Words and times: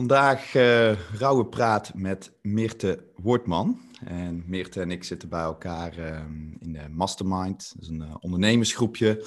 Vandaag 0.00 0.54
uh, 0.54 0.92
Rauwe 1.18 1.46
Praat 1.46 1.94
met 1.94 2.32
Meerte 2.42 3.04
Wortman. 3.16 3.80
En 4.04 4.44
Meerte 4.46 4.80
en 4.80 4.90
ik 4.90 5.04
zitten 5.04 5.28
bij 5.28 5.42
elkaar 5.42 5.98
uh, 5.98 6.20
in 6.58 6.72
de 6.72 6.88
Mastermind. 6.88 7.74
Een 7.80 8.00
uh, 8.00 8.14
ondernemersgroepje 8.20 9.26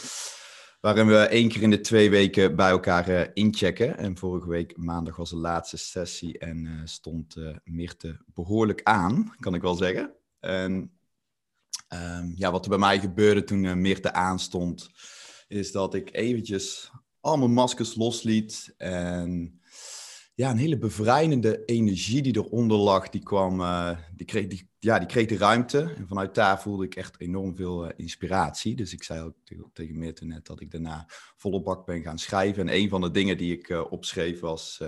waarin 0.82 1.08
we 1.08 1.18
één 1.18 1.50
keer 1.50 1.62
in 1.62 1.70
de 1.70 1.82
twee 1.82 2.10
weken 2.10 2.56
bij 2.56 2.70
elkaar 2.70 3.30
inchecken. 3.34 3.98
En 3.98 4.18
vorige 4.18 4.48
week 4.48 4.78
maandag 4.78 5.16
was 5.16 5.30
de 5.30 5.36
laatste 5.36 5.78
sessie 5.78 6.38
en 6.38 6.82
stond 6.84 7.36
Meerte 7.64 8.20
behoorlijk 8.26 8.84
aan, 8.84 9.36
kan 9.40 9.54
ik 9.54 9.62
wel 9.62 9.76
zeggen. 9.76 10.14
En 10.40 10.92
um, 11.90 12.34
ja, 12.36 12.52
wat 12.52 12.64
er 12.64 12.70
bij 12.70 12.80
mij 12.80 13.00
gebeurde 13.00 13.44
toen 13.44 13.82
Meerte 13.82 14.14
aanstond, 14.14 14.90
is 15.48 15.72
dat 15.72 15.94
ik 15.94 16.10
eventjes 16.16 16.92
al 17.20 17.38
mijn 17.38 17.54
maskers 17.54 17.96
losliet 17.96 18.74
en 18.78 19.62
ja, 20.36 20.52
een 20.52 20.58
hele 20.58 20.78
bevrijdende 20.78 21.66
energie 21.66 22.22
die 22.22 22.36
eronder 22.36 22.78
lag, 22.78 23.10
die 23.10 23.24
kwam, 23.24 23.60
uh, 23.60 23.98
die, 24.16 24.26
kreeg, 24.26 24.48
die, 24.48 24.70
ja, 24.80 25.00
die 25.00 25.08
kreeg 25.08 25.28
de 25.28 25.38
ruimte. 25.38 25.94
En 25.98 26.08
vanuit 26.08 26.36
daar 26.36 26.62
voelde 26.62 26.86
ik 26.86 26.96
echt 26.96 27.20
enorm 27.20 27.56
veel 27.56 27.86
uh, 27.86 27.92
inspiratie. 27.96 28.76
Dus 28.76 28.94
ik 28.94 29.04
zei 29.04 29.22
ook 29.22 29.36
tegen, 29.74 29.98
Meerte 29.98 30.26
net 30.26 30.46
dat 30.46 30.62
ik 30.62 30.72
daarna 30.72 31.06
volle 31.36 31.62
bak 31.62 31.86
ben 31.86 32.02
gaan 32.02 32.20
schrijven. 32.20 32.68
En 32.68 32.76
een 32.76 32.90
van 32.90 33.02
de 33.02 33.12
dingen 33.12 33.38
die 33.38 33.58
ik 33.58 33.70
uh, 33.70 33.92
opschreef 33.92 34.40
was, 34.40 34.82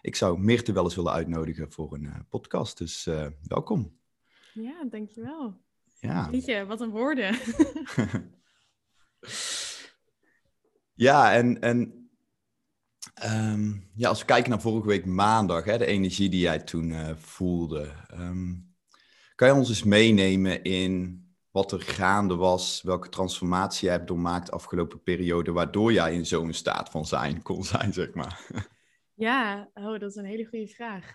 ik 0.00 0.16
zou 0.16 0.38
Meerte 0.38 0.72
wel 0.72 0.84
eens 0.84 0.94
willen 0.94 1.12
uitnodigen 1.12 1.72
voor 1.72 1.94
een 1.94 2.26
podcast. 2.28 2.78
Dus 2.78 3.08
welkom. 3.42 3.96
Ja, 4.52 4.84
dankjewel. 4.90 5.60
Ja. 6.00 6.28
je, 6.32 6.66
wat 6.66 6.80
een 6.80 6.90
woorden. 6.90 7.34
ja, 10.94 11.34
en, 11.34 11.60
en 11.60 11.97
Ehm, 13.14 13.72
ja, 13.94 14.08
als 14.08 14.20
we 14.20 14.24
kijken 14.24 14.50
naar 14.50 14.60
vorige 14.60 14.86
week 14.86 15.04
maandag, 15.04 15.64
hè, 15.64 15.78
de 15.78 15.86
energie 15.86 16.28
die 16.28 16.40
jij 16.40 16.58
toen 16.58 16.90
uh, 16.90 17.10
voelde. 17.16 17.92
Um, 18.12 18.76
kan 19.34 19.48
je 19.48 19.54
ons 19.54 19.68
eens 19.68 19.82
meenemen 19.82 20.62
in 20.62 21.22
wat 21.50 21.72
er 21.72 21.80
gaande 21.80 22.36
was, 22.36 22.82
welke 22.82 23.08
transformatie 23.08 23.86
je 23.86 23.94
hebt 23.94 24.06
doormaakt 24.06 24.50
afgelopen 24.50 25.02
periode, 25.02 25.52
waardoor 25.52 25.92
jij 25.92 26.14
in 26.14 26.26
zo'n 26.26 26.52
staat 26.52 26.90
van 26.90 27.06
zijn 27.06 27.42
kon 27.42 27.64
zijn, 27.64 27.92
zeg 27.92 28.14
maar? 28.14 28.46
Ja, 29.14 29.70
oh, 29.74 29.98
dat 29.98 30.10
is 30.10 30.16
een 30.16 30.24
hele 30.24 30.46
goede 30.46 30.68
vraag. 30.68 31.14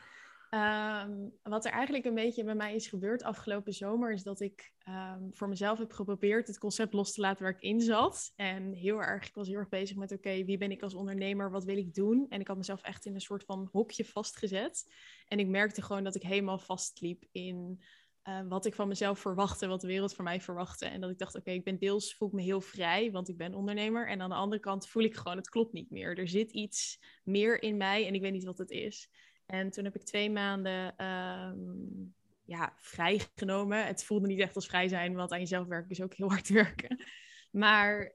Um, 0.54 1.34
wat 1.44 1.66
er 1.66 1.72
eigenlijk 1.72 2.06
een 2.06 2.14
beetje 2.14 2.44
bij 2.44 2.56
mij 2.56 2.76
is 2.76 2.88
gebeurd 2.88 3.23
afgelopen 3.23 3.73
zomer, 3.73 4.12
is 4.12 4.23
dat 4.23 4.40
ik 4.40 4.73
um, 4.88 5.30
voor 5.32 5.50
mezelf 5.50 5.78
heb 5.78 5.92
geprobeerd 5.92 6.48
het 6.48 6.58
concept 6.58 6.94
los 6.94 7.14
te 7.14 7.22
laten 7.22 7.44
waar 7.44 7.54
ik 7.54 7.62
in 7.62 7.82
zat. 7.82 8.32
En 8.36 8.74
heel 8.74 9.02
erg, 9.02 9.28
ik 9.28 9.36
was 9.36 9.48
heel 9.48 9.58
erg 9.58 9.70
bezig 9.70 9.98
met, 9.98 10.12
oké, 10.12 10.44
wie 10.44 10.58
ben 10.58 10.72
ik 10.72 10.81
als 10.81 10.94
ondernemer, 10.94 11.52
wat 11.52 11.64
wil 11.64 11.78
ik 11.78 11.94
doen? 11.94 12.26
En 12.30 12.40
ik 12.40 12.48
had 12.48 12.58
mezelf 12.58 12.81
echt 12.81 13.06
in 13.06 13.14
een 13.14 13.22
soort 13.22 13.44
van 13.44 13.70
hokje 13.72 14.06
vastgezet. 14.06 14.94
En 15.28 15.40
ik 15.40 15.48
merkte 15.48 15.81
gewoon 15.81 16.04
dat 16.04 16.16
ik 16.16 16.24
helemaal 16.24 16.59
vastliep 16.59 17.26
in 17.31 17.84
uh, 18.30 18.40
wat 18.48 18.66
ik 18.66 18.76
van 18.76 18.88
mezelf 18.88 19.20
verwachtte, 19.20 19.68
wat 19.68 19.81
de 19.81 19.88
wereld 19.88 20.14
van 20.14 20.24
mij 20.24 20.42
verwachtte. 20.42 20.86
En 20.86 21.02
dat 21.02 21.09
ik 21.09 21.18
dacht, 21.18 21.36
oké, 21.36 21.52
ik 21.52 21.64
ben 21.64 21.80
deels, 21.80 22.16
voel 22.16 22.28
ik 22.28 22.34
me 22.34 22.42
heel 22.42 22.62
vrij, 22.62 23.12
want 23.12 23.30
ik 23.30 23.38
ben 23.38 23.54
ondernemer. 23.54 24.08
En 24.08 24.22
aan 24.22 24.30
de 24.30 24.36
andere 24.36 24.62
kant 24.62 24.88
voel 24.88 25.04
ik 25.04 25.16
gewoon, 25.16 25.38
het 25.38 25.50
klopt 25.50 25.74
niet 25.74 25.90
meer. 25.90 26.18
Er 26.18 26.28
zit 26.28 26.52
iets 26.52 27.04
meer 27.24 27.62
in 27.62 27.78
mij 27.78 28.08
en 28.08 28.14
ik 28.14 28.22
weet 28.22 28.31
niet 28.31 28.44
wat 28.44 28.58
het 28.58 28.72
is. 28.72 29.09
En 29.54 29.70
toen 29.70 29.84
heb 29.84 29.96
ik 29.96 30.04
twee 30.04 30.32
maanden 30.32 31.06
um, 31.06 32.16
ja, 32.44 32.73
vrijgenomen. 32.78 33.86
Het 33.86 34.04
voelde 34.04 34.28
niet 34.28 34.40
echt 34.40 34.56
als 34.56 34.68
vrij 34.68 34.88
zijn, 34.88 35.16
want 35.16 35.32
aan 35.32 35.40
jezelf 35.40 35.68
werken 35.68 35.90
is 35.90 36.02
ook 36.02 36.14
heel 36.14 36.30
hard 36.30 36.50
werken. 36.50 37.04
Maar 37.52 38.12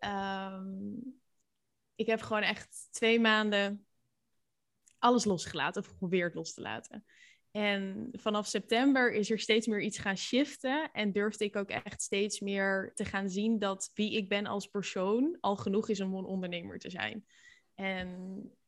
um, 0.53 1.21
ik 1.95 2.07
heb 2.07 2.21
gewoon 2.21 2.43
echt 2.43 2.89
twee 2.91 3.21
maanden 3.21 3.87
alles 4.99 5.25
losgelaten, 5.25 5.83
of 5.83 5.89
geprobeerd 5.89 6.35
los 6.35 6.55
te 6.55 6.61
laten. 6.61 7.05
En 7.51 8.09
vanaf 8.13 8.47
september 8.47 9.13
is 9.13 9.31
er 9.31 9.39
steeds 9.39 9.67
meer 9.67 9.83
iets 9.83 9.99
gaan 9.99 10.17
shiften. 10.17 10.91
En 10.93 11.13
durfde 11.13 11.45
ik 11.45 11.57
ook 11.57 11.71
echt 11.71 12.03
steeds 12.03 12.41
meer 12.41 12.93
te 12.95 13.05
gaan 13.05 13.31
zien 13.31 13.59
dat 13.59 13.91
wie 13.95 14.17
ik 14.17 14.29
ben 14.29 14.47
als 14.47 14.67
persoon 14.67 15.37
al 15.41 15.57
genoeg 15.57 15.89
is 15.89 16.01
om 16.01 16.15
een 16.15 16.25
ondernemer 16.25 16.79
te 16.79 16.91
zijn. 16.91 17.27
En 17.81 18.09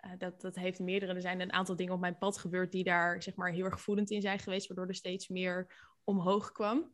uh, 0.04 0.10
dat, 0.18 0.40
dat 0.40 0.56
heeft 0.56 0.78
meerdere. 0.78 1.14
Er 1.14 1.20
zijn 1.20 1.40
een 1.40 1.52
aantal 1.52 1.76
dingen 1.76 1.94
op 1.94 2.00
mijn 2.00 2.18
pad 2.18 2.38
gebeurd 2.38 2.72
die 2.72 2.84
daar 2.84 3.22
zeg 3.22 3.34
maar 3.34 3.52
heel 3.52 3.64
erg 3.64 3.80
voedend 3.80 4.10
in 4.10 4.20
zijn 4.20 4.38
geweest, 4.38 4.66
waardoor 4.66 4.86
er 4.86 4.94
steeds 4.94 5.28
meer 5.28 5.74
omhoog 6.04 6.52
kwam. 6.52 6.90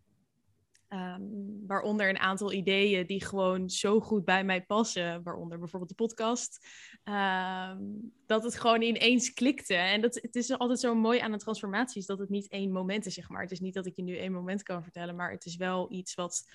Um, 0.88 1.66
waaronder 1.66 2.08
een 2.08 2.18
aantal 2.18 2.52
ideeën 2.52 3.06
die 3.06 3.24
gewoon 3.24 3.70
zo 3.70 4.00
goed 4.00 4.24
bij 4.24 4.44
mij 4.44 4.64
passen, 4.64 5.22
waaronder 5.22 5.58
bijvoorbeeld 5.58 5.90
de 5.90 6.04
podcast, 6.04 6.66
um, 7.04 8.12
dat 8.26 8.42
het 8.42 8.58
gewoon 8.58 8.82
ineens 8.82 9.32
klikte. 9.32 9.74
En 9.74 10.00
dat, 10.00 10.14
het 10.14 10.36
is 10.36 10.58
altijd 10.58 10.80
zo 10.80 10.94
mooi 10.94 11.18
aan 11.18 11.32
een 11.32 11.38
transformatie, 11.38 12.00
is 12.00 12.06
dat 12.06 12.18
het 12.18 12.28
niet 12.28 12.48
één 12.48 12.72
moment 12.72 13.06
is, 13.06 13.14
zeg 13.14 13.28
maar. 13.28 13.42
Het 13.42 13.50
is 13.50 13.60
niet 13.60 13.74
dat 13.74 13.86
ik 13.86 13.96
je 13.96 14.02
nu 14.02 14.16
één 14.16 14.32
moment 14.32 14.62
kan 14.62 14.82
vertellen, 14.82 15.16
maar 15.16 15.30
het 15.30 15.44
is 15.44 15.56
wel 15.56 15.92
iets 15.92 16.14
wat 16.14 16.50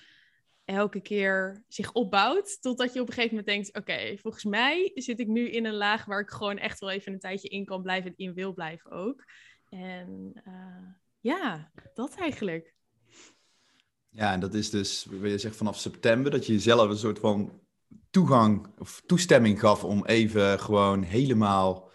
elke 0.64 1.00
keer 1.00 1.64
zich 1.68 1.92
opbouwt. 1.92 2.62
Totdat 2.62 2.92
je 2.92 3.00
op 3.00 3.08
een 3.08 3.14
gegeven 3.14 3.36
moment 3.36 3.54
denkt: 3.54 3.76
oké, 3.76 4.16
volgens 4.18 4.44
mij 4.44 4.90
zit 4.94 5.20
ik 5.20 5.26
nu 5.26 5.50
in 5.50 5.64
een 5.64 5.74
laag 5.74 6.04
waar 6.04 6.20
ik 6.20 6.30
gewoon 6.30 6.58
echt 6.58 6.80
wel 6.80 6.90
even 6.90 7.12
een 7.12 7.18
tijdje 7.18 7.48
in 7.48 7.64
kan 7.64 7.82
blijven 7.82 8.10
en 8.10 8.16
in 8.16 8.34
wil 8.34 8.52
blijven 8.52 8.90
ook. 8.90 9.24
En 9.68 10.42
uh, 10.46 10.88
ja, 11.20 11.70
dat 11.94 12.14
eigenlijk. 12.14 12.74
Ja, 14.08 14.32
en 14.32 14.40
dat 14.40 14.54
is 14.54 14.70
dus, 14.70 15.04
wil 15.04 15.30
je 15.30 15.38
zeggen, 15.38 15.58
vanaf 15.58 15.78
september 15.78 16.30
dat 16.30 16.46
je 16.46 16.52
jezelf 16.52 16.90
een 16.90 16.96
soort 16.96 17.18
van 17.18 17.60
toegang 18.10 18.78
of 18.78 19.02
toestemming 19.06 19.60
gaf 19.60 19.84
om 19.84 20.06
even 20.06 20.60
gewoon 20.60 21.02
helemaal 21.02 21.90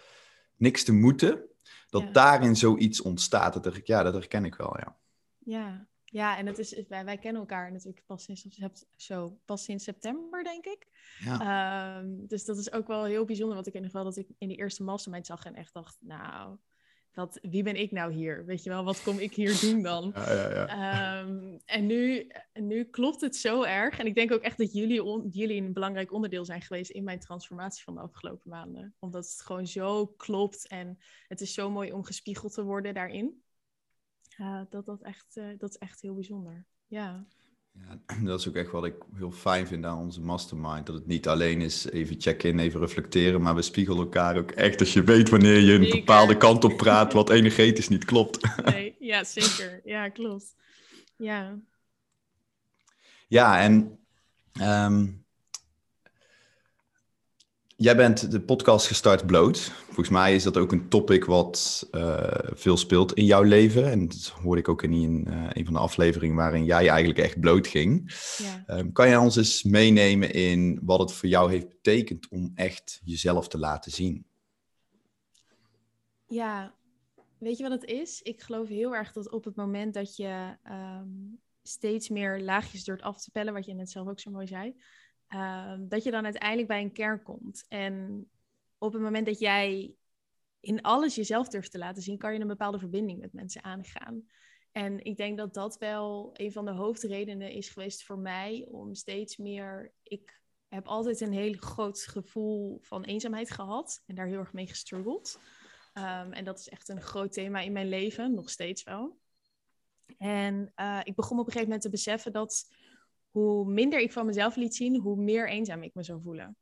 niks 0.56 0.84
te 0.84 0.94
moeten. 0.94 1.50
Dat 1.90 2.02
ja. 2.02 2.12
daarin 2.12 2.56
zoiets 2.56 3.02
ontstaat. 3.02 3.64
Dat 3.64 3.76
ik, 3.76 3.88
ja, 3.88 4.04
dat 4.04 4.14
herken 4.14 4.46
ik 4.46 4.56
wel, 4.56 4.78
ja. 4.78 4.98
Ja, 5.38 5.88
ja, 6.10 6.38
en 6.38 6.46
het 6.46 6.58
is, 6.58 6.84
wij, 6.88 7.06
wij 7.06 7.18
kennen 7.18 7.42
elkaar 7.42 7.72
natuurlijk 7.72 8.06
pas 8.06 8.24
sinds, 8.24 8.60
zo, 8.96 9.40
pas 9.46 9.64
sinds 9.64 9.84
september, 9.84 10.44
denk 10.44 10.66
ik. 10.66 10.88
Ja. 11.20 12.00
Um, 12.00 12.28
dus 12.28 12.46
dat 12.46 12.58
is 12.58 12.72
ook 12.72 12.88
wel 12.88 13.04
heel 13.04 13.26
bijzonder. 13.26 13.56
Want 13.56 13.68
ik 13.68 13.74
weet 13.74 13.84
nog 13.84 13.92
wel 13.92 14.04
dat 14.04 14.18
ik 14.18 14.28
in 14.38 14.48
die 14.48 14.58
eerste 14.58 14.84
mastermind 14.84 15.26
zag 15.26 15.46
en 15.46 15.56
echt 15.56 15.74
dacht, 15.74 15.98
nou, 16.00 16.58
wat, 17.14 17.40
wie 17.42 17.64
ben 17.64 17.76
ik 17.76 17.92
nou 17.92 18.14
hier? 18.14 18.46
Weet 18.46 18.64
je 18.64 18.70
wel, 18.70 18.84
wat 18.84 19.04
kom 19.04 19.18
ik 19.18 19.34
hier 19.34 19.60
doen 19.62 19.82
dan? 19.82 20.12
Ja, 20.16 20.34
ja, 20.34 20.50
ja. 20.50 21.20
Um, 21.20 21.60
en 21.66 21.86
nu, 21.86 22.32
nu 22.54 22.84
klopt 22.84 23.22
het 23.22 23.36
zo 23.36 23.64
erg. 23.64 24.00
En 24.00 24.06
ik 24.06 24.16
denk 24.16 24.32
ook 24.32 24.42
echt 24.42 24.58
dat 24.58 24.74
jullie, 24.74 25.04
on, 25.04 25.28
jullie 25.30 25.62
een 25.62 25.74
belangrijk 25.74 26.12
onderdeel 26.14 26.46
zijn 26.46 26.62
geweest 26.62 26.92
in 26.92 27.04
mijn 27.04 27.20
transformatie 27.20 27.84
van 27.84 27.94
de 27.94 28.02
afgelopen 28.02 28.50
maanden. 28.50 28.96
Omdat 29.00 29.24
het 29.24 29.42
gewoon 29.42 29.68
zo 29.68 30.08
klopt 30.08 30.68
en 30.68 31.00
het 31.28 31.42
is 31.42 31.54
zo 31.54 31.70
mooi 31.70 31.92
om 31.92 32.04
gespiegeld 32.04 32.54
te 32.54 32.64
worden 32.64 32.94
daarin. 32.94 33.42
Uh, 34.42 34.62
dat, 34.70 34.86
dat, 34.86 35.02
echt, 35.02 35.26
uh, 35.36 35.46
dat 35.58 35.70
is 35.70 35.78
echt 35.78 36.02
heel 36.02 36.14
bijzonder. 36.14 36.66
Ja. 36.88 37.26
ja. 37.72 38.00
Dat 38.24 38.40
is 38.40 38.48
ook 38.48 38.56
echt 38.56 38.72
wat 38.72 38.86
ik 38.86 38.96
heel 39.14 39.32
fijn 39.32 39.68
vind 39.68 39.86
aan 39.86 39.98
onze 39.98 40.22
mastermind. 40.22 40.86
Dat 40.86 40.96
het 40.96 41.08
niet 41.08 41.28
alleen 41.28 41.62
is 41.62 41.90
even 41.90 42.22
check-in, 42.22 42.60
even 42.60 42.80
reflecteren, 42.80 43.42
maar 43.42 43.56
we 43.56 43.62
spiegelen 43.62 44.00
elkaar 44.00 44.38
ook 44.38 44.52
echt. 44.52 44.80
Als 44.80 44.94
je 44.94 45.04
weet 45.04 45.30
wanneer 45.30 45.60
je 45.60 45.74
een 45.74 45.90
bepaalde 45.90 46.38
kant 46.38 46.64
op 46.64 46.78
praat, 46.78 47.14
wat 47.14 47.30
energetisch 47.30 47.90
niet 47.90 48.06
klopt. 48.06 48.48
Nee, 48.66 48.96
ja, 49.00 49.24
zeker. 49.24 49.82
Ja, 49.84 50.10
klopt. 50.10 50.56
Ja. 51.16 51.60
Ja, 53.28 53.60
en 53.60 54.00
um, 54.62 55.26
Jij 57.80 57.96
bent 57.96 58.32
de 58.32 58.42
podcast 58.42 58.88
gestart 58.88 59.26
bloot. 59.26 59.60
Volgens 59.60 60.10
mij 60.10 60.36
is 60.36 60.44
dat 60.44 60.58
ook 60.58 60.72
een 60.72 60.90
topic 60.90 61.26
wat 61.26 61.88
uh, 61.92 62.28
veel 62.42 62.78
speelt 62.78 63.14
in 63.14 63.26
jouw 63.26 63.42
leven. 63.42 63.92
En 63.92 64.08
dat 64.08 64.28
hoorde 64.28 64.62
ik 64.62 64.70
ook 64.70 64.84
in 64.84 64.92
een, 64.92 65.26
uh, 65.28 65.50
een 65.50 65.66
van 65.66 65.74
de 65.74 65.80
afleveringen 65.80 66.36
waarin 66.36 66.66
jij 66.66 66.88
eigenlijk 66.90 67.20
echt 67.20 67.40
bloot 67.40 67.68
ging. 67.68 68.16
Ja. 68.38 68.78
Um, 68.78 68.92
kan 68.92 69.08
jij 69.08 69.18
ons 69.18 69.36
eens 69.36 69.64
meenemen 69.64 70.34
in 70.34 70.80
wat 70.84 71.00
het 71.00 71.12
voor 71.12 71.30
jou 71.30 71.52
heeft 71.52 71.70
betekend 71.70 72.28
om 72.30 72.52
echt 72.56 73.02
jezelf 73.04 73.48
te 73.48 73.60
laten 73.60 73.92
zien? 73.92 74.26
Ja, 76.28 76.74
weet 77.38 77.58
je 77.58 77.64
wat 77.64 77.82
het 77.82 77.90
is? 77.90 78.22
Ik 78.22 78.42
geloof 78.42 78.68
heel 78.68 78.96
erg 78.96 79.12
dat 79.12 79.32
op 79.32 79.44
het 79.46 79.56
moment 79.56 79.94
dat 79.94 80.16
je 80.16 80.58
um, 80.70 81.40
steeds 81.64 82.10
meer 82.10 82.42
laagjes 82.42 82.84
durft 82.84 83.04
af 83.04 83.22
te 83.22 83.32
pellen, 83.32 83.54
wat 83.54 83.66
je 83.66 83.74
net 83.74 83.90
zelf 83.90 84.08
ook 84.08 84.20
zo 84.20 84.32
mooi 84.32 84.48
zei 84.48 84.76
Um, 85.36 85.90
dat 85.90 86.04
je 86.04 86.12
dan 86.12 86.24
uiteindelijk 86.24 86.68
bij 86.68 86.82
een 86.82 86.92
kern 86.92 87.24
komt. 87.24 87.66
En 87.68 88.28
op 88.78 88.94
het 88.94 89.02
moment 89.02 89.26
dat 89.26 89.40
jij 89.40 89.96
in 90.60 90.82
alles 90.82 91.16
jezelf 91.16 91.48
durft 91.48 91.72
te 91.72 91.78
laten 91.78 92.02
zien, 92.02 92.18
kan 92.18 92.34
je 92.34 92.40
een 92.40 92.48
bepaalde 92.48 92.80
verbinding 92.80 93.20
met 93.20 93.34
mensen 93.34 93.64
aangaan. 93.64 94.28
En 94.72 95.04
ik 95.04 95.18
denk 95.18 95.38
dat 95.38 95.54
dat 95.54 95.78
wel 95.78 96.30
een 96.34 96.52
van 96.52 96.66
de 96.66 96.72
hoofdredenen 96.72 97.52
is 97.52 97.70
geweest 97.70 98.04
voor 98.04 98.20
mij 98.20 98.66
om 98.70 98.96
steeds 98.96 99.38
meer. 99.38 99.94
Ik 100.04 100.42
heb 100.68 100.88
altijd 100.88 101.22
een 101.22 101.34
heel 101.34 101.54
groot 101.54 102.02
gevoel 102.02 102.80
van 102.82 103.04
eenzaamheid 103.04 103.52
gehad 103.52 104.04
en 104.06 104.16
daar 104.16 104.28
heel 104.28 104.40
erg 104.40 104.54
mee 104.54 104.68
gestruggeld. 104.68 105.40
Um, 105.94 106.34
en 106.34 106.46
dat 106.46 106.60
is 106.60 106.70
echt 106.70 106.90
een 106.90 107.02
groot 107.02 107.32
thema 107.32 107.60
in 107.60 107.72
mijn 107.72 107.90
leven, 107.90 108.34
nog 108.34 108.50
steeds 108.50 108.84
wel. 108.84 109.20
En 110.18 110.72
uh, 110.76 111.00
ik 111.04 111.16
begon 111.16 111.40
op 111.40 111.46
een 111.46 111.52
gegeven 111.52 111.64
moment 111.64 111.82
te 111.82 111.90
beseffen 111.90 112.32
dat 112.32 112.68
hoe 113.38 113.66
minder 113.66 114.00
ik 114.00 114.12
van 114.12 114.26
mezelf 114.26 114.56
liet 114.56 114.76
zien, 114.76 115.00
hoe 115.00 115.16
meer 115.16 115.50
eenzaam 115.50 115.84
ik 115.84 115.94
me 115.94 116.04
zou 116.04 116.22
voelen. 116.22 116.58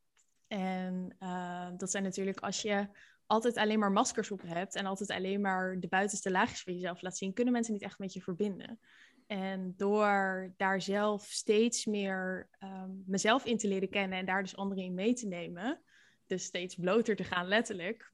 En 0.48 1.16
uh, 1.20 1.70
dat 1.78 1.92
zijn 1.92 2.04
natuurlijk 2.04 2.40
als 2.40 2.62
je 2.62 2.88
altijd 3.26 3.58
alleen 3.58 3.80
maar 3.80 3.92
maskers 3.92 4.32
op 4.32 4.42
hebt 4.42 4.76
en 4.76 4.86
altijd 4.86 5.10
alleen 5.10 5.42
maar 5.42 5.80
de 5.80 5.88
buitenste 5.88 6.32
laagjes 6.32 6.64
van 6.64 6.74
jezelf 6.74 7.02
laat 7.02 7.18
zien, 7.18 7.34
kunnen 7.34 7.54
mensen 7.54 7.74
niet 7.74 7.82
echt 7.82 8.00
met 8.00 8.14
je 8.14 8.22
verbinden. 8.22 8.80
En 9.28 9.74
door 9.78 10.54
daar 10.58 10.82
zelf 10.82 11.26
steeds 11.26 11.86
meer 11.86 12.50
ehm, 12.60 12.92
mezelf 13.06 13.46
in 13.46 13.58
te 13.58 13.68
leren 13.68 13.90
kennen 13.90 14.20
en 14.20 14.26
daar 14.26 14.42
dus 14.42 14.56
anderen 14.56 14.84
in 14.84 14.94
mee 14.94 15.14
te 15.14 15.28
nemen, 15.28 15.82
dus 16.26 16.44
steeds 16.44 16.76
bloter 16.76 17.16
te 17.16 17.24
gaan 17.24 17.48
letterlijk, 17.48 18.14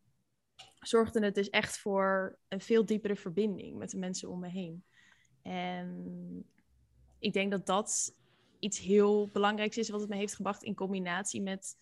zorgde 0.79 1.23
het 1.23 1.35
dus 1.35 1.49
echt 1.49 1.77
voor 1.77 2.37
een 2.47 2.61
veel 2.61 2.85
diepere 2.85 3.15
verbinding 3.15 3.77
met 3.77 3.89
de 3.89 3.97
mensen 3.97 4.29
om 4.29 4.39
me 4.39 4.49
heen. 4.49 4.85
En 5.41 6.05
ik 7.19 7.33
denk 7.33 7.51
dat 7.51 7.65
dat 7.65 8.19
iets 8.61 8.79
heel 8.79 9.29
belangrijks 9.33 9.77
is 9.77 9.89
wat 9.89 9.99
het 9.99 10.09
me 10.09 10.15
heeft 10.15 10.35
gebracht 10.35 10.63
in 10.63 10.75
combinatie 10.75 11.41
met 11.41 11.75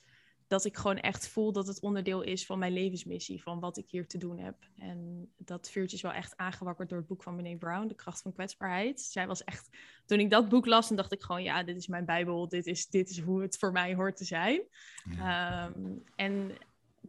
dat 0.50 0.66
ik 0.66 0.78
gewoon 0.78 0.98
echt 0.98 1.28
voel 1.28 1.52
dat 1.52 1.68
het 1.68 1.80
onderdeel 1.80 2.22
is 2.22 2.46
van 2.46 2.60
mijn 2.60 2.74
levensmissie, 2.74 3.42
van 3.42 3.60
wat 3.60 3.78
ik 3.78 3.90
hier 3.90 4.08
te 4.08 4.18
doen 4.18 4.38
heb. 4.38 4.56
En 4.78 5.30
dat 5.38 5.70
vuurtje 5.70 5.96
is 5.96 6.02
wel 6.02 6.12
echt 6.12 6.38
aangewakkerd 6.38 6.90
door 6.90 6.98
het 6.98 7.08
boek 7.08 7.24
van 7.24 7.36
Brené 7.36 7.58
Brown, 7.58 7.88
De 7.88 7.96
kracht 7.96 8.22
van 8.22 8.34
kwetsbaarheid. 8.34 9.02
Zij 9.02 9.28
was 9.28 9.44
echt, 9.44 9.70
toen 10.06 10.20
ik 10.20 10.30
dat 10.30 10.50
boek 10.50 10.66
las, 10.66 10.88
dan 10.88 10.98
dacht 10.98 11.12
ik 11.12 11.22
gewoon, 11.22 11.44
ja, 11.44 11.64
dit 11.64 11.78
is 11.78 11.88
mijn 11.88 12.06
bijbel, 12.06 12.48
dit 12.48 12.66
is, 12.66 12.88
dit 12.88 13.10
is 13.10 13.20
hoe 13.20 13.42
het 13.42 13.58
voor 13.58 13.72
mij 13.72 13.96
hoort 13.96 14.18
te 14.18 14.26
zijn. 14.26 14.62
Ehm, 15.18 15.98
en 16.16 16.52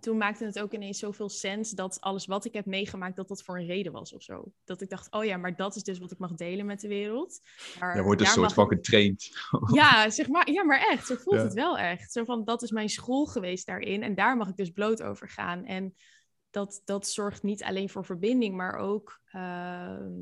toen 0.01 0.17
maakte 0.17 0.45
het 0.45 0.59
ook 0.61 0.73
ineens 0.73 0.99
zoveel 0.99 1.29
sens 1.29 1.71
dat 1.71 2.01
alles 2.01 2.27
wat 2.27 2.45
ik 2.45 2.53
heb 2.53 2.67
meegemaakt, 2.67 3.17
dat 3.17 3.29
dat 3.29 3.43
voor 3.43 3.59
een 3.59 3.67
reden 3.67 3.93
was 3.93 4.13
of 4.13 4.23
zo. 4.23 4.53
Dat 4.65 4.81
ik 4.81 4.91
dacht, 4.91 5.13
oh 5.13 5.25
ja, 5.25 5.37
maar 5.37 5.57
dat 5.57 5.77
is 5.77 5.83
dus 5.83 5.99
wat 5.99 6.11
ik 6.11 6.19
mag 6.19 6.35
delen 6.35 6.67
met 6.67 6.81
de 6.81 6.89
wereld. 6.89 7.41
Maar 7.79 7.97
Je 7.97 8.03
wordt 8.03 8.21
een 8.21 8.27
soort 8.27 8.53
van 8.53 8.69
getraind. 8.69 9.29
Ja, 9.73 10.11
zeg 10.11 10.29
maar, 10.29 10.51
ja, 10.51 10.65
maar 10.65 10.87
echt, 10.91 11.07
zo 11.07 11.15
voelt 11.15 11.43
het 11.43 11.55
wel 11.55 11.79
echt. 11.79 12.13
Zo 12.13 12.25
van, 12.25 12.45
dat 12.45 12.63
is 12.63 12.71
mijn 12.71 12.89
school 12.89 13.27
geweest 13.27 13.67
daarin 13.67 14.03
en 14.03 14.15
daar 14.15 14.37
mag 14.37 14.49
ik 14.49 14.57
dus 14.57 14.71
bloot 14.71 15.03
over 15.03 15.29
gaan. 15.29 15.65
En 15.65 15.95
dat, 16.51 16.83
dat 16.85 17.09
zorgt 17.09 17.43
niet 17.43 17.63
alleen 17.63 17.89
voor 17.89 18.05
verbinding, 18.05 18.57
maar 18.57 18.75
ook... 18.75 19.21
Ehm, 19.25 20.13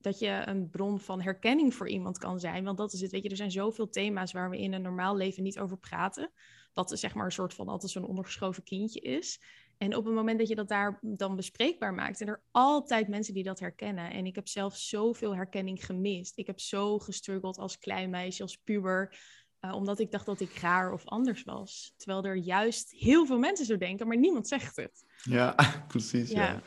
dat 0.00 0.18
je 0.18 0.42
een 0.44 0.70
bron 0.70 1.00
van 1.00 1.20
herkenning 1.20 1.74
voor 1.74 1.88
iemand 1.88 2.18
kan 2.18 2.40
zijn. 2.40 2.64
Want 2.64 2.78
dat 2.78 2.92
is 2.92 3.00
het, 3.00 3.10
weet 3.10 3.22
je, 3.22 3.28
er 3.28 3.36
zijn 3.36 3.50
zoveel 3.50 3.88
thema's 3.88 4.32
waar 4.32 4.50
we 4.50 4.58
in 4.58 4.72
een 4.72 4.82
normaal 4.82 5.16
leven 5.16 5.42
niet 5.42 5.58
over 5.58 5.78
praten. 5.78 6.32
Dat 6.78 6.92
is 6.92 7.00
zeg 7.00 7.14
maar 7.14 7.24
een 7.24 7.32
soort 7.32 7.54
van 7.54 7.68
altijd 7.68 7.92
zo'n 7.92 8.06
ondergeschoven 8.06 8.62
kindje 8.62 9.00
is. 9.00 9.40
En 9.78 9.96
op 9.96 10.04
het 10.04 10.14
moment 10.14 10.38
dat 10.38 10.48
je 10.48 10.54
dat 10.54 10.68
daar 10.68 10.98
dan 11.02 11.36
bespreekbaar 11.36 11.94
maakt, 11.94 12.16
zijn 12.16 12.28
er 12.28 12.40
altijd 12.50 13.08
mensen 13.08 13.34
die 13.34 13.42
dat 13.42 13.60
herkennen. 13.60 14.10
En 14.10 14.26
ik 14.26 14.34
heb 14.34 14.48
zelf 14.48 14.76
zoveel 14.76 15.34
herkenning 15.34 15.84
gemist. 15.84 16.38
Ik 16.38 16.46
heb 16.46 16.60
zo 16.60 16.98
gestruggeld 16.98 17.58
als 17.58 17.78
klein 17.78 18.10
meisje, 18.10 18.42
als 18.42 18.56
puber. 18.56 19.18
Uh, 19.60 19.74
omdat 19.74 19.98
ik 19.98 20.10
dacht 20.10 20.26
dat 20.26 20.40
ik 20.40 20.58
raar 20.58 20.92
of 20.92 21.04
anders 21.04 21.44
was. 21.44 21.94
Terwijl 21.96 22.24
er 22.24 22.36
juist 22.36 22.90
heel 22.90 23.26
veel 23.26 23.38
mensen 23.38 23.66
zo 23.66 23.76
denken, 23.76 24.06
maar 24.06 24.18
niemand 24.18 24.48
zegt 24.48 24.76
het. 24.76 25.04
Ja, 25.22 25.54
precies. 25.88 26.30
ja. 26.30 26.62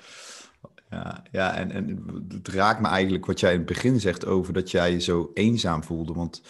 Ja, 0.89 1.23
ja 1.31 1.55
en, 1.55 1.71
en 1.71 2.03
het 2.27 2.47
raakt 2.47 2.81
me 2.81 2.87
eigenlijk 2.87 3.25
wat 3.25 3.39
jij 3.39 3.51
in 3.51 3.57
het 3.57 3.67
begin 3.67 3.99
zegt 3.99 4.25
over 4.25 4.53
dat 4.53 4.71
jij 4.71 4.91
je 4.91 5.01
zo 5.01 5.31
eenzaam 5.33 5.83
voelde. 5.83 6.13
Want 6.13 6.41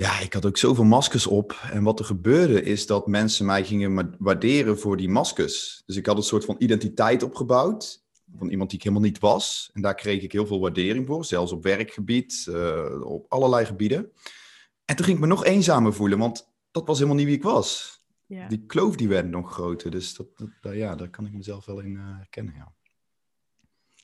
ja, 0.00 0.20
ik 0.20 0.32
had 0.32 0.46
ook 0.46 0.56
zoveel 0.56 0.84
maskers 0.84 1.26
op. 1.26 1.52
En 1.72 1.82
wat 1.82 1.98
er 1.98 2.04
gebeurde 2.04 2.62
is 2.62 2.86
dat 2.86 3.06
mensen 3.06 3.46
mij 3.46 3.64
gingen 3.64 4.16
waarderen 4.18 4.78
voor 4.78 4.96
die 4.96 5.08
maskers. 5.08 5.82
Dus 5.86 5.96
ik 5.96 6.06
had 6.06 6.16
een 6.16 6.22
soort 6.22 6.44
van 6.44 6.56
identiteit 6.58 7.22
opgebouwd 7.22 8.04
van 8.38 8.48
iemand 8.48 8.70
die 8.70 8.78
ik 8.78 8.84
helemaal 8.84 9.06
niet 9.06 9.18
was. 9.18 9.70
En 9.72 9.82
daar 9.82 9.94
kreeg 9.94 10.22
ik 10.22 10.32
heel 10.32 10.46
veel 10.46 10.60
waardering 10.60 11.06
voor, 11.06 11.24
zelfs 11.24 11.52
op 11.52 11.62
werkgebied, 11.62 12.46
uh, 12.48 13.00
op 13.00 13.26
allerlei 13.28 13.66
gebieden. 13.66 14.12
En 14.84 14.96
toen 14.96 15.04
ging 15.04 15.16
ik 15.16 15.22
me 15.22 15.28
nog 15.28 15.44
eenzamer 15.44 15.94
voelen, 15.94 16.18
want 16.18 16.52
dat 16.70 16.86
was 16.86 16.96
helemaal 16.96 17.18
niet 17.18 17.26
wie 17.26 17.36
ik 17.36 17.42
was. 17.42 18.00
Ja. 18.26 18.48
Die 18.48 18.66
kloof 18.66 18.96
die 18.96 19.08
werd 19.08 19.28
nog 19.28 19.52
groter. 19.52 19.90
Dus 19.90 20.14
dat, 20.14 20.26
dat, 20.60 20.74
ja, 20.74 20.94
daar 20.94 21.10
kan 21.10 21.26
ik 21.26 21.32
mezelf 21.32 21.64
wel 21.64 21.80
in 21.80 21.92
uh, 21.92 22.16
herkennen, 22.16 22.54
ja. 22.54 22.72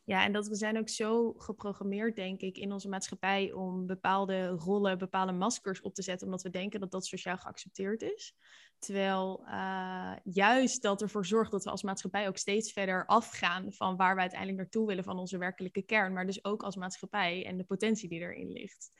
Ja, 0.06 0.24
en 0.24 0.32
dat 0.32 0.48
we 0.48 0.54
zijn 0.54 0.78
ook 0.78 0.88
zo 0.88 1.32
geprogrammeerd, 1.32 2.16
denk 2.16 2.40
ik, 2.40 2.58
in 2.58 2.72
onze 2.72 2.88
maatschappij 2.88 3.52
om 3.52 3.86
bepaalde 3.86 4.48
rollen, 4.48 4.98
bepaalde 4.98 5.32
maskers 5.32 5.80
op 5.80 5.94
te 5.94 6.02
zetten, 6.02 6.26
omdat 6.26 6.42
we 6.42 6.50
denken 6.50 6.80
dat 6.80 6.90
dat 6.90 7.06
sociaal 7.06 7.36
geaccepteerd 7.36 8.02
is. 8.02 8.34
Terwijl 8.78 9.44
uh, 9.46 10.12
juist 10.24 10.82
dat 10.82 11.02
ervoor 11.02 11.26
zorgt 11.26 11.50
dat 11.50 11.64
we 11.64 11.70
als 11.70 11.82
maatschappij 11.82 12.28
ook 12.28 12.36
steeds 12.36 12.72
verder 12.72 13.06
afgaan 13.06 13.72
van 13.72 13.96
waar 13.96 14.14
we 14.14 14.20
uiteindelijk 14.20 14.58
naartoe 14.58 14.86
willen 14.86 15.04
van 15.04 15.18
onze 15.18 15.38
werkelijke 15.38 15.82
kern, 15.82 16.12
maar 16.12 16.26
dus 16.26 16.44
ook 16.44 16.62
als 16.62 16.76
maatschappij 16.76 17.46
en 17.46 17.56
de 17.56 17.64
potentie 17.64 18.08
die 18.08 18.20
erin 18.20 18.52
ligt. 18.52 18.90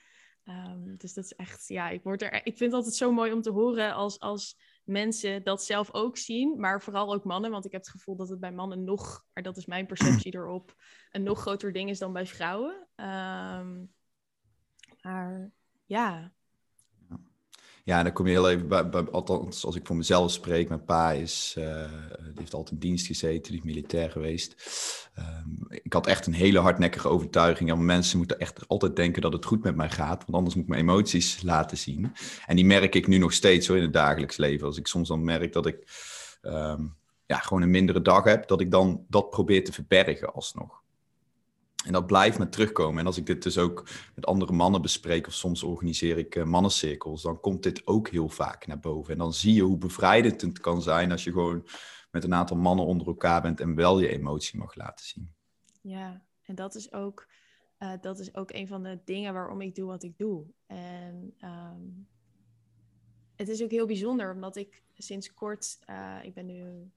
Um, 0.45 0.97
dus 0.97 1.15
dat 1.15 1.25
is 1.25 1.33
echt, 1.33 1.69
ja, 1.69 1.89
ik, 1.89 2.03
word 2.03 2.23
er, 2.23 2.35
ik 2.35 2.57
vind 2.57 2.61
het 2.61 2.73
altijd 2.73 2.95
zo 2.95 3.13
mooi 3.13 3.33
om 3.33 3.43
te 3.43 3.51
horen 3.51 3.95
als, 3.95 4.19
als 4.19 4.57
mensen 4.87 5.43
dat 5.43 5.65
zelf 5.65 5.93
ook 5.93 6.17
zien, 6.17 6.61
maar 6.61 6.83
vooral 6.83 7.15
ook 7.15 7.25
mannen, 7.25 7.51
want 7.51 7.65
ik 7.65 7.73
heb 7.73 7.81
het 7.81 7.91
gevoel 7.91 8.17
dat 8.17 8.29
het 8.29 8.41
bij 8.41 8.53
mannen 8.53 8.85
nog, 8.85 9.25
maar 9.33 9.43
dat 9.43 9.57
is 9.57 9.67
mijn 9.67 9.87
perceptie 9.87 10.35
erop, 10.37 10.75
een 11.11 11.23
nog 11.23 11.41
groter 11.41 11.73
ding 11.73 11.91
is 11.91 11.99
dan 11.99 12.13
bij 12.13 12.27
vrouwen. 12.27 12.89
Um, 12.97 13.95
maar 15.01 15.53
ja, 15.85 16.33
ja, 17.87 18.03
dan 18.03 18.13
kom 18.13 18.27
je 18.27 18.33
heel 18.33 18.51
even 18.51 18.69
bij, 18.69 19.05
althans 19.11 19.65
als 19.65 19.77
ik 19.77 19.87
voor 19.87 19.97
mezelf 19.97 20.31
spreek, 20.31 20.69
mijn 20.69 20.85
pa 20.85 21.13
is, 21.13 21.55
uh, 21.59 21.65
die 22.25 22.33
heeft 22.35 22.55
altijd 22.55 22.73
in 22.73 22.89
dienst 22.89 23.07
gezeten, 23.07 23.53
die 23.53 23.61
is 23.61 23.67
militair 23.67 24.11
geweest. 24.11 24.55
Um, 25.19 25.67
ik 25.69 25.93
had 25.93 26.07
echt 26.07 26.27
een 26.27 26.33
hele 26.33 26.59
hardnekkige 26.59 27.09
overtuiging. 27.09 27.69
Ja, 27.69 27.77
mensen 27.77 28.19
moeten 28.19 28.39
echt 28.39 28.69
altijd 28.69 28.97
denken 28.97 29.23
dat 29.23 29.33
het 29.33 29.45
goed 29.45 29.63
met 29.63 29.77
mij 29.77 29.91
gaat, 29.91 30.19
want 30.19 30.37
anders 30.37 30.55
moet 30.55 30.65
ik 30.65 30.71
mijn 30.71 30.81
emoties 30.81 31.43
laten 31.43 31.79
zien. 31.79 32.13
En 32.47 32.57
die 32.57 32.65
merk 32.65 32.95
ik 32.95 33.07
nu 33.07 33.19
nog 33.19 33.33
steeds 33.33 33.67
zo 33.67 33.75
in 33.75 33.83
het 33.83 33.93
dagelijks 33.93 34.37
leven. 34.37 34.67
Als 34.67 34.79
ik 34.79 34.87
soms 34.87 35.09
dan 35.09 35.25
merk 35.25 35.53
dat 35.53 35.67
ik 35.67 35.79
um, 36.43 36.97
ja, 37.27 37.39
gewoon 37.39 37.63
een 37.63 37.71
mindere 37.71 38.03
dag 38.03 38.25
heb, 38.25 38.49
dat 38.49 38.61
ik 38.61 38.71
dan 38.71 39.05
dat 39.09 39.31
probeer 39.31 39.65
te 39.65 39.73
verbergen 39.73 40.33
alsnog. 40.33 40.83
En 41.87 41.93
dat 41.93 42.07
blijft 42.07 42.39
me 42.39 42.49
terugkomen. 42.49 43.01
En 43.01 43.07
als 43.07 43.17
ik 43.17 43.27
dit 43.27 43.43
dus 43.43 43.59
ook 43.59 43.89
met 44.15 44.27
andere 44.27 44.53
mannen 44.53 44.83
bespreek, 44.83 45.27
of 45.27 45.33
soms 45.33 45.63
organiseer 45.63 46.19
ik 46.19 46.35
uh, 46.35 46.45
mannencirkels, 46.45 47.23
dan 47.23 47.41
komt 47.41 47.63
dit 47.63 47.87
ook 47.87 48.09
heel 48.09 48.29
vaak 48.29 48.67
naar 48.67 48.79
boven. 48.79 49.13
En 49.13 49.19
dan 49.19 49.33
zie 49.33 49.55
je 49.55 49.63
hoe 49.63 49.79
bevrijdend 49.79 50.41
het 50.41 50.61
kan 50.61 50.83
zijn 50.83 51.13
als 51.13 51.25
je 51.25 51.33
gewoon 51.33 51.67
met 52.11 52.25
een 52.25 52.35
aantal 52.35 52.57
mannen 52.57 52.85
onder 52.85 53.07
elkaar 53.07 53.43
bent 53.43 53.61
en 53.61 53.75
wel 53.75 54.01
je 54.01 54.09
emotie 54.09 54.59
mag 54.59 54.75
laten 54.75 55.07
zien. 55.07 55.35
Ja, 55.83 56.25
en 56.43 56.55
dat 56.55 56.75
is 56.75 56.93
ook, 56.93 57.29
uh, 57.79 57.93
dat 58.01 58.19
is 58.19 58.35
ook 58.35 58.53
een 58.53 58.69
van 58.69 58.83
de 58.83 59.01
dingen 59.05 59.33
waarom 59.33 59.61
ik 59.61 59.75
doe 59.75 59.87
wat 59.87 60.03
ik 60.03 60.19
doe. 60.19 60.47
En 60.67 61.35
um, 61.41 62.09
het 63.37 63.49
is 63.49 63.63
ook 63.63 63.71
heel 63.71 63.87
bijzonder, 63.87 64.33
omdat 64.33 64.57
ik 64.57 64.83
sinds 64.95 65.35
kort, 65.35 65.79
uh, 65.91 66.19
ik 66.23 66.35
ben 66.35 66.47
nu 66.47 66.91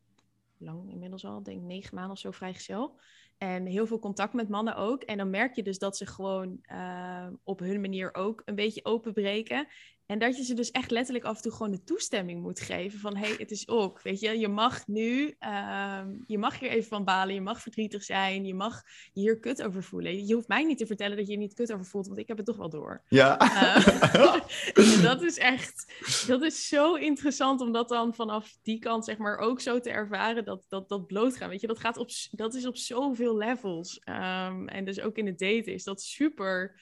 lang 0.57 0.91
inmiddels 0.91 1.25
al, 1.25 1.44
denk 1.44 1.62
negen 1.62 1.95
maanden 1.95 2.13
of 2.13 2.19
zo 2.19 2.31
vrijgezel. 2.31 3.00
En 3.39 3.65
heel 3.65 3.88
veel 3.88 4.00
contact 4.00 4.34
met 4.34 4.50
mannen 4.50 4.75
ook. 4.75 5.03
En 5.03 5.17
dan 5.17 5.29
merk 5.29 5.55
je 5.55 5.63
dus 5.63 5.79
dat 5.79 5.98
ze 5.98 6.05
gewoon 6.05 6.60
uh, 6.72 7.27
op 7.43 7.60
hun 7.60 7.81
manier 7.81 8.15
ook 8.15 8.41
een 8.46 8.55
beetje 8.55 8.86
openbreken. 8.86 9.67
En 10.10 10.20
dat 10.20 10.38
je 10.38 10.44
ze 10.44 10.54
dus 10.54 10.72
echt 10.72 10.92
letterlijk 10.92 11.25
af 11.25 11.36
en 11.36 11.42
toe 11.42 11.51
gewoon 11.51 11.72
de 11.72 11.84
toestemming 11.84 12.42
moet 12.42 12.60
geven 12.60 13.00
van 13.00 13.16
hé, 13.16 13.28
hey, 13.28 13.36
het 13.38 13.51
is 13.51 13.68
ook, 13.68 14.01
weet 14.01 14.20
je, 14.20 14.39
je 14.39 14.48
mag 14.48 14.88
nu, 14.88 15.36
uh, 15.39 16.01
je 16.28 16.38
mag 16.38 16.60
hier 16.60 16.70
even 16.70 16.89
van 16.89 17.04
balen, 17.04 17.34
je 17.34 17.42
mag 17.42 17.62
verdrietig 17.62 18.04
zijn, 18.04 18.46
je 18.46 18.54
mag 18.54 18.82
je 19.13 19.22
hier 19.22 19.39
kut 19.39 19.63
over 19.63 19.84
voelen. 19.84 20.25
Je 20.25 20.34
hoeft 20.34 20.48
mij 20.48 20.63
niet 20.63 20.78
te 20.78 20.86
vertellen 20.86 21.18
dat 21.18 21.25
je 21.25 21.32
je 21.32 21.38
niet 21.38 21.54
kut 21.54 21.74
over 21.74 21.86
voelt, 21.86 22.08
want 22.08 22.20
ik 22.20 22.28
heb 22.28 22.38
het 22.38 22.46
toch 22.46 22.58
wel 22.58 22.70
door. 22.70 23.04
Ja. 23.08 23.38
Uh, 24.74 25.04
dat 25.04 25.22
is 25.22 25.38
echt, 25.38 25.94
dat 26.28 26.42
is 26.42 26.68
zo 26.68 26.96
interessant 26.96 27.62
om 27.62 27.72
dat 27.72 27.89
dan 27.89 28.13
vanaf 28.13 28.58
die 28.62 28.80
kant 28.80 29.06
zeg 29.06 29.18
maar 29.18 29.38
ook 29.38 29.62
zo 29.62 29.80
te 29.80 29.89
ervaren, 29.89 30.46
dat 30.46 30.66
dat, 30.70 30.89
dat 30.89 31.08
blootgaan, 31.08 31.50
weet 31.50 31.62
je, 31.62 31.68
dat 31.68 31.80
gaat 31.80 31.98
op, 31.98 32.10
dat 32.32 32.54
is 32.54 32.68
op 32.68 32.78
zoveel 32.78 33.38
levels. 33.38 34.01
Um, 34.06 34.68
en 34.68 34.86
dus 34.86 35.00
ook 35.00 35.18
in 35.18 35.25
het 35.25 35.39
daten 35.39 35.74
is 35.74 35.84
dat 35.84 36.01
super 36.01 36.80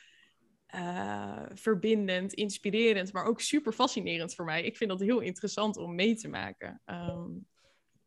uh, 0.75 1.43
verbindend, 1.53 2.33
inspirerend, 2.33 3.13
maar 3.13 3.25
ook 3.25 3.41
super 3.41 3.73
fascinerend 3.73 4.35
voor 4.35 4.45
mij. 4.45 4.63
Ik 4.63 4.77
vind 4.77 4.89
dat 4.89 4.99
heel 4.99 5.19
interessant 5.19 5.77
om 5.77 5.95
mee 5.95 6.15
te 6.15 6.27
maken. 6.27 6.81
Um, 6.85 7.47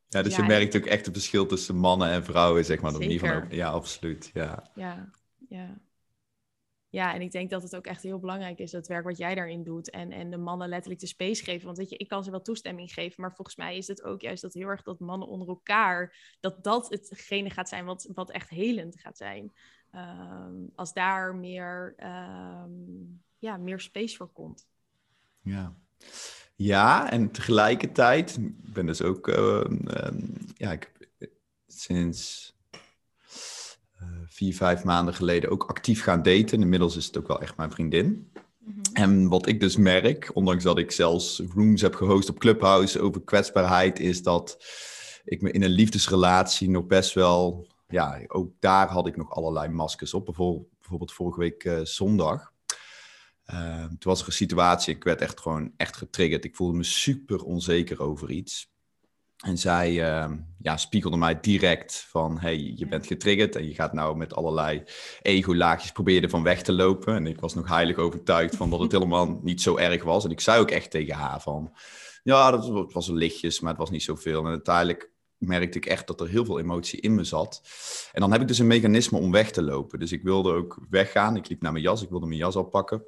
ja, 0.08 0.22
dus 0.22 0.36
je 0.36 0.42
merkt 0.42 0.76
ook 0.76 0.86
echt 0.86 1.06
het 1.06 1.14
verschil 1.14 1.46
tussen 1.46 1.76
mannen 1.76 2.10
en 2.10 2.24
vrouwen, 2.24 2.64
zeg 2.64 2.80
maar. 2.80 2.92
Van, 2.92 3.46
ja, 3.50 3.70
absoluut. 3.70 4.30
Ja. 4.34 4.70
ja, 4.74 5.10
ja. 5.48 5.80
Ja, 6.90 7.14
en 7.14 7.20
ik 7.20 7.30
denk 7.30 7.50
dat 7.50 7.62
het 7.62 7.76
ook 7.76 7.86
echt 7.86 8.02
heel 8.02 8.18
belangrijk 8.18 8.58
is, 8.58 8.70
dat 8.70 8.86
werk 8.86 9.04
wat 9.04 9.18
jij 9.18 9.34
daarin 9.34 9.62
doet. 9.62 9.90
En, 9.90 10.12
en 10.12 10.30
de 10.30 10.36
mannen 10.36 10.68
letterlijk 10.68 11.00
de 11.00 11.06
space 11.06 11.44
geven. 11.44 11.66
Want 11.66 11.78
weet 11.78 11.90
je, 11.90 11.96
ik 11.96 12.08
kan 12.08 12.24
ze 12.24 12.30
wel 12.30 12.42
toestemming 12.42 12.92
geven. 12.92 13.20
Maar 13.20 13.34
volgens 13.34 13.56
mij 13.56 13.76
is 13.76 13.86
het 13.86 14.02
ook 14.02 14.20
juist 14.20 14.42
dat 14.42 14.54
heel 14.54 14.68
erg 14.68 14.82
dat 14.82 14.98
mannen 14.98 15.28
onder 15.28 15.48
elkaar. 15.48 16.36
dat 16.40 16.64
dat 16.64 16.88
hetgene 16.88 17.50
gaat 17.50 17.68
zijn 17.68 17.84
wat, 17.84 18.10
wat 18.14 18.30
echt 18.30 18.48
helend 18.48 19.00
gaat 19.00 19.16
zijn. 19.16 19.52
Um, 19.94 20.70
als 20.74 20.92
daar 20.92 21.34
meer, 21.34 21.94
um, 21.98 23.22
ja, 23.38 23.56
meer 23.56 23.80
space 23.80 24.16
voor 24.16 24.32
komt. 24.32 24.66
Ja. 25.42 25.76
Ja, 26.54 27.10
en 27.10 27.30
tegelijkertijd, 27.30 28.36
ik 28.36 28.72
ben 28.72 28.86
dus 28.86 29.02
ook, 29.02 29.28
uh, 29.28 29.64
ja, 30.54 30.72
ik 30.72 30.92
heb 31.18 31.30
sinds 31.66 32.54
vier, 34.40 34.54
vijf 34.54 34.84
maanden 34.84 35.14
geleden 35.14 35.50
ook 35.50 35.64
actief 35.64 36.02
gaan 36.02 36.22
daten. 36.22 36.60
Inmiddels 36.60 36.96
is 36.96 37.06
het 37.06 37.18
ook 37.18 37.26
wel 37.26 37.40
echt 37.40 37.56
mijn 37.56 37.70
vriendin. 37.70 38.06
Mm 38.06 38.72
-hmm. 38.74 38.82
En 38.92 39.28
wat 39.28 39.46
ik 39.46 39.60
dus 39.60 39.76
merk, 39.76 40.30
ondanks 40.34 40.64
dat 40.64 40.78
ik 40.78 40.90
zelfs 40.90 41.42
rooms 41.54 41.80
heb 41.80 41.94
gehost 41.94 42.28
op 42.28 42.38
Clubhouse 42.38 43.00
over 43.00 43.22
kwetsbaarheid, 43.22 43.98
is 43.98 44.22
dat 44.22 44.64
ik 45.24 45.42
me 45.42 45.50
in 45.50 45.62
een 45.62 45.70
liefdesrelatie 45.70 46.70
nog 46.70 46.86
best 46.86 47.14
wel, 47.14 47.66
ja, 47.88 48.20
ook 48.26 48.50
daar 48.58 48.88
had 48.88 49.06
ik 49.06 49.16
nog 49.16 49.30
allerlei 49.30 49.68
maskers 49.68 50.14
op. 50.14 50.24
Bijvoorbeeld, 50.24 50.68
bijvoorbeeld 50.78 51.12
vorige 51.12 51.40
week 51.40 51.64
uh, 51.64 51.80
zondag. 51.82 52.52
Uh, 53.46 53.84
toen 53.84 53.98
was 53.98 54.20
er 54.20 54.26
een 54.26 54.32
situatie, 54.32 54.94
ik 54.94 55.04
werd 55.04 55.20
echt 55.20 55.40
gewoon 55.40 55.72
echt 55.76 55.96
getriggerd. 55.96 56.44
Ik 56.44 56.56
voelde 56.56 56.76
me 56.76 56.84
super 56.84 57.42
onzeker 57.44 58.02
over 58.02 58.30
iets. 58.30 58.69
En 59.40 59.58
zij 59.58 59.92
uh, 59.92 60.36
ja, 60.58 60.76
spiegelde 60.76 61.16
mij 61.16 61.40
direct 61.40 62.06
van, 62.08 62.38
hey, 62.38 62.72
je 62.76 62.86
bent 62.86 63.06
getriggerd 63.06 63.56
en 63.56 63.66
je 63.66 63.74
gaat 63.74 63.92
nou 63.92 64.16
met 64.16 64.34
allerlei 64.34 64.82
ego-laagjes 65.22 65.92
proberen 65.92 66.22
ervan 66.22 66.42
weg 66.42 66.62
te 66.62 66.72
lopen. 66.72 67.14
En 67.14 67.26
ik 67.26 67.40
was 67.40 67.54
nog 67.54 67.68
heilig 67.68 67.96
overtuigd 67.96 68.56
van 68.56 68.70
dat 68.70 68.80
het 68.80 68.92
helemaal 68.98 69.40
niet 69.42 69.62
zo 69.62 69.76
erg 69.76 70.02
was. 70.02 70.24
En 70.24 70.30
ik 70.30 70.40
zei 70.40 70.60
ook 70.60 70.70
echt 70.70 70.90
tegen 70.90 71.14
haar 71.14 71.40
van, 71.40 71.72
ja, 72.22 72.50
dat 72.50 72.92
was 72.92 73.08
lichtjes, 73.08 73.60
maar 73.60 73.70
het 73.70 73.80
was 73.80 73.90
niet 73.90 74.02
zoveel. 74.02 74.44
En 74.44 74.50
uiteindelijk 74.50 75.10
merkte 75.36 75.78
ik 75.78 75.86
echt 75.86 76.06
dat 76.06 76.20
er 76.20 76.28
heel 76.28 76.44
veel 76.44 76.58
emotie 76.58 77.00
in 77.00 77.14
me 77.14 77.24
zat. 77.24 77.62
En 78.12 78.20
dan 78.20 78.32
heb 78.32 78.40
ik 78.40 78.48
dus 78.48 78.58
een 78.58 78.66
mechanisme 78.66 79.18
om 79.18 79.32
weg 79.32 79.50
te 79.50 79.62
lopen. 79.62 79.98
Dus 79.98 80.12
ik 80.12 80.22
wilde 80.22 80.52
ook 80.52 80.86
weggaan. 80.90 81.36
Ik 81.36 81.48
liep 81.48 81.62
naar 81.62 81.72
mijn 81.72 81.84
jas, 81.84 82.02
ik 82.02 82.10
wilde 82.10 82.26
mijn 82.26 82.38
jas 82.38 82.56
pakken. 82.70 83.04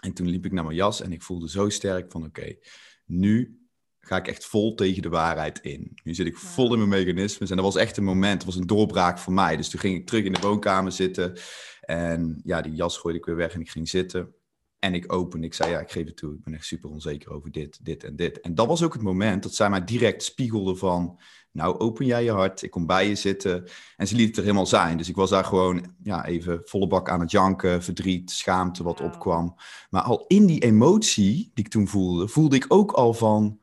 En 0.00 0.12
toen 0.12 0.28
liep 0.28 0.44
ik 0.44 0.52
naar 0.52 0.64
mijn 0.64 0.76
jas 0.76 1.00
en 1.00 1.12
ik 1.12 1.22
voelde 1.22 1.48
zo 1.48 1.68
sterk 1.68 2.10
van, 2.10 2.24
oké, 2.24 2.56
nu 3.04 3.61
ga 4.06 4.16
ik 4.16 4.28
echt 4.28 4.44
vol 4.44 4.74
tegen 4.74 5.02
de 5.02 5.08
waarheid 5.08 5.58
in. 5.60 5.98
Nu 6.04 6.14
zit 6.14 6.26
ik 6.26 6.36
vol 6.36 6.72
in 6.72 6.78
mijn 6.78 7.04
mechanismes. 7.04 7.50
En 7.50 7.56
dat 7.56 7.64
was 7.64 7.76
echt 7.76 7.96
een 7.96 8.04
moment, 8.04 8.36
dat 8.36 8.46
was 8.46 8.56
een 8.56 8.66
doorbraak 8.66 9.18
voor 9.18 9.32
mij. 9.32 9.56
Dus 9.56 9.68
toen 9.68 9.80
ging 9.80 9.96
ik 9.96 10.06
terug 10.06 10.24
in 10.24 10.32
de 10.32 10.40
woonkamer 10.40 10.92
zitten. 10.92 11.38
En 11.80 12.40
ja, 12.44 12.60
die 12.60 12.74
jas 12.74 12.98
gooide 12.98 13.18
ik 13.18 13.24
weer 13.24 13.36
weg 13.36 13.54
en 13.54 13.60
ik 13.60 13.70
ging 13.70 13.88
zitten. 13.88 14.34
En 14.78 14.94
ik 14.94 15.12
opende, 15.12 15.46
ik 15.46 15.54
zei, 15.54 15.70
ja, 15.70 15.80
ik 15.80 15.90
geef 15.90 16.06
het 16.06 16.16
toe. 16.16 16.34
Ik 16.34 16.44
ben 16.44 16.54
echt 16.54 16.66
super 16.66 16.90
onzeker 16.90 17.32
over 17.32 17.50
dit, 17.50 17.84
dit 17.84 18.04
en 18.04 18.16
dit. 18.16 18.40
En 18.40 18.54
dat 18.54 18.66
was 18.66 18.82
ook 18.82 18.92
het 18.92 19.02
moment 19.02 19.42
dat 19.42 19.54
zij 19.54 19.70
mij 19.70 19.84
direct 19.84 20.22
spiegelde 20.22 20.76
van... 20.76 21.20
Nou, 21.52 21.78
open 21.78 22.06
jij 22.06 22.24
je 22.24 22.30
hart, 22.30 22.62
ik 22.62 22.70
kom 22.70 22.86
bij 22.86 23.08
je 23.08 23.14
zitten. 23.14 23.68
En 23.96 24.08
ze 24.08 24.16
liet 24.16 24.26
het 24.26 24.36
er 24.36 24.42
helemaal 24.42 24.66
zijn. 24.66 24.96
Dus 24.96 25.08
ik 25.08 25.14
was 25.14 25.30
daar 25.30 25.44
gewoon 25.44 25.94
ja, 26.02 26.26
even 26.26 26.60
volle 26.64 26.86
bak 26.86 27.10
aan 27.10 27.20
het 27.20 27.30
janken, 27.30 27.82
verdriet, 27.82 28.30
schaamte 28.30 28.82
wat 28.82 29.00
opkwam. 29.00 29.56
Maar 29.90 30.02
al 30.02 30.24
in 30.26 30.46
die 30.46 30.62
emotie 30.62 31.50
die 31.54 31.64
ik 31.64 31.68
toen 31.68 31.88
voelde, 31.88 32.28
voelde 32.28 32.56
ik 32.56 32.64
ook 32.68 32.92
al 32.92 33.14
van 33.14 33.58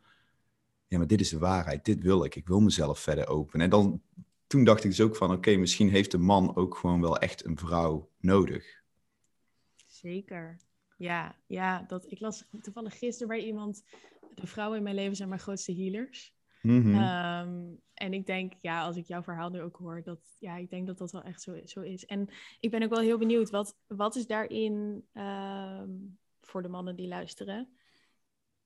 ja, 0.89 0.97
maar 0.97 1.07
dit 1.07 1.21
is 1.21 1.29
de 1.29 1.39
waarheid, 1.39 1.85
dit 1.85 2.01
wil 2.01 2.23
ik, 2.23 2.35
ik 2.35 2.47
wil 2.47 2.59
mezelf 2.59 2.99
verder 2.99 3.27
openen. 3.27 3.65
En 3.65 3.69
dan, 3.69 4.01
toen 4.47 4.63
dacht 4.63 4.83
ik 4.83 4.89
dus 4.89 5.01
ook 5.01 5.15
van, 5.15 5.31
oké, 5.31 5.55
misschien 5.55 5.89
heeft 5.89 6.13
een 6.13 6.21
man 6.21 6.55
ook 6.55 6.77
gewoon 6.77 7.01
wel 7.01 7.17
echt 7.17 7.45
een 7.45 7.57
vrouw 7.57 8.09
nodig. 8.17 8.81
Zeker. 9.87 10.57
Ja, 10.97 11.35
ja 11.47 11.83
dat, 11.87 12.11
ik 12.11 12.19
las 12.19 12.45
toevallig 12.61 12.97
gisteren 12.97 13.27
bij 13.27 13.45
iemand, 13.45 13.83
de 14.35 14.47
vrouwen 14.47 14.77
in 14.77 14.83
mijn 14.83 14.95
leven 14.95 15.15
zijn 15.15 15.29
mijn 15.29 15.41
grootste 15.41 15.73
healers. 15.73 16.33
Mhm. 16.61 16.93
Ehm, 16.93 17.75
en 17.93 18.13
ik 18.13 18.25
denk, 18.25 18.53
ja, 18.61 18.83
als 18.83 18.95
ik 18.95 19.05
jouw 19.05 19.23
verhaal 19.23 19.49
nu 19.49 19.61
ook 19.61 19.77
hoor, 19.77 20.03
dat 20.03 20.19
ja, 20.39 20.55
ik 20.55 20.69
denk 20.69 20.87
dat 20.87 20.97
dat 20.97 21.11
wel 21.11 21.23
echt 21.23 21.41
zo, 21.41 21.59
zo 21.63 21.81
is. 21.81 22.05
En 22.05 22.29
ik 22.59 22.71
ben 22.71 22.83
ook 22.83 22.89
wel 22.89 22.99
heel 22.99 23.17
benieuwd, 23.17 23.49
wat, 23.49 23.77
wat 23.87 24.15
is 24.15 24.27
daarin 24.27 25.05
ehm, 25.13 25.89
voor 26.41 26.61
de 26.61 26.69
mannen 26.69 26.95
die 26.95 27.07
luisteren? 27.07 27.69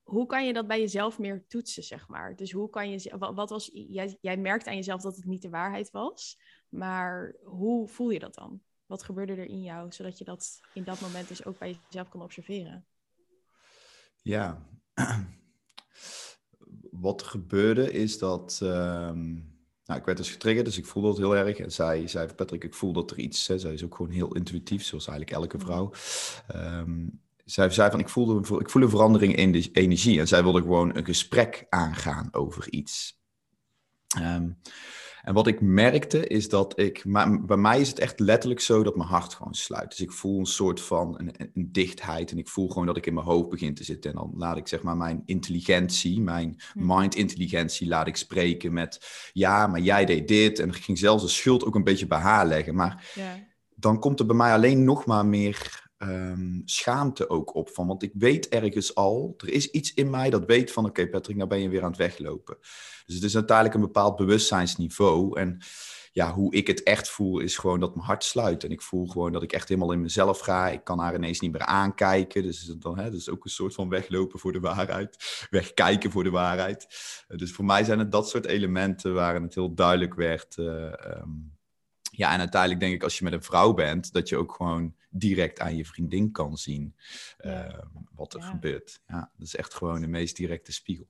Hoe 0.03 0.25
kan 0.25 0.45
je 0.45 0.53
dat 0.53 0.67
bij 0.67 0.79
jezelf 0.79 1.19
meer 1.19 1.45
toetsen, 1.47 1.83
zeg 1.83 2.07
maar? 2.07 2.35
Dus 2.35 2.51
hoe 2.51 2.69
kan 2.69 2.89
je, 2.89 3.17
wat 3.17 3.49
was, 3.49 3.69
jij, 3.73 4.17
jij 4.21 4.37
merkt 4.37 4.67
aan 4.67 4.75
jezelf 4.75 5.01
dat 5.01 5.15
het 5.15 5.25
niet 5.25 5.41
de 5.41 5.49
waarheid 5.49 5.91
was, 5.91 6.39
maar 6.69 7.35
hoe 7.43 7.87
voel 7.87 8.09
je 8.09 8.19
dat 8.19 8.33
dan? 8.33 8.61
Wat 8.85 9.03
gebeurde 9.03 9.33
er 9.33 9.45
in 9.45 9.61
jou, 9.61 9.91
zodat 9.91 10.17
je 10.17 10.23
dat 10.23 10.59
in 10.73 10.83
dat 10.83 11.01
moment 11.01 11.27
dus 11.27 11.45
ook 11.45 11.57
bij 11.57 11.79
jezelf 11.89 12.09
kon 12.09 12.21
observeren? 12.21 12.85
Ja, 14.21 14.67
wat 16.91 17.23
gebeurde 17.23 17.91
is 17.91 18.17
dat, 18.17 18.59
um, 18.63 19.53
nou, 19.85 19.99
ik 19.99 20.05
werd 20.05 20.17
dus 20.17 20.31
getriggerd, 20.31 20.65
dus 20.65 20.77
ik 20.77 20.85
voelde 20.85 21.07
dat 21.07 21.17
heel 21.17 21.35
erg. 21.35 21.57
En 21.57 21.71
zij 21.71 22.07
zei, 22.07 22.33
Patrick, 22.33 22.63
ik 22.63 22.73
voel 22.73 22.93
dat 22.93 23.11
er 23.11 23.19
iets, 23.19 23.47
hè, 23.47 23.59
zij 23.59 23.73
is 23.73 23.83
ook 23.83 23.95
gewoon 23.95 24.11
heel 24.11 24.35
intuïtief, 24.35 24.83
zoals 24.83 25.07
eigenlijk 25.07 25.37
elke 25.37 25.57
mm. 25.57 25.63
vrouw. 25.63 25.91
Um, 26.55 27.21
zij 27.43 27.69
zei 27.69 27.91
van, 27.91 27.99
ik, 27.99 28.09
voelde, 28.09 28.59
ik 28.59 28.69
voel 28.69 28.81
een 28.81 28.89
verandering 28.89 29.35
in 29.35 29.51
de 29.51 29.69
energie. 29.71 30.19
En 30.19 30.27
zij 30.27 30.43
wilde 30.43 30.61
gewoon 30.61 30.95
een 30.95 31.05
gesprek 31.05 31.65
aangaan 31.69 32.27
over 32.31 32.71
iets. 32.71 33.21
Ehm, 34.07 34.49
en 35.23 35.33
wat 35.33 35.47
ik 35.47 35.61
merkte 35.61 36.27
is 36.27 36.49
dat 36.49 36.79
ik, 36.79 37.05
maar 37.05 37.45
bij 37.45 37.57
mij 37.57 37.79
is 37.79 37.89
het 37.89 37.99
echt 37.99 38.19
letterlijk 38.19 38.61
zo 38.61 38.83
dat 38.83 38.95
mijn 38.95 39.09
hart 39.09 39.33
gewoon 39.33 39.53
sluit. 39.53 39.89
Dus 39.89 39.99
ik 39.99 40.11
voel 40.11 40.39
een 40.39 40.45
soort 40.45 40.81
van 40.81 41.19
een, 41.19 41.31
een, 41.37 41.69
dichtheid 41.71 42.31
en 42.31 42.37
ik 42.37 42.47
voel 42.47 42.67
gewoon 42.67 42.85
dat 42.85 42.97
ik 42.97 43.05
in 43.05 43.13
mijn 43.13 43.25
hoofd 43.25 43.49
begin 43.49 43.73
te 43.73 43.83
zitten. 43.83 44.11
En 44.11 44.17
dan 44.17 44.31
laat 44.35 44.57
ik 44.57 44.67
zeg 44.67 44.81
maar 44.81 44.97
mijn 44.97 45.23
intelligentie, 45.25 46.21
mijn 46.21 46.61
hm. 46.73 46.95
mind-intelligentie 46.95 47.87
laat 47.87 48.07
ik 48.07 48.15
spreken 48.15 48.73
met, 48.73 49.29
ja, 49.33 49.67
maar 49.67 49.79
jij 49.79 50.05
deed 50.05 50.27
dit. 50.27 50.59
En 50.59 50.67
ik 50.67 50.75
ging 50.75 50.97
zelfs 50.97 51.23
de 51.23 51.29
schuld 51.29 51.65
ook 51.65 51.75
een 51.75 51.83
beetje 51.83 52.07
bij 52.07 52.19
haar 52.19 52.47
leggen. 52.47 52.75
Maar 52.75 53.11
ja. 53.15 53.47
dan 53.75 53.99
komt 53.99 54.19
er 54.19 54.25
bij 54.25 54.35
mij 54.35 54.53
alleen 54.53 54.83
nog 54.83 55.05
maar 55.05 55.25
meer 55.25 55.82
um, 56.09 56.61
schaamte 56.65 57.29
ook 57.29 57.55
op 57.55 57.69
van. 57.69 57.87
Want 57.87 58.03
ik 58.03 58.11
weet 58.13 58.49
ergens 58.49 58.95
al, 58.95 59.33
er 59.37 59.49
is 59.49 59.71
iets 59.71 59.93
in 59.93 60.09
mij 60.09 60.29
dat 60.29 60.45
weet 60.45 60.71
van... 60.71 60.85
oké 60.85 61.07
Patrick, 61.07 61.35
nou 61.35 61.49
ben 61.49 61.61
je 61.61 61.69
weer 61.69 61.83
aan 61.83 61.89
het 61.89 61.97
weglopen. 61.97 62.57
Dus 63.05 63.15
het 63.15 63.23
is 63.23 63.35
uiteindelijk 63.35 63.75
een 63.75 63.81
bepaald 63.81 64.15
bewustzijnsniveau. 64.15 65.39
En 65.39 65.61
ja, 66.11 66.33
hoe 66.33 66.53
ik 66.53 66.67
het 66.67 66.83
echt 66.83 67.09
voel 67.09 67.39
is 67.39 67.57
gewoon 67.57 67.79
dat 67.79 67.95
mijn 67.95 68.07
hart 68.07 68.23
sluit. 68.23 68.63
En 68.63 68.71
ik 68.71 68.81
voel 68.81 69.07
gewoon 69.07 69.31
dat 69.31 69.43
ik 69.43 69.53
echt 69.53 69.67
helemaal 69.67 69.91
in 69.91 70.01
mezelf 70.01 70.39
ga. 70.39 70.69
Ik 70.69 70.83
kan 70.83 70.99
haar 70.99 71.15
ineens 71.15 71.39
niet 71.39 71.51
meer 71.51 71.65
aankijken. 71.65 72.43
Dus 72.43 72.65
dan, 72.79 72.97
hè, 72.97 73.11
dus 73.11 73.29
ook 73.29 73.43
een 73.43 73.49
soort 73.49 73.73
van 73.73 73.89
weglopen 73.89 74.39
voor 74.39 74.51
de 74.51 74.59
waarheid. 74.59 75.45
Wegkijken 75.49 76.11
voor 76.11 76.23
de 76.23 76.29
waarheid. 76.29 76.87
dus 77.27 77.51
voor 77.51 77.65
mij 77.65 77.83
zijn 77.83 77.99
het 77.99 78.11
dat 78.11 78.29
soort 78.29 78.45
elementen 78.45 79.13
waarin 79.13 79.41
het 79.41 79.55
heel 79.55 79.73
duidelijk 79.73 80.13
werd... 80.13 80.57
Uh, 80.57 80.93
ja, 82.15 82.33
en 82.33 82.39
uiteindelijk 82.39 82.81
denk 82.81 82.93
ik 82.93 83.03
als 83.03 83.17
je 83.17 83.23
met 83.23 83.33
een 83.33 83.43
vrouw 83.43 83.73
bent, 83.73 84.13
dat 84.13 84.29
je 84.29 84.37
ook 84.37 84.53
gewoon 84.53 84.95
direct 85.13 85.59
aan 85.59 85.75
je 85.75 85.85
vriendin 85.85 86.31
kan 86.31 86.57
zien 86.57 86.95
uh, 87.39 87.79
wat 88.15 88.33
er 88.33 88.41
gebeurt. 88.41 89.01
Ja, 89.07 89.31
dat 89.37 89.47
is 89.47 89.55
echt 89.55 89.73
gewoon 89.73 90.01
de 90.01 90.07
meest 90.07 90.35
directe 90.35 90.71
spiegel. 90.71 91.07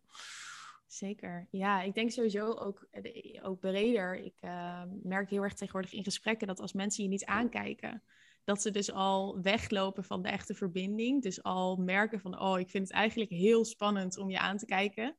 Zeker. 0.87 1.47
Ja, 1.51 1.81
ik 1.81 1.93
denk 1.93 2.11
sowieso 2.11 2.51
ook, 2.51 2.87
eh, 2.91 3.47
ook 3.47 3.59
breder. 3.59 4.15
Ik 4.15 4.35
uh, 4.41 4.83
merk 5.03 5.29
heel 5.29 5.43
erg 5.43 5.53
tegenwoordig 5.53 5.93
in 5.93 6.03
gesprekken 6.03 6.47
dat 6.47 6.59
als 6.59 6.73
mensen 6.73 7.03
je 7.03 7.09
niet 7.09 7.25
aankijken, 7.25 8.03
dat 8.43 8.61
ze 8.61 8.71
dus 8.71 8.91
al 8.91 9.41
weglopen 9.41 10.03
van 10.03 10.21
de 10.21 10.29
echte 10.29 10.53
verbinding. 10.53 11.21
Dus 11.21 11.43
al 11.43 11.75
merken 11.75 12.19
van, 12.19 12.39
oh, 12.39 12.59
ik 12.59 12.69
vind 12.69 12.87
het 12.87 12.97
eigenlijk 12.97 13.31
heel 13.31 13.65
spannend 13.65 14.17
om 14.17 14.29
je 14.29 14.39
aan 14.39 14.57
te 14.57 14.65
kijken. 14.65 15.15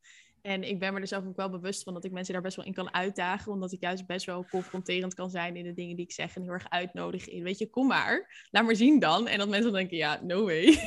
En 0.46 0.62
ik 0.62 0.78
ben 0.78 0.94
me 0.94 1.00
er 1.00 1.06
zelf 1.06 1.26
ook 1.26 1.36
wel 1.36 1.50
bewust 1.50 1.82
van 1.82 1.94
dat 1.94 2.04
ik 2.04 2.12
mensen 2.12 2.32
daar 2.32 2.42
best 2.42 2.56
wel 2.56 2.64
in 2.64 2.72
kan 2.72 2.94
uitdagen. 2.94 3.52
Omdat 3.52 3.72
ik 3.72 3.80
juist 3.80 4.06
best 4.06 4.26
wel 4.26 4.44
confronterend 4.44 5.14
kan 5.14 5.30
zijn 5.30 5.56
in 5.56 5.64
de 5.64 5.72
dingen 5.72 5.96
die 5.96 6.04
ik 6.04 6.12
zeg. 6.12 6.36
En 6.36 6.42
heel 6.42 6.52
erg 6.52 6.70
uitnodigen 6.70 7.32
in. 7.32 7.42
Weet 7.42 7.58
je, 7.58 7.70
kom 7.70 7.86
maar. 7.86 8.46
Laat 8.50 8.64
maar 8.64 8.76
zien 8.76 8.98
dan. 8.98 9.28
En 9.28 9.38
dat 9.38 9.48
mensen 9.48 9.70
dan 9.70 9.80
denken, 9.80 9.96
ja, 9.96 10.20
no 10.22 10.44
way. 10.44 10.64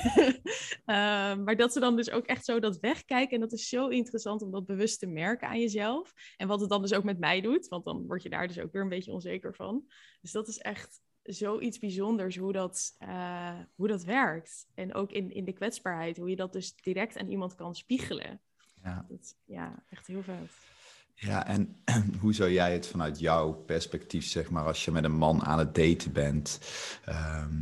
Ehm, 0.85 1.43
maar 1.43 1.55
dat 1.55 1.73
ze 1.73 1.79
dan 1.79 1.95
dus 1.95 2.09
ook 2.09 2.25
echt 2.25 2.45
zo 2.45 2.59
dat 2.59 2.79
wegkijken. 2.79 3.33
En 3.33 3.39
dat 3.39 3.51
is 3.51 3.69
zo 3.69 3.87
interessant 3.87 4.41
om 4.41 4.51
dat 4.51 4.65
bewust 4.65 4.99
te 4.99 5.07
merken 5.07 5.47
aan 5.47 5.59
jezelf. 5.59 6.13
En 6.35 6.47
wat 6.47 6.59
het 6.59 6.69
dan 6.69 6.81
dus 6.81 6.93
ook 6.93 7.03
met 7.03 7.19
mij 7.19 7.41
doet. 7.41 7.67
Want 7.67 7.85
dan 7.85 8.07
word 8.07 8.23
je 8.23 8.29
daar 8.29 8.47
dus 8.47 8.59
ook 8.59 8.71
weer 8.71 8.81
een 8.81 8.89
beetje 8.89 9.11
onzeker 9.11 9.55
van. 9.55 9.83
Dus 10.21 10.31
dat 10.31 10.47
is 10.47 10.57
echt 10.57 11.01
zoiets 11.23 11.79
bijzonders 11.79 12.37
hoe 12.37 12.53
dat, 12.53 12.95
uh, 12.99 13.59
hoe 13.75 13.87
dat 13.87 14.03
werkt. 14.03 14.67
En 14.73 14.93
ook 14.93 15.11
in, 15.11 15.31
in 15.31 15.45
de 15.45 15.53
kwetsbaarheid. 15.53 16.17
Hoe 16.17 16.29
je 16.29 16.35
dat 16.35 16.53
dus 16.53 16.75
direct 16.75 17.17
aan 17.17 17.29
iemand 17.29 17.55
kan 17.55 17.75
spiegelen. 17.75 18.41
Ja. 18.88 19.06
ja, 19.46 19.84
echt 19.89 20.08
heel 20.08 20.24
vet. 20.24 20.51
Ja, 21.20 21.48
en 21.48 21.75
hoe 22.22 22.34
zou 22.34 22.51
jij 22.51 22.74
het 22.74 22.88
vanuit 22.88 23.20
jouw 23.20 23.51
perspectief, 23.51 24.25
zeg 24.25 24.50
maar, 24.50 24.65
als 24.65 24.86
je 24.86 24.91
met 24.91 25.03
een 25.03 25.17
man 25.17 25.44
aan 25.44 25.60
het 25.60 25.75
daten 25.75 26.12
bent, 26.12 26.60
ehm, 27.06 27.53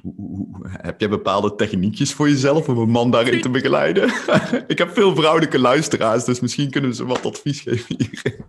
hoe, 0.00 0.14
hoe, 0.16 0.48
heb 0.62 1.00
je 1.00 1.08
bepaalde 1.08 1.54
techniekjes 1.54 2.12
voor 2.12 2.28
jezelf 2.28 2.68
om 2.68 2.78
een 2.78 2.90
man 2.90 3.10
daarin 3.10 3.40
te 3.40 3.50
begeleiden? 3.50 4.12
Ik 4.66 4.78
heb 4.78 4.90
veel 4.90 5.14
vrouwelijke 5.14 5.58
luisteraars, 5.58 6.24
dus 6.24 6.40
misschien 6.40 6.70
kunnen 6.70 6.94
ze 6.94 7.04
wat 7.04 7.26
advies 7.26 7.60
geven 7.60 7.96
hierin. 7.98 8.44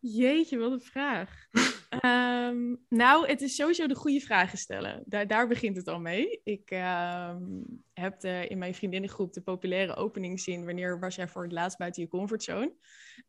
Jeetje, 0.18 0.58
wat 0.58 0.72
een 0.72 0.80
vraag. 0.80 1.30
Ehm, 2.00 2.74
nou, 2.88 3.28
het 3.28 3.40
is 3.40 3.54
sowieso 3.54 3.86
de 3.86 3.94
goede 3.94 4.20
vragen 4.20 4.58
stellen. 4.58 5.02
Daar, 5.06 5.26
daar 5.26 5.48
begint 5.48 5.76
het 5.76 5.88
al 5.88 6.00
mee. 6.00 6.40
Ik 6.44 6.70
ehm, 6.70 7.42
heb 7.92 8.20
de, 8.20 8.46
in 8.48 8.58
mijn 8.58 8.74
vriendinnengroep 8.74 9.32
de 9.32 9.42
populaire 9.42 9.94
opening 9.94 10.40
zien. 10.40 10.64
Wanneer 10.64 10.98
was 10.98 11.14
jij 11.14 11.28
voor 11.28 11.42
het 11.42 11.52
laatst 11.52 11.78
buiten 11.78 12.02
je 12.02 12.08
comfortzone? 12.08 12.72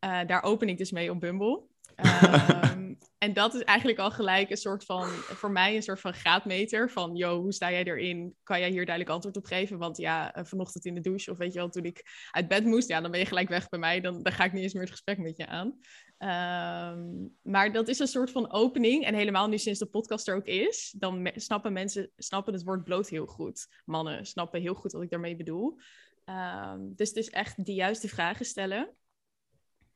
Uh, 0.04 0.20
daar 0.26 0.42
open 0.42 0.68
ik 0.68 0.78
dus 0.78 0.90
mee 0.90 1.10
op 1.10 1.20
Bumble. 1.20 1.62
Ehm, 1.94 2.94
en 3.18 3.32
dat 3.32 3.54
is 3.54 3.62
eigenlijk 3.62 3.98
al 3.98 4.10
gelijk 4.10 4.50
een 4.50 4.56
soort 4.56 4.84
van, 4.84 5.08
voor 5.08 5.50
mij 5.50 5.76
een 5.76 5.82
soort 5.82 6.00
van 6.00 6.14
graadmeter 6.14 6.90
van, 6.90 7.16
yo, 7.16 7.40
hoe 7.40 7.52
sta 7.52 7.70
jij 7.70 7.84
erin? 7.84 8.34
Kan 8.42 8.60
jij 8.60 8.70
hier 8.70 8.84
duidelijk 8.84 9.14
antwoord 9.14 9.36
op 9.36 9.44
geven? 9.44 9.78
Want 9.78 9.96
ja, 9.96 10.34
eh, 10.34 10.44
vanochtend 10.44 10.84
in 10.84 10.94
de 10.94 11.00
douche 11.00 11.30
of 11.30 11.38
weet 11.38 11.52
je 11.52 11.58
wel, 11.58 11.68
toen 11.68 11.84
ik 11.84 12.02
uit 12.30 12.48
bed 12.48 12.64
moest, 12.64 12.88
ja, 12.88 13.00
dan 13.00 13.10
ben 13.10 13.20
je 13.20 13.26
gelijk 13.26 13.48
weg 13.48 13.68
bij 13.68 13.78
mij. 13.78 14.00
Dan, 14.00 14.22
dan 14.22 14.32
ga 14.32 14.44
ik 14.44 14.52
niet 14.52 14.62
eens 14.62 14.72
meer 14.72 14.82
het 14.82 14.90
gesprek 14.90 15.18
met 15.18 15.36
je 15.36 15.46
aan. 15.46 15.78
Ehm, 16.18 17.26
maar 17.42 17.72
dat 17.72 17.88
is 17.88 17.98
een 17.98 18.06
soort 18.06 18.30
van 18.30 18.52
opening. 18.52 19.04
En 19.04 19.14
helemaal 19.14 19.48
nu 19.48 19.58
sinds 19.58 19.78
de 19.78 19.86
podcast 19.86 20.28
er 20.28 20.36
ook 20.36 20.46
is, 20.46 20.94
dan 20.98 21.30
snappen 21.34 21.72
mensen 21.72 22.10
snappen 22.16 22.52
het 22.52 22.64
woord 22.64 22.84
bloot 22.84 23.08
heel 23.08 23.26
goed. 23.26 23.68
Mannen 23.84 24.26
snappen 24.26 24.60
heel 24.60 24.74
goed 24.74 24.92
wat 24.92 25.02
ik 25.02 25.10
daarmee 25.10 25.36
bedoel. 25.36 25.78
Um, 26.24 26.94
dus 26.96 27.08
het 27.08 27.16
is 27.16 27.30
echt 27.30 27.64
de 27.64 27.74
juiste 27.74 28.08
vragen 28.08 28.44
stellen. 28.44 28.94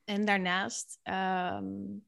en 0.05 0.25
daarnaast 0.25 1.00
um, 1.02 2.05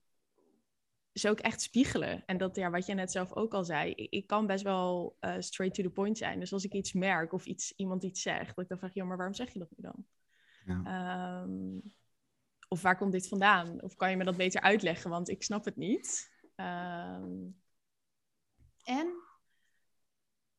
is 1.13 1.27
ook 1.27 1.41
echt 1.41 1.63
spiegelen. 1.63 2.23
En 2.27 2.39
dat, 2.39 2.57
ja, 2.57 2.71
wat 2.71 2.87
je 2.87 2.95
net 2.95 3.13
zelf 3.13 3.33
ook 3.33 3.55
al 3.55 3.65
zei, 3.65 3.91
ik, 3.95 4.27
kan 4.27 4.47
best 4.47 4.65
wel 4.65 5.17
uh, 5.21 5.35
straight 5.39 5.77
to 5.77 5.83
the 5.83 5.91
point 5.91 6.19
zijn. 6.19 6.41
Dus 6.41 6.53
als 6.53 6.65
ik 6.65 6.73
iets 6.73 6.93
merk 6.93 7.33
of 7.33 7.47
iets, 7.47 7.73
iemand 7.77 8.05
iets 8.05 8.23
zegt, 8.23 8.57
dat 8.57 8.65
ik 8.65 8.69
dan 8.69 8.79
vraag, 8.79 8.95
ja, 8.95 9.05
maar 9.05 9.17
waarom 9.17 9.35
zeg 9.35 9.53
je 9.53 9.59
dat 9.59 9.71
nu 9.77 9.83
dan? 9.83 10.07
Ja. 10.65 11.43
Um, 11.43 11.95
of 12.75 12.83
waar 12.83 12.97
komt 12.97 13.13
dit 13.13 13.29
vandaan? 13.29 13.83
Of 13.83 13.97
kan 13.97 14.11
je 14.11 14.17
me 14.17 14.25
dat 14.25 14.37
beter 14.37 14.61
uitleggen, 14.61 15.11
want 15.11 15.29
ik 15.29 15.43
snap 15.43 15.65
het 15.65 15.77
niet. 15.77 16.33
Um, 16.57 17.63
en 18.85 19.15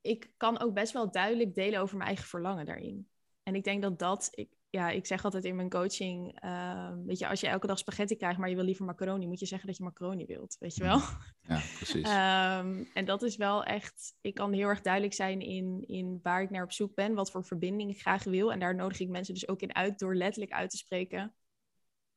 ik 0.01 0.31
kan 0.37 0.59
ook 0.59 0.73
best 0.73 0.93
wel 0.93 1.11
duidelijk 1.11 1.55
delen 1.55 1.79
over 1.79 1.95
mijn 1.95 2.09
eigen 2.09 2.27
verlangen 2.27 2.65
daarin. 2.65 3.09
En 3.43 3.55
ik 3.55 3.63
denk 3.63 3.81
dat 3.81 3.99
dat, 3.99 4.27
ik, 4.31 4.49
ja, 4.69 4.89
ik 4.89 5.05
zeg 5.05 5.23
altijd 5.23 5.45
in 5.45 5.55
mijn 5.55 5.69
coaching, 5.69 6.43
uh, 6.43 6.93
weet 7.05 7.19
je, 7.19 7.27
als 7.27 7.39
je 7.39 7.47
elke 7.47 7.67
dag 7.67 7.77
spaghetti 7.77 8.15
krijgt, 8.15 8.39
maar 8.39 8.49
je 8.49 8.55
wil 8.55 8.63
liever 8.63 8.85
macaroni, 8.85 9.27
moet 9.27 9.39
je 9.39 9.45
zeggen 9.45 9.67
dat 9.67 9.77
je 9.77 9.83
macaroni 9.83 10.25
wilt, 10.25 10.55
weet 10.59 10.75
je 10.75 10.83
wel? 10.83 10.99
Ja, 11.41 11.61
precies. 11.75 12.09
um, 12.09 12.87
en 12.99 13.05
dat 13.05 13.21
is 13.23 13.35
wel 13.35 13.63
echt, 13.63 14.15
ik 14.21 14.33
kan 14.33 14.53
heel 14.53 14.67
erg 14.67 14.81
duidelijk 14.81 15.13
zijn 15.13 15.41
in, 15.41 15.83
in 15.87 16.19
waar 16.23 16.41
ik 16.41 16.49
naar 16.49 16.63
op 16.63 16.71
zoek 16.71 16.95
ben, 16.95 17.13
wat 17.13 17.31
voor 17.31 17.45
verbinding 17.45 17.91
ik 17.91 18.01
graag 18.01 18.23
wil. 18.23 18.51
En 18.51 18.59
daar 18.59 18.75
nodig 18.75 18.99
ik 18.99 19.09
mensen 19.09 19.33
dus 19.33 19.47
ook 19.47 19.61
in 19.61 19.75
uit 19.75 19.99
door 19.99 20.15
letterlijk 20.15 20.53
uit 20.53 20.69
te 20.69 20.77
spreken. 20.77 21.35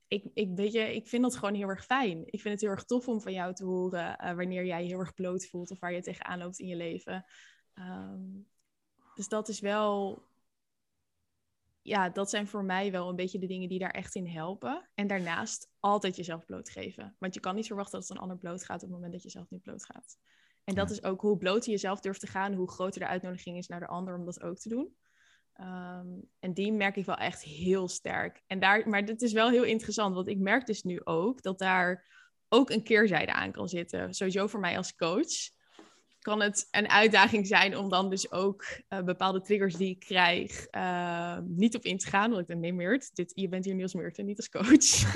Ik, 0.09 0.25
ik, 0.35 0.51
weet 0.55 0.73
je, 0.73 0.95
ik 0.95 1.09
vind 1.09 1.23
dat 1.23 1.37
gewoon 1.37 1.55
heel 1.55 1.69
erg 1.69 1.85
fijn. 1.85 2.23
Ik 2.25 2.41
vind 2.41 2.55
het 2.55 2.61
heel 2.61 2.71
erg 2.71 2.85
tof 2.85 3.09
om 3.09 3.21
van 3.21 3.33
jou 3.33 3.55
te 3.55 3.65
horen 3.65 4.25
uh, 4.25 4.35
wanneer 4.35 4.65
jij 4.65 4.83
je 4.83 4.89
heel 4.89 4.99
erg 4.99 5.15
bloot 5.15 5.47
voelt 5.47 5.71
of 5.71 5.81
waar 5.81 5.93
je 5.93 6.03
tegenaan 6.03 6.39
loopt 6.39 6.59
in 6.59 6.67
je 6.67 6.77
leven. 6.77 7.25
Um, 7.75 8.49
dus 9.15 9.29
dat 9.29 9.49
is 9.49 9.61
wel 9.61 10.23
ja, 11.89 12.09
dat 12.09 12.31
zijn 12.31 12.47
voor 12.47 12.65
mij 12.65 12.91
wel 12.91 13.09
een 13.09 13.17
beetje 13.17 13.39
de 13.39 13.47
dingen 13.47 13.69
die 13.69 13.79
daar 13.79 13.91
echt 13.91 14.15
in 14.15 14.27
helpen. 14.27 14.89
En 14.95 15.07
daarnaast 15.07 15.71
altijd 15.81 16.17
jezelf 16.17 16.45
blootgeven. 16.45 17.17
Want 17.19 17.35
je 17.35 17.41
kan 17.41 17.55
niet 17.55 17.67
verwachten 17.67 18.01
dat 18.01 18.11
een 18.11 18.19
ander 18.19 18.39
bloot 18.39 18.65
gaat 18.65 18.83
op 18.83 18.89
het 18.89 18.91
moment 18.91 19.13
dat 19.13 19.23
je 19.23 19.31
zelf 19.31 19.51
niet 19.51 19.63
bloot 19.63 19.85
gaat. 19.85 20.19
En 20.65 20.75
dat 20.75 20.91
is 20.91 21.03
ook 21.03 21.21
hoe 21.21 21.37
bloot 21.37 21.65
je 21.65 21.71
jezelf 21.71 22.01
durft 22.01 22.21
te 22.21 22.27
gaan, 22.27 22.55
hoe 22.55 22.71
groter 22.71 23.01
de 23.01 23.07
uitnodiging 23.07 23.57
is 23.57 23.67
naar 23.67 23.81
de 23.81 23.87
ander 23.87 24.19
om 24.19 24.25
dat 24.25 24.43
ook 24.43 24.59
te 24.59 24.69
doen. 24.69 24.97
Um, 25.61 26.29
en 26.41 26.53
die 26.53 26.73
merk 26.73 26.97
ik 26.97 27.05
wel 27.05 27.17
echt 27.17 27.43
heel 27.43 27.89
sterk. 27.89 28.43
En 28.47 28.61
daar, 28.61 28.89
maar 28.89 29.05
dit 29.05 29.23
is 29.23 29.33
wel 29.33 29.51
heel 29.51 29.65
interessant, 29.65 30.15
want 30.15 30.29
ik 30.29 30.39
merk 30.39 30.67
dus 30.67 30.83
nu 30.83 31.01
ook 31.05 31.43
dat 31.43 31.59
daar 31.59 32.07
ook 32.49 32.71
een 32.71 32.83
keerzijde 32.83 33.33
aan 33.33 33.53
kan 33.53 33.69
zitten. 33.69 34.15
Sowieso 34.15 34.47
voor 34.47 34.61
mij 34.61 34.77
als 34.77 34.95
coach 34.95 35.57
kan 36.19 36.41
het 36.41 36.69
een 36.71 36.89
uitdaging 36.89 37.47
zijn 37.47 37.77
om 37.77 37.89
dan 37.89 38.11
dus 38.11 38.33
ook 38.33 38.65
uh, 38.89 39.03
bepaalde 39.03 39.41
triggers 39.41 39.77
die 39.77 39.91
ik 39.91 40.01
krijg 40.01 40.67
uh, 40.71 41.39
niet 41.45 41.77
op 41.77 41.85
in 41.85 41.99
te 41.99 42.07
gaan. 42.07 42.31
Want 42.31 42.41
ik 42.41 42.47
denk, 42.47 42.61
nee 42.61 42.73
Meert, 42.73 43.15
dit, 43.15 43.33
je 43.35 43.49
bent 43.49 43.65
hier 43.65 43.75
Niels 43.75 43.95
Meert 43.95 44.19
en 44.19 44.27
niet 44.27 44.37
als 44.37 44.49
coach. 44.49 45.15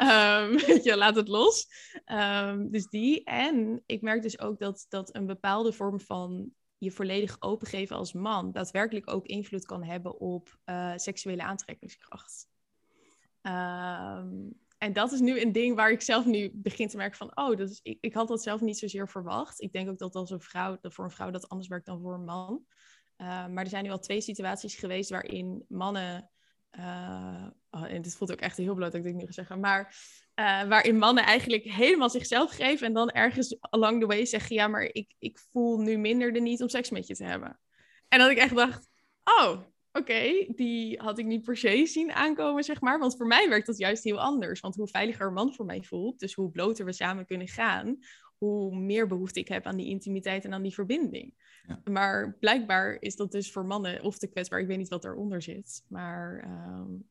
um, 0.00 0.56
weet 0.66 0.84
je, 0.84 0.96
laat 0.96 1.16
het 1.16 1.28
los. 1.28 1.66
Um, 2.06 2.70
dus 2.70 2.86
die. 2.86 3.24
En 3.24 3.82
ik 3.86 4.02
merk 4.02 4.22
dus 4.22 4.38
ook 4.38 4.58
dat, 4.58 4.86
dat 4.88 5.14
een 5.14 5.26
bepaalde 5.26 5.72
vorm 5.72 6.00
van 6.00 6.52
je 6.82 6.90
volledig 6.90 7.36
opengeven 7.40 7.96
als 7.96 8.12
man 8.12 8.52
daadwerkelijk 8.52 9.10
ook 9.10 9.26
invloed 9.26 9.64
kan 9.64 9.82
hebben 9.84 10.20
op 10.20 10.58
uh, 10.64 10.92
seksuele 10.96 11.42
aantrekkingskracht. 11.42 12.48
Um, 13.42 14.60
en 14.78 14.92
dat 14.92 15.12
is 15.12 15.20
nu 15.20 15.40
een 15.40 15.52
ding 15.52 15.76
waar 15.76 15.90
ik 15.90 16.00
zelf 16.00 16.24
nu 16.24 16.50
begin 16.54 16.88
te 16.88 16.96
merken 16.96 17.16
van, 17.16 17.36
oh, 17.36 17.56
dat 17.56 17.70
is, 17.70 17.80
ik, 17.82 17.98
ik 18.00 18.14
had 18.14 18.28
dat 18.28 18.42
zelf 18.42 18.60
niet 18.60 18.78
zozeer 18.78 19.08
verwacht. 19.08 19.60
Ik 19.60 19.72
denk 19.72 19.88
ook 19.88 19.98
dat 19.98 20.14
als 20.14 20.30
een 20.30 20.40
vrouw, 20.40 20.78
dat 20.80 20.94
voor 20.94 21.04
een 21.04 21.10
vrouw 21.10 21.30
dat 21.30 21.48
anders 21.48 21.68
werkt 21.68 21.86
dan 21.86 22.00
voor 22.00 22.14
een 22.14 22.24
man. 22.24 22.64
Uh, 23.18 23.46
maar 23.46 23.64
er 23.64 23.70
zijn 23.70 23.84
nu 23.84 23.90
al 23.90 23.98
twee 23.98 24.20
situaties 24.20 24.74
geweest 24.74 25.10
waarin 25.10 25.64
mannen, 25.68 26.30
uh, 26.78 27.46
en 27.70 28.02
dit 28.02 28.16
voelt 28.16 28.32
ook 28.32 28.40
echt 28.40 28.56
heel 28.56 28.74
bloot 28.74 28.92
dat 28.92 29.00
ik 29.00 29.06
dit 29.06 29.14
nu 29.14 29.26
ga 29.26 29.32
zeggen, 29.32 29.60
maar 29.60 29.94
uh, 30.40 30.62
waarin 30.62 30.98
mannen 30.98 31.24
eigenlijk 31.24 31.64
helemaal 31.64 32.10
zichzelf 32.10 32.50
geven 32.50 32.86
en 32.86 32.92
dan 32.92 33.10
ergens 33.10 33.56
along 33.60 34.00
the 34.00 34.06
way 34.06 34.24
zeggen, 34.26 34.56
ja, 34.56 34.68
maar 34.68 34.82
ik, 34.82 35.14
ik 35.18 35.38
voel 35.52 35.78
nu 35.78 35.96
minder 35.96 36.32
de 36.32 36.40
niet 36.40 36.62
om 36.62 36.68
seks 36.68 36.90
met 36.90 37.06
je 37.06 37.14
te 37.14 37.24
hebben. 37.24 37.60
En 38.08 38.18
dat 38.18 38.30
ik 38.30 38.36
echt 38.36 38.54
dacht, 38.54 38.88
oh, 39.24 39.60
oké, 39.92 40.46
die 40.54 41.00
had 41.00 41.18
ik 41.18 41.26
niet 41.26 41.42
per 41.42 41.56
se 41.56 41.86
zien 41.86 42.12
aankomen, 42.12 42.64
zeg 42.64 42.80
maar. 42.80 42.98
Want 42.98 43.16
voor 43.16 43.26
mij 43.26 43.48
werkt 43.48 43.66
dat 43.66 43.78
juist 43.78 44.04
heel 44.04 44.20
anders. 44.20 44.60
Want 44.60 44.74
hoe 44.74 44.88
veiliger 44.88 45.26
een 45.26 45.32
man 45.32 45.54
voor 45.54 45.64
mij 45.64 45.82
voelt, 45.82 46.20
dus 46.20 46.34
hoe 46.34 46.50
bloter 46.50 46.84
we 46.84 46.92
samen 46.92 47.26
kunnen 47.26 47.48
gaan, 47.48 47.98
hoe 48.46 48.76
meer 48.76 49.06
behoefte 49.06 49.40
ik 49.40 49.48
heb 49.48 49.66
aan 49.66 49.76
die 49.76 49.88
intimiteit 49.88 50.44
en 50.44 50.52
aan 50.52 50.62
die 50.62 50.74
verbinding. 50.74 51.34
Ja. 51.66 51.80
Maar 51.84 52.36
blijkbaar 52.40 52.96
is 53.00 53.16
dat 53.16 53.32
dus 53.32 53.52
voor 53.52 53.64
mannen 53.64 54.02
of 54.02 54.18
te 54.18 54.26
kwetsbaar. 54.26 54.60
Ik 54.60 54.66
weet 54.66 54.78
niet 54.78 54.88
wat 54.88 55.02
daaronder 55.02 55.42
zit. 55.42 55.84
Maar 55.88 56.44
um, 56.44 57.08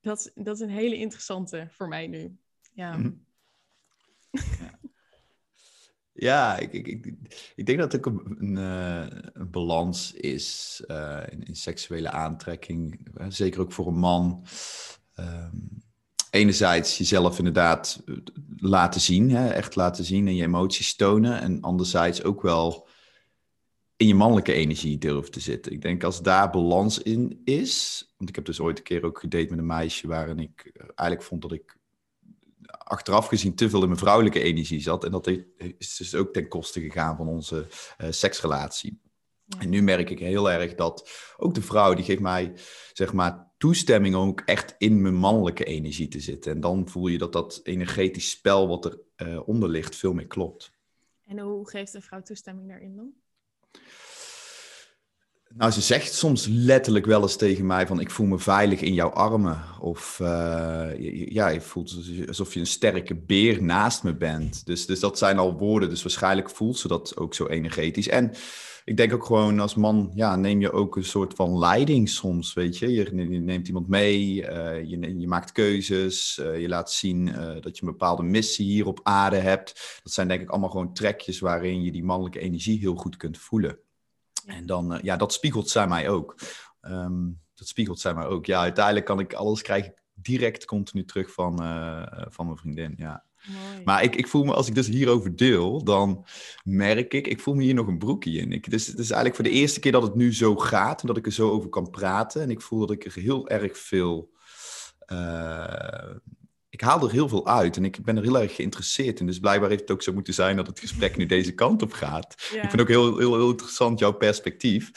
dat, 0.00 0.32
dat 0.34 0.54
is 0.54 0.60
een 0.60 0.68
hele 0.68 0.96
interessante 0.96 1.68
voor 1.70 1.88
mij 1.88 2.06
nu. 2.06 2.36
Ja. 2.72 2.96
Mm 2.96 3.02
-hmm. 3.02 3.24
ja. 4.30 4.78
Ja, 6.12 6.58
ik, 6.58 6.72
ik, 6.72 6.86
ik, 6.86 7.06
ik, 7.54 7.66
denk 7.66 7.78
dat 7.78 7.92
het 7.92 8.06
ook 8.06 8.14
een, 8.14 8.36
een, 8.38 8.56
eh, 8.56 9.18
een 9.32 9.50
balans 9.50 10.12
is 10.12 10.82
uh, 10.86 11.22
in, 11.30 11.42
in, 11.42 11.56
seksuele 11.56 12.10
aantrekking. 12.10 13.08
Zeker 13.28 13.60
ook 13.60 13.72
voor 13.72 13.86
een 13.86 13.98
man. 13.98 14.44
Um, 15.16 15.89
enerzijds 16.30 16.98
jezelf 16.98 17.38
inderdaad 17.38 18.02
eh, 18.06 18.14
laten 18.56 19.00
zien, 19.00 19.30
hè, 19.30 19.48
echt 19.48 19.76
laten 19.76 20.04
zien 20.04 20.26
en 20.26 20.34
je 20.34 20.42
emoties 20.42 20.96
tonen. 20.96 21.40
En 21.40 21.60
anderzijds 21.60 22.22
ook 22.22 22.42
wel 22.42 22.88
in 23.96 24.06
je 24.06 24.14
mannelijke 24.14 24.52
energie 24.52 24.98
durven 24.98 25.30
te 25.30 25.40
zitten. 25.40 25.72
Ik 25.72 25.82
denk 25.82 26.04
als 26.04 26.22
daar 26.22 26.50
balans 26.50 26.98
in 26.98 27.40
is. 27.44 28.04
Want 28.16 28.28
ik 28.30 28.36
heb 28.36 28.44
dus 28.44 28.60
ooit 28.60 28.78
een 28.78 28.84
keer 28.84 29.04
ook 29.04 29.18
gedate 29.18 29.50
met 29.50 29.58
een 29.58 29.66
meisje 29.66 30.06
waarin 30.06 30.38
ik 30.38 30.72
eigenlijk 30.74 31.22
vond 31.22 31.42
dat 31.42 31.52
ik 31.52 31.78
achteraf 32.70 33.26
gezien 33.26 33.54
te 33.54 33.70
veel 33.70 33.80
in 33.80 33.88
mijn 33.88 34.00
vrouwelijke 34.00 34.40
energie 34.40 34.80
zat. 34.80 35.04
En 35.04 35.10
dat 35.10 35.26
is 35.78 35.96
dus 35.96 36.14
ook 36.14 36.32
ten 36.32 36.48
koste 36.48 36.80
gegaan 36.80 37.16
van 37.16 37.28
onze 37.28 37.66
uh, 37.98 38.06
seksrelatie. 38.10 39.00
En 39.58 39.68
nu 39.68 39.82
merk 39.82 40.10
ik 40.10 40.18
heel 40.18 40.50
erg 40.50 40.74
dat 40.74 41.10
ook 41.36 41.54
de 41.54 41.62
vrouw, 41.62 41.94
die 41.94 42.04
geeft 42.04 42.20
mij, 42.20 42.52
zeg 42.92 43.12
maar, 43.12 43.49
toestemming 43.60 44.14
om 44.14 44.28
ook 44.28 44.42
echt 44.44 44.74
in 44.78 45.02
mijn 45.02 45.14
mannelijke 45.14 45.64
energie 45.64 46.08
te 46.08 46.20
zitten. 46.20 46.52
En 46.52 46.60
dan 46.60 46.88
voel 46.88 47.06
je 47.06 47.18
dat 47.18 47.32
dat 47.32 47.60
energetisch 47.62 48.30
spel 48.30 48.68
wat 48.68 48.84
er 48.84 48.98
uh, 49.16 49.48
onder 49.48 49.68
ligt 49.68 49.96
veel 49.96 50.12
meer 50.12 50.26
klopt. 50.26 50.72
En 51.26 51.38
hoe 51.38 51.68
geeft 51.68 51.94
een 51.94 52.02
vrouw 52.02 52.22
toestemming 52.22 52.68
daarin 52.68 52.96
dan? 52.96 53.12
Nou, 55.48 55.70
ze 55.70 55.80
zegt 55.80 56.12
soms 56.12 56.46
letterlijk 56.46 57.06
wel 57.06 57.22
eens 57.22 57.36
tegen 57.36 57.66
mij 57.66 57.86
van 57.86 58.00
ik 58.00 58.10
voel 58.10 58.26
me 58.26 58.38
veilig 58.38 58.80
in 58.80 58.94
jouw 58.94 59.10
armen. 59.10 59.62
Of 59.80 60.18
uh, 60.22 60.28
ja, 61.28 61.48
je 61.48 61.60
voelt 61.60 61.96
alsof 62.28 62.54
je 62.54 62.60
een 62.60 62.66
sterke 62.66 63.14
beer 63.14 63.62
naast 63.62 64.02
me 64.02 64.14
bent. 64.14 64.66
Dus, 64.66 64.86
dus 64.86 65.00
dat 65.00 65.18
zijn 65.18 65.38
al 65.38 65.58
woorden. 65.58 65.88
Dus 65.88 66.02
waarschijnlijk 66.02 66.50
voelt 66.50 66.78
ze 66.78 66.88
dat 66.88 67.16
ook 67.16 67.34
zo 67.34 67.46
energetisch. 67.46 68.08
En 68.08 68.32
ik 68.84 68.96
denk 68.96 69.12
ook 69.12 69.24
gewoon 69.24 69.60
als 69.60 69.74
man, 69.74 70.10
ja, 70.14 70.36
neem 70.36 70.60
je 70.60 70.72
ook 70.72 70.96
een 70.96 71.04
soort 71.04 71.34
van 71.34 71.58
leiding 71.58 72.08
soms, 72.08 72.52
weet 72.52 72.78
je. 72.78 72.92
Je, 72.92 73.10
neemt 73.40 73.66
iemand 73.66 73.88
mee, 73.88 74.34
uh, 74.34 74.82
je, 74.84 75.18
je, 75.18 75.28
maakt 75.28 75.52
keuzes, 75.52 76.38
uh, 76.42 76.60
je 76.60 76.68
laat 76.68 76.92
zien 76.92 77.24
dat 77.60 77.78
je 77.78 77.84
een 77.84 77.92
bepaalde 77.92 78.22
missie 78.22 78.66
hier 78.66 78.86
op 78.86 79.00
aarde 79.02 79.36
hebt. 79.36 80.00
Dat 80.02 80.12
zijn 80.12 80.28
denk 80.28 80.40
ik 80.40 80.50
allemaal 80.50 80.70
gewoon 80.70 80.92
trekjes 80.92 81.40
waarin 81.40 81.82
je 81.82 81.92
die 81.92 82.04
mannelijke 82.04 82.38
energie 82.38 82.78
heel 82.78 82.94
goed 82.94 83.16
kunt 83.16 83.38
voelen. 83.38 83.78
En 84.46 84.66
dan, 84.66 84.98
ja, 85.02 85.16
dat 85.16 85.32
spiegelt 85.32 85.68
zij 85.68 85.88
mij 85.88 86.08
ook. 86.08 86.34
Um, 86.80 87.40
dat 87.54 87.68
spiegelt 87.68 88.00
zij 88.00 88.14
mij 88.14 88.26
ook. 88.26 88.46
Ja, 88.46 88.60
uiteindelijk 88.60 89.06
kan 89.06 89.20
ik 89.20 89.32
alles 89.32 89.62
krijgen 89.62 89.94
direct 90.14 90.64
continu 90.64 91.04
terug 91.04 91.32
van, 91.32 91.56
van 92.28 92.46
mijn 92.46 92.58
vriendin. 92.58 92.94
Ja. 92.96 93.24
Mooi. 93.46 93.84
Maar 93.84 94.02
ik, 94.02 94.16
ik 94.16 94.28
voel 94.28 94.44
me, 94.44 94.54
als 94.54 94.68
ik 94.68 94.74
dus 94.74 94.86
hierover 94.86 95.36
deel, 95.36 95.84
dan 95.84 96.26
merk 96.64 97.14
ik, 97.14 97.26
ik 97.26 97.40
voel 97.40 97.54
me 97.54 97.62
hier 97.62 97.74
nog 97.74 97.86
een 97.86 97.98
broekje 97.98 98.38
in. 98.38 98.52
Ik, 98.52 98.70
dus 98.70 98.86
het 98.86 98.98
is 98.98 99.10
eigenlijk 99.10 99.34
voor 99.34 99.44
de 99.44 99.50
eerste 99.50 99.80
keer 99.80 99.92
dat 99.92 100.02
het 100.02 100.14
nu 100.14 100.34
zo 100.34 100.56
gaat 100.56 101.00
en 101.00 101.06
dat 101.06 101.16
ik 101.16 101.26
er 101.26 101.32
zo 101.32 101.50
over 101.50 101.68
kan 101.68 101.90
praten. 101.90 102.42
En 102.42 102.50
ik 102.50 102.60
voel 102.60 102.78
dat 102.78 102.90
ik 102.90 103.04
er 103.04 103.22
heel 103.22 103.48
erg 103.48 103.78
veel. 103.78 104.30
Uh, 105.12 106.14
ik 106.68 106.80
haal 106.80 107.02
er 107.02 107.10
heel 107.10 107.28
veel 107.28 107.46
uit 107.46 107.76
en 107.76 107.84
ik 107.84 108.04
ben 108.04 108.16
er 108.16 108.22
heel 108.22 108.40
erg 108.40 108.54
geïnteresseerd 108.54 109.20
in. 109.20 109.26
Dus 109.26 109.38
blijkbaar 109.38 109.68
heeft 109.68 109.80
het 109.80 109.90
ook 109.90 110.02
zo 110.02 110.12
moeten 110.12 110.34
zijn 110.34 110.56
dat 110.56 110.66
het 110.66 110.80
gesprek 110.80 111.16
nu 111.16 111.26
deze 111.26 111.52
kant 111.52 111.82
op 111.82 111.92
gaat. 111.92 112.50
Ja. 112.54 112.62
Ik 112.62 112.68
vind 112.68 112.82
ook 112.82 112.88
heel, 112.88 113.18
heel, 113.18 113.36
heel 113.36 113.50
interessant 113.50 113.98
jouw 113.98 114.12
perspectief. 114.12 114.90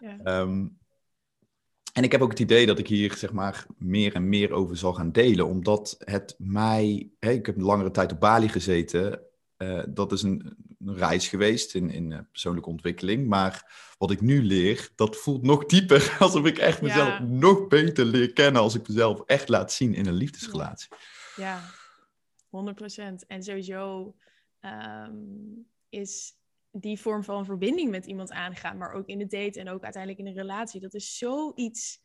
Ja. 0.00 0.40
Um, 0.40 0.78
en 1.96 2.02
ik 2.02 2.12
heb 2.12 2.20
ook 2.20 2.30
het 2.30 2.38
idee 2.38 2.66
dat 2.66 2.78
ik 2.78 2.88
hier 2.88 3.14
zeg 3.14 3.32
maar 3.32 3.66
meer 3.78 4.14
en 4.14 4.28
meer 4.28 4.52
over 4.52 4.76
zal 4.76 4.92
gaan 4.92 5.12
delen, 5.12 5.46
omdat 5.46 5.96
het 5.98 6.34
mij, 6.38 7.10
hè, 7.18 7.30
ik 7.30 7.46
heb 7.46 7.56
een 7.56 7.62
langere 7.62 7.90
tijd 7.90 8.12
op 8.12 8.20
Bali 8.20 8.48
gezeten, 8.48 9.20
uh, 9.58 9.82
dat 9.88 10.12
is 10.12 10.22
een, 10.22 10.56
een, 10.78 10.96
reis 10.96 11.28
geweest 11.28 11.74
in, 11.74 11.90
in 11.90 12.10
uh, 12.10 12.18
persoonlijke 12.30 12.68
ontwikkeling, 12.68 13.26
maar 13.26 13.74
wat 13.98 14.10
ik 14.10 14.20
nu 14.20 14.44
leer, 14.44 14.90
dat 14.94 15.16
voelt 15.16 15.42
nog 15.42 15.66
dieper, 15.66 16.16
alsof 16.18 16.44
ik 16.44 16.58
echt 16.58 16.82
mezelf 16.82 17.08
ja. 17.08 17.22
nog 17.22 17.66
beter 17.66 18.04
leer 18.04 18.32
kennen 18.32 18.62
als 18.62 18.74
ik 18.74 18.88
mezelf 18.88 19.22
echt 19.26 19.48
laat 19.48 19.72
zien 19.72 19.94
in 19.94 20.06
een 20.06 20.14
liefdesrelatie. 20.14 20.88
Ja, 21.36 21.60
100%. 22.46 23.26
En 23.26 23.42
sowieso 23.42 24.14
um, 24.60 25.66
is 25.88 26.34
die 26.80 27.00
vorm 27.00 27.24
van 27.24 27.44
verbinding 27.44 27.90
met 27.90 28.06
iemand 28.06 28.30
aangaan, 28.30 28.76
maar 28.76 28.92
ook 28.92 29.06
in 29.06 29.18
de 29.18 29.26
date 29.26 29.60
en 29.60 29.68
ook 29.68 29.82
uiteindelijk 29.82 30.22
in 30.22 30.26
een 30.26 30.42
relatie, 30.42 30.80
dat 30.80 30.94
is 30.94 31.18
zoiets 31.18 32.04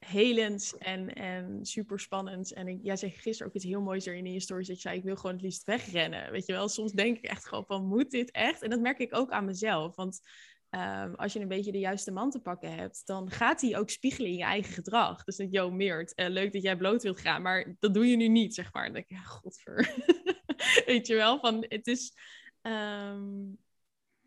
helends 0.00 0.78
en, 0.78 1.14
en 1.14 1.58
super 1.66 2.00
spannend. 2.00 2.52
En 2.52 2.80
jij 2.82 2.96
zei 2.96 3.10
gisteren 3.10 3.46
ook 3.46 3.54
iets 3.54 3.64
heel 3.64 3.80
moois 3.80 4.06
erin 4.06 4.26
in 4.26 4.32
je 4.32 4.40
stories. 4.40 4.66
Dat 4.66 4.76
je 4.76 4.82
zei, 4.82 4.96
ik 4.96 5.04
wil 5.04 5.16
gewoon 5.16 5.32
het 5.32 5.42
liefst 5.42 5.64
wegrennen. 5.64 6.30
Weet 6.32 6.46
je 6.46 6.52
wel, 6.52 6.68
soms 6.68 6.92
denk 6.92 7.16
ik 7.16 7.24
echt 7.24 7.46
gewoon 7.46 7.66
van, 7.66 7.86
moet 7.86 8.10
dit 8.10 8.30
echt? 8.30 8.62
En 8.62 8.70
dat 8.70 8.80
merk 8.80 8.98
ik 8.98 9.16
ook 9.16 9.30
aan 9.30 9.44
mezelf. 9.44 9.96
Want 9.96 10.20
ehm, 10.70 11.14
als 11.14 11.32
je 11.32 11.40
een 11.40 11.48
beetje 11.48 11.72
de 11.72 11.78
juiste 11.78 12.10
man 12.10 12.30
te 12.30 12.40
pakken 12.40 12.74
hebt, 12.74 13.02
dan 13.06 13.30
gaat 13.30 13.60
hij 13.60 13.78
ook 13.78 13.90
spiegelen 13.90 14.30
in 14.30 14.36
je 14.36 14.44
eigen 14.44 14.72
gedrag. 14.72 15.24
Dus 15.24 15.36
dat, 15.36 15.52
yo, 15.52 15.70
Meert, 15.70 16.12
uh, 16.18 16.28
leuk 16.28 16.52
dat 16.52 16.62
jij 16.62 16.76
bloot 16.76 17.02
wilt 17.02 17.20
gaan, 17.20 17.42
maar 17.42 17.76
dat 17.78 17.94
doe 17.94 18.06
je 18.06 18.16
nu 18.16 18.28
niet, 18.28 18.54
zeg 18.54 18.72
maar. 18.72 18.84
Dan 18.84 18.92
denk 18.92 19.04
ik, 19.08 19.16
ja, 19.16 19.22
godver. 19.22 19.94
Weet 20.86 21.06
je 21.06 21.14
wel, 21.14 21.38
van 21.40 21.64
het 21.68 21.86
is... 21.86 22.14
Um, 22.62 23.58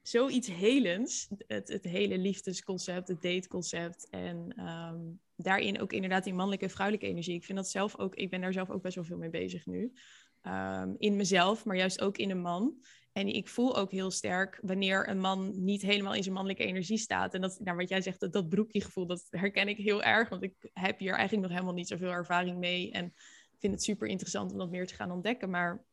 zoiets 0.03 0.47
helends, 0.47 1.27
het, 1.47 1.67
het 1.67 1.83
hele 1.83 2.17
liefdesconcept, 2.17 3.07
het 3.07 3.21
dateconcept 3.21 4.07
en 4.09 4.53
ehm, 4.55 4.99
daarin 5.35 5.81
ook 5.81 5.93
inderdaad 5.93 6.23
die 6.23 6.33
mannelijke 6.33 6.65
en 6.65 6.71
vrouwelijke 6.71 7.07
energie. 7.07 7.35
Ik 7.35 7.43
vind 7.43 7.57
dat 7.57 7.69
zelf 7.69 7.97
ook, 7.97 8.15
ik 8.15 8.29
ben 8.29 8.41
daar 8.41 8.53
zelf 8.53 8.69
ook 8.69 8.81
best 8.81 8.95
wel 8.95 9.03
veel 9.03 9.17
mee 9.17 9.29
bezig 9.29 9.65
nu. 9.65 9.93
Ehm, 10.41 10.93
in 10.97 11.15
mezelf, 11.15 11.65
maar 11.65 11.75
juist 11.75 12.01
ook 12.01 12.17
in 12.17 12.29
een 12.29 12.41
man. 12.41 12.83
En 13.11 13.27
ik 13.27 13.47
voel 13.47 13.77
ook 13.77 13.91
heel 13.91 14.11
sterk 14.11 14.59
wanneer 14.61 15.09
een 15.09 15.19
man 15.19 15.63
niet 15.63 15.81
helemaal 15.81 16.13
in 16.13 16.23
zijn 16.23 16.35
mannelijke 16.35 16.65
energie 16.65 16.97
staat. 16.97 17.33
En 17.33 17.41
dat, 17.41 17.59
nou, 17.59 17.77
wat 17.77 17.89
jij 17.89 18.01
zegt, 18.01 18.19
dat, 18.19 18.33
dat 18.33 18.49
broekje 18.49 18.81
gevoel, 18.81 19.05
dat 19.05 19.27
herken 19.29 19.67
ik 19.67 19.77
heel 19.77 20.03
erg. 20.03 20.29
Want 20.29 20.43
ik 20.43 20.69
heb 20.73 20.99
hier 20.99 21.13
eigenlijk 21.13 21.41
nog 21.41 21.51
helemaal 21.51 21.73
niet 21.73 21.87
zoveel 21.87 22.11
ervaring 22.11 22.57
mee. 22.57 22.91
En 22.91 23.13
vind 23.59 23.73
het 23.73 23.83
super 23.83 24.07
interessant 24.07 24.51
om 24.51 24.57
dat 24.57 24.69
meer 24.69 24.87
te 24.87 24.95
gaan 24.95 25.11
ontdekken. 25.11 25.49
Maar 25.49 25.85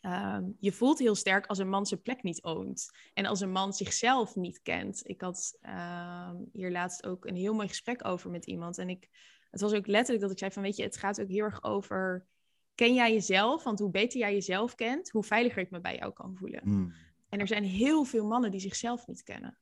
Ehm, 0.00 0.44
je 0.58 0.72
voelt 0.72 0.98
heel 0.98 1.14
sterk 1.14 1.46
als 1.46 1.58
een 1.58 1.68
man 1.68 1.86
zijn 1.86 2.02
plek 2.02 2.22
niet 2.22 2.42
oont. 2.42 2.90
En 3.14 3.26
als 3.26 3.40
een 3.40 3.52
man 3.52 3.72
zichzelf 3.72 4.34
niet 4.34 4.62
kent. 4.62 5.00
Ik 5.08 5.20
had 5.20 5.58
uh, 5.62 6.30
hier 6.52 6.70
laatst 6.70 7.06
ook 7.06 7.26
een 7.26 7.34
heel 7.34 7.54
mooi 7.54 7.68
gesprek 7.68 8.04
over 8.04 8.30
met 8.30 8.46
iemand. 8.46 8.78
En 8.78 8.88
ik, 8.88 9.08
het 9.50 9.60
was 9.60 9.72
ook 9.72 9.86
letterlijk 9.86 10.20
dat 10.20 10.30
ik 10.30 10.38
zei 10.38 10.50
van, 10.50 10.62
weet 10.62 10.76
je, 10.76 10.82
het 10.82 10.96
gaat 10.96 11.20
ook 11.20 11.28
heel 11.28 11.44
erg 11.44 11.62
over... 11.62 12.26
Ken 12.74 12.94
jij 12.94 13.12
jezelf? 13.12 13.64
Want 13.64 13.78
hoe 13.78 13.90
beter 13.90 14.20
jij 14.20 14.32
jezelf 14.32 14.74
kent, 14.74 15.10
hoe 15.10 15.24
veiliger 15.24 15.62
ik 15.62 15.70
me 15.70 15.80
bij 15.80 15.96
jou 15.96 16.12
kan 16.12 16.36
voelen. 16.36 16.62
Hmm. 16.62 16.92
En 17.28 17.40
er 17.40 17.46
zijn 17.46 17.64
heel 17.64 18.04
veel 18.04 18.26
mannen 18.26 18.50
die 18.50 18.60
zichzelf 18.60 19.06
niet 19.06 19.22
kennen. 19.22 19.58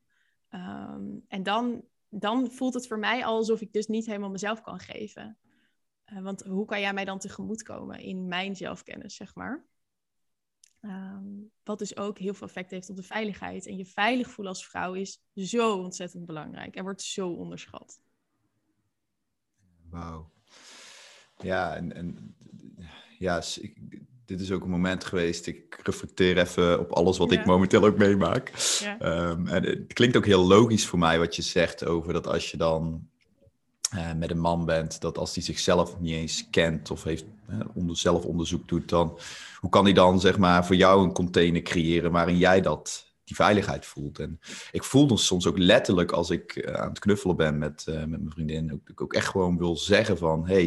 Ehm, 0.49 1.05
en 1.27 1.43
dan, 1.43 1.85
dan 2.09 2.51
voelt 2.51 2.73
het 2.73 2.87
voor 2.87 2.99
mij 2.99 3.25
alsof 3.25 3.61
ik 3.61 3.73
dus 3.73 3.87
niet 3.87 4.05
helemaal 4.05 4.29
mezelf 4.29 4.61
kan 4.61 4.79
geven. 4.79 5.37
Uh, 6.13 6.21
want 6.21 6.43
hoe 6.43 6.65
kan 6.65 6.79
jij 6.79 6.93
mij 6.93 7.05
dan 7.05 7.19
tegemoetkomen 7.19 7.99
in 7.99 8.27
mijn 8.27 8.55
zelfkennis, 8.55 9.15
zeg 9.15 9.35
maar? 9.35 9.65
Ehm, 10.81 11.23
wat 11.63 11.79
dus 11.79 11.97
ook 11.97 12.17
heel 12.17 12.33
veel 12.33 12.47
effect 12.47 12.71
heeft 12.71 12.89
op 12.89 12.95
de 12.95 13.03
veiligheid. 13.03 13.67
En 13.67 13.77
je 13.77 13.85
veilig 13.85 14.29
voelen 14.29 14.53
als 14.53 14.67
vrouw 14.67 14.93
is 14.93 15.21
zo 15.35 15.77
ontzettend 15.77 16.25
belangrijk 16.25 16.75
en 16.75 16.83
wordt 16.83 17.01
zo 17.01 17.29
onderschat. 17.29 17.99
Wauw. 19.89 20.31
Ja, 21.37 21.75
en, 21.75 21.93
en 21.95 22.35
ja, 23.17 23.41
dit 24.25 24.39
is 24.39 24.51
ook 24.51 24.63
een 24.63 24.69
moment 24.69 25.03
geweest. 25.03 25.47
Ik 25.47 25.79
reflecteer 25.83 26.37
even 26.37 26.79
op 26.79 26.91
alles 26.91 27.17
wat 27.17 27.31
ik 27.31 27.45
momenteel 27.45 27.85
ook 27.85 27.97
meemaak. 27.97 28.51
Ja. 28.79 28.99
Ehm, 28.99 29.47
en 29.47 29.63
het 29.63 29.93
klinkt 29.93 30.17
ook 30.17 30.25
heel 30.25 30.47
logisch 30.47 30.85
voor 30.85 30.99
mij 30.99 31.19
wat 31.19 31.35
je 31.35 31.41
zegt 31.41 31.85
over 31.85 32.13
dat 32.13 32.27
als 32.27 32.51
je 32.51 32.57
dan 32.57 33.09
uh, 33.95 34.13
met 34.13 34.31
een 34.31 34.39
man 34.39 34.65
bent, 34.65 35.01
dat 35.01 35.17
als 35.17 35.35
hij 35.35 35.43
zichzelf 35.43 35.99
niet 35.99 36.13
eens 36.13 36.49
kent 36.49 36.91
of 36.91 37.03
heeft 37.03 37.25
uh, 37.49 37.59
onder, 37.73 37.97
zelf 37.97 38.25
onderzoek 38.25 38.67
doet, 38.67 38.89
dan 38.89 39.19
hoe 39.59 39.69
kan 39.69 39.83
hij 39.83 39.93
dan 39.93 40.19
zeg 40.19 40.37
maar 40.37 40.65
voor 40.65 40.75
jou 40.75 41.03
een 41.03 41.13
container 41.13 41.61
creëren 41.61 42.11
waarin 42.11 42.37
jij 42.37 42.61
dat, 42.61 43.13
die 43.23 43.35
veiligheid 43.35 43.85
voelt? 43.85 44.19
En 44.19 44.39
ik 44.71 44.83
voel 44.83 45.07
dan 45.07 45.17
soms 45.17 45.47
ook 45.47 45.57
letterlijk 45.57 46.11
als 46.11 46.29
ik 46.29 46.55
uh, 46.55 46.73
aan 46.73 46.89
het 46.89 46.99
knuffelen 46.99 47.35
ben 47.35 47.57
met, 47.57 47.83
met 47.85 48.09
mijn 48.09 48.31
vriendin, 48.31 48.73
ook, 48.73 48.89
ik 48.89 49.01
ook 49.01 49.13
echt 49.13 49.27
gewoon 49.27 49.57
wil 49.57 49.77
zeggen 49.77 50.17
van, 50.17 50.47
hey, 50.47 50.65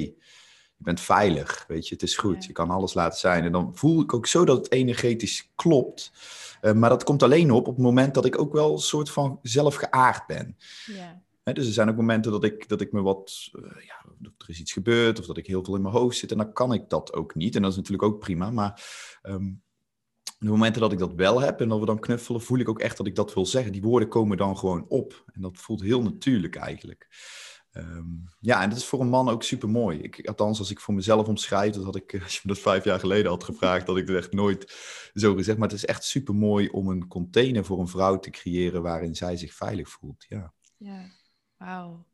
je 0.77 0.89
bent 0.89 1.01
veilig, 1.01 1.65
weet 1.69 1.89
je, 1.89 1.95
het 1.95 2.03
is 2.03 2.17
goed, 2.17 2.45
je 2.45 2.53
kan 2.53 2.71
alles 2.71 2.95
laten 2.95 3.19
zijn. 3.19 3.45
En 3.45 3.53
dan 3.53 3.71
voel 3.75 4.01
ik 4.01 4.15
ook 4.15 4.27
zo 4.27 4.45
dat 4.45 4.57
het 4.57 4.73
energetisch 4.73 5.51
klopt. 5.55 6.13
maar 6.75 6.91
dat 6.91 7.05
komt 7.05 7.23
alleen 7.23 7.51
op 7.51 7.67
op 7.67 7.75
het 7.75 7.85
moment 7.85 8.15
dat 8.15 8.25
ik 8.25 8.39
ook 8.39 8.53
wel 8.53 8.73
een 8.73 8.79
soort 8.79 9.11
van 9.11 9.39
zelf 9.43 9.75
geaard 9.75 10.27
ben. 10.27 10.57
Ja 10.87 11.23
dus 11.43 11.67
er 11.67 11.73
zijn 11.73 11.89
ook 11.89 11.97
momenten 11.97 12.33
dat 12.33 12.45
ik, 12.45 12.69
dat 12.69 12.81
ik 12.81 12.93
me 12.93 13.03
wat, 13.03 13.51
uh, 13.53 13.63
ja, 13.63 14.05
dat 14.19 14.33
er 14.39 14.49
is 14.49 14.61
iets 14.61 14.73
gebeurd 14.73 15.19
of 15.19 15.27
dat 15.27 15.37
ik 15.37 15.47
heel 15.47 15.65
veel 15.65 15.75
in 15.75 15.83
mijn 15.83 15.95
hoofd 15.95 16.17
zit 16.17 16.31
en 16.31 16.37
dan 16.37 16.53
kan 16.53 16.73
ik 16.73 16.89
dat 16.89 17.13
ook 17.13 17.35
niet. 17.35 17.57
En 17.57 17.63
dat 17.63 17.71
is 17.71 17.77
natuurlijk 17.77 18.03
ook 18.03 18.19
prima, 18.19 18.51
maar 18.51 18.83
um, 19.23 19.63
de 20.39 20.49
momenten 20.49 20.81
dat 20.81 20.93
ik 20.93 20.99
dat 20.99 21.15
wel 21.15 21.41
heb 21.41 21.61
en 21.61 21.69
dat 21.69 21.81
we 21.81 21.87
dan 21.87 22.01
knuffelen, 22.01 22.41
voel 22.41 22.59
ik 22.59 22.69
ook 22.69 22.81
echt 22.81 22.97
dat 22.97 23.07
ik 23.07 23.15
dat 23.15 23.35
wil 23.35 23.47
zeggen. 23.47 23.73
Die 23.73 23.83
woorden 23.83 24.09
komen 24.09 24.37
dan 24.37 24.59
gewoon 24.59 24.85
op 24.89 25.25
en 25.33 25.41
dat 25.41 25.59
voelt 25.59 25.83
heel 25.83 26.03
natuurlijk 26.03 26.57
eigenlijk. 26.57 27.09
Um, 27.73 28.29
ja, 28.41 28.63
en 28.63 28.69
dat 28.69 28.79
is 28.79 28.85
voor 28.85 29.01
een 29.01 29.09
man 29.09 29.29
ook 29.29 29.43
super 29.43 29.69
mooi. 29.69 29.99
Ik, 29.99 30.27
althans, 30.27 30.59
als 30.59 30.71
ik 30.71 30.81
voor 30.81 30.95
mezelf 30.95 31.27
omschrijf, 31.27 31.75
dat 31.75 31.85
had 31.85 31.97
ik, 31.97 32.21
als 32.23 32.35
je 32.35 32.41
me 32.43 32.53
dat 32.53 32.63
vijf 32.63 32.85
jaar 32.85 32.99
geleden 32.99 33.31
had 33.31 33.45
gevraagd, 33.45 33.87
had 33.87 33.97
ik 33.97 34.09
het 34.09 34.17
echt 34.17 34.33
nooit 34.33 34.73
zo 35.15 35.35
gezegd. 35.35 35.59
Maar 35.59 35.69
het 35.69 35.77
is 35.77 35.85
echt 35.85 36.05
super 36.05 36.35
mooi 36.35 36.69
om 36.69 36.89
een 36.89 37.09
container 37.09 37.65
voor 37.65 37.81
een 37.81 37.89
vrouw 37.89 38.19
te 38.19 38.31
creëren 38.31 38.83
waarin 38.83 39.15
zij 39.15 39.37
zich 39.37 39.55
veilig 39.55 39.89
voelt. 39.89 40.25
Ja. 40.29 40.53
ja. 40.77 41.21
Wauw. 41.65 42.05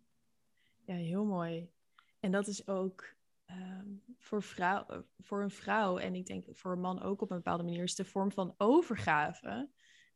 Ja, 0.84 0.94
heel 0.94 1.24
mooi. 1.24 1.70
En 2.20 2.30
dat 2.30 2.46
is 2.46 2.66
ook 2.66 3.14
ehm, 3.44 3.86
voor, 4.18 4.42
vrouw, 4.42 5.04
voor 5.18 5.42
een 5.42 5.50
vrouw, 5.50 5.98
en 5.98 6.14
ik 6.14 6.26
denk 6.26 6.44
voor 6.50 6.72
een 6.72 6.80
man 6.80 7.02
ook 7.02 7.22
op 7.22 7.30
een 7.30 7.36
bepaalde 7.36 7.62
manier, 7.62 7.82
is 7.82 7.94
de 7.94 8.04
vorm 8.04 8.32
van 8.32 8.54
overgave. 8.56 9.68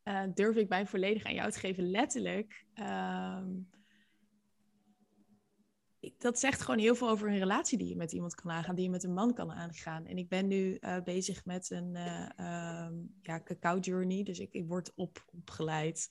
Uh, 0.03 0.23
durf 0.33 0.55
ik 0.55 0.69
mij 0.69 0.85
volledig 0.85 1.23
aan 1.23 1.33
jou 1.33 1.51
te 1.51 1.59
geven, 1.59 1.89
letterlijk. 1.91 2.65
Ehm, 2.73 3.49
dat 6.17 6.39
zegt 6.39 6.61
gewoon 6.61 6.79
heel 6.79 6.95
veel 6.95 7.09
over 7.09 7.27
een 7.27 7.37
relatie 7.37 7.77
die 7.77 7.87
je 7.87 7.95
met 7.95 8.11
iemand 8.11 8.35
kan 8.35 8.51
aangaan, 8.51 8.75
die 8.75 8.83
je 8.83 8.89
met 8.89 9.03
een 9.03 9.13
man 9.13 9.33
kan 9.33 9.51
aangaan. 9.51 10.05
En 10.05 10.17
ik 10.17 10.29
ben 10.29 10.47
nu 10.47 10.77
uh, 10.79 11.01
bezig 11.03 11.45
met 11.45 11.69
een 11.69 11.95
uh, 11.95 12.89
ja, 13.21 13.43
cacao 13.43 13.79
journey, 13.79 14.23
dus 14.23 14.39
ik, 14.39 14.53
ik 14.53 14.67
word 14.67 14.91
op, 14.95 15.25
opgeleid 15.33 16.09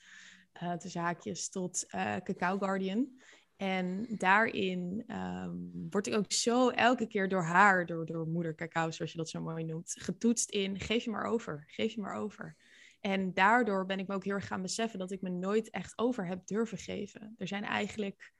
uh, 0.62 0.76
de 0.78 0.88
zaakjes 0.88 1.50
tot 1.50 1.84
uh, 1.94 2.16
Cacao 2.16 2.58
Guardian. 2.58 3.20
En 3.56 4.06
daarin 4.08 5.04
um, 5.08 5.86
word 5.90 6.06
ik 6.06 6.14
ook 6.14 6.32
zo 6.32 6.68
elke 6.68 7.06
keer 7.06 7.28
door 7.28 7.42
haar, 7.42 7.86
door, 7.86 8.06
door 8.06 8.26
moeder 8.26 8.54
cacao, 8.54 8.90
zoals 8.90 9.12
je 9.12 9.18
dat 9.18 9.28
zo 9.28 9.40
mooi 9.40 9.64
noemt, 9.64 9.94
getoetst 9.98 10.50
in 10.50 10.80
geef 10.80 11.04
je 11.04 11.10
maar 11.10 11.24
over, 11.24 11.64
geef 11.66 11.94
je 11.94 12.00
maar 12.00 12.14
over. 12.14 12.56
En 13.00 13.34
daardoor 13.34 13.86
ben 13.86 13.98
ik 13.98 14.06
me 14.06 14.14
ook 14.14 14.24
heel 14.24 14.34
erg 14.34 14.46
gaan 14.46 14.62
beseffen 14.62 14.98
dat 14.98 15.10
ik 15.10 15.20
me 15.20 15.30
nooit 15.30 15.70
echt 15.70 15.98
over 15.98 16.26
heb 16.26 16.46
durven 16.46 16.78
geven. 16.78 17.34
Er 17.38 17.48
zijn 17.48 17.64
eigenlijk 17.64 18.32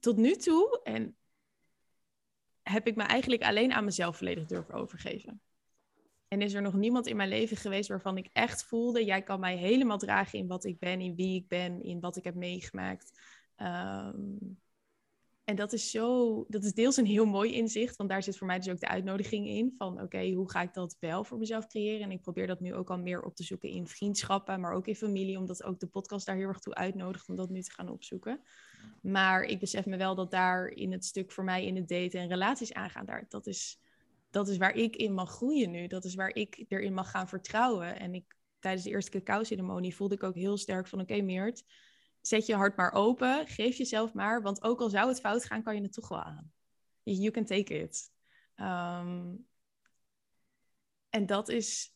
tot 0.00 0.16
nu 0.16 0.34
toe, 0.34 0.80
en 0.82 1.16
heb 2.62 2.86
ik 2.86 2.96
me 2.96 3.02
eigenlijk 3.02 3.42
alleen 3.42 3.72
aan 3.72 3.84
mezelf 3.84 4.16
volledig 4.16 4.46
durven 4.46 4.74
overgeven. 4.74 5.40
En 6.28 6.42
is 6.42 6.54
er 6.54 6.62
nog 6.62 6.74
niemand 6.74 7.06
in 7.06 7.16
mijn 7.16 7.28
leven 7.28 7.56
geweest 7.56 7.88
waarvan 7.88 8.16
ik 8.16 8.28
echt 8.32 8.64
voelde, 8.64 9.04
jij 9.04 9.22
kan 9.22 9.40
mij 9.40 9.56
helemaal 9.56 9.98
dragen 9.98 10.38
in 10.38 10.46
wat 10.46 10.64
ik 10.64 10.78
ben, 10.78 11.00
in 11.00 11.14
wie 11.14 11.36
ik 11.36 11.48
ben, 11.48 11.82
in 11.82 12.00
wat 12.00 12.16
ik 12.16 12.24
heb 12.24 12.34
meegemaakt. 12.34 13.20
Um, 13.56 14.58
en 15.46 15.56
dat 15.56 15.72
is 15.72 15.90
zo, 15.90 16.44
dat 16.48 16.64
is 16.64 16.72
deels 16.72 16.96
een 16.96 17.06
heel 17.06 17.24
mooi 17.24 17.52
inzicht, 17.52 17.96
want 17.96 18.10
daar 18.10 18.22
zit 18.22 18.38
voor 18.38 18.46
mij 18.46 18.58
dus 18.58 18.68
ook 18.68 18.80
de 18.80 18.88
uitnodiging 18.88 19.46
in 19.48 19.74
van 19.78 20.00
oké, 20.00 20.32
hoe 20.32 20.50
ga 20.50 20.62
ik 20.62 20.74
dat 20.74 20.96
wel 21.00 21.24
voor 21.24 21.38
mezelf 21.38 21.66
creëren? 21.66 22.00
En 22.00 22.10
ik 22.10 22.20
probeer 22.20 22.46
dat 22.46 22.60
nu 22.60 22.74
ook 22.74 22.90
al 22.90 22.98
meer 22.98 23.22
op 23.22 23.34
te 23.34 23.42
zoeken 23.42 23.68
in 23.68 23.86
vriendschappen, 23.86 24.60
maar 24.60 24.72
ook 24.72 24.86
in 24.86 24.96
familie, 24.96 25.38
omdat 25.38 25.62
ook 25.62 25.80
de 25.80 25.86
podcast 25.86 26.26
daar 26.26 26.36
heel 26.36 26.48
erg 26.48 26.58
toe 26.58 26.74
uitnodigt 26.74 27.28
om 27.28 27.36
dat 27.36 27.50
nu 27.50 27.62
te 27.62 27.70
gaan 27.70 27.88
opzoeken. 27.88 28.40
Maar 29.02 29.42
ik 29.42 29.60
besef 29.60 29.86
me 29.86 29.96
wel 29.96 30.14
dat 30.14 30.30
daar 30.30 30.66
in 30.66 30.92
het 30.92 31.04
stuk 31.04 31.32
voor 31.32 31.44
mij 31.44 31.66
in 31.66 31.76
het 31.76 31.88
daten 31.88 32.20
en 32.20 32.28
relaties 32.28 32.72
aangaan, 32.72 33.06
daar, 33.06 33.26
dat 33.28 33.46
is 33.46 33.80
dat 34.36 34.48
is 34.48 34.56
waar 34.56 34.74
ik 34.74 34.96
in 34.96 35.12
mag 35.12 35.30
groeien 35.30 35.70
nu. 35.70 35.86
Dat 35.86 36.04
is 36.04 36.14
waar 36.14 36.34
ik 36.34 36.64
erin 36.68 36.94
mag 36.94 37.10
gaan 37.10 37.28
vertrouwen. 37.28 37.98
En 37.98 38.14
ik, 38.14 38.36
tijdens 38.58 38.84
de 38.84 38.90
eerste 38.90 39.10
cacao-ceremonie 39.10 39.94
voelde 39.94 40.14
ik 40.14 40.22
ook 40.22 40.34
heel 40.34 40.56
sterk 40.56 40.86
van... 40.86 41.00
oké 41.00 41.20
Meert, 41.20 41.64
zet 42.20 42.46
je 42.46 42.54
hart 42.54 42.76
maar 42.76 42.92
open. 42.92 43.46
Geef 43.46 43.76
jezelf 43.76 44.12
maar. 44.12 44.42
Want 44.42 44.62
ook 44.62 44.80
al 44.80 44.88
zou 44.88 45.08
het 45.08 45.20
fout 45.20 45.44
gaan, 45.44 45.62
kan 45.62 45.74
je 45.74 45.82
het 45.82 45.92
toch 45.92 46.08
wel 46.08 46.22
aan. 46.22 46.52
You 47.02 47.30
can 47.30 47.44
take 47.44 47.82
it. 47.82 48.10
Um, 48.56 49.46
en 51.08 51.26
dat 51.26 51.48
is... 51.48 51.94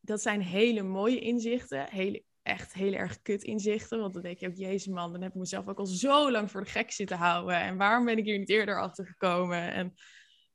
Dat 0.00 0.22
zijn 0.22 0.40
hele 0.40 0.82
mooie 0.82 1.20
inzichten. 1.20 1.90
Hele, 1.90 2.24
echt 2.42 2.72
heel 2.72 2.92
erg 2.92 3.22
kut 3.22 3.42
inzichten. 3.42 4.00
Want 4.00 4.14
dan 4.14 4.22
denk 4.22 4.38
je 4.38 4.48
ook, 4.48 4.56
jezus 4.56 4.92
man, 4.92 5.12
dan 5.12 5.22
heb 5.22 5.30
ik 5.30 5.38
mezelf 5.38 5.66
ook 5.68 5.78
al 5.78 5.86
zo 5.86 6.30
lang 6.30 6.50
voor 6.50 6.64
de 6.64 6.70
gek 6.70 6.90
zitten 6.90 7.16
houden. 7.16 7.60
En 7.60 7.76
waarom 7.76 8.04
ben 8.04 8.18
ik 8.18 8.24
hier 8.24 8.38
niet 8.38 8.48
eerder 8.48 8.80
achter 8.80 9.06
gekomen? 9.06 9.72
En 9.72 9.94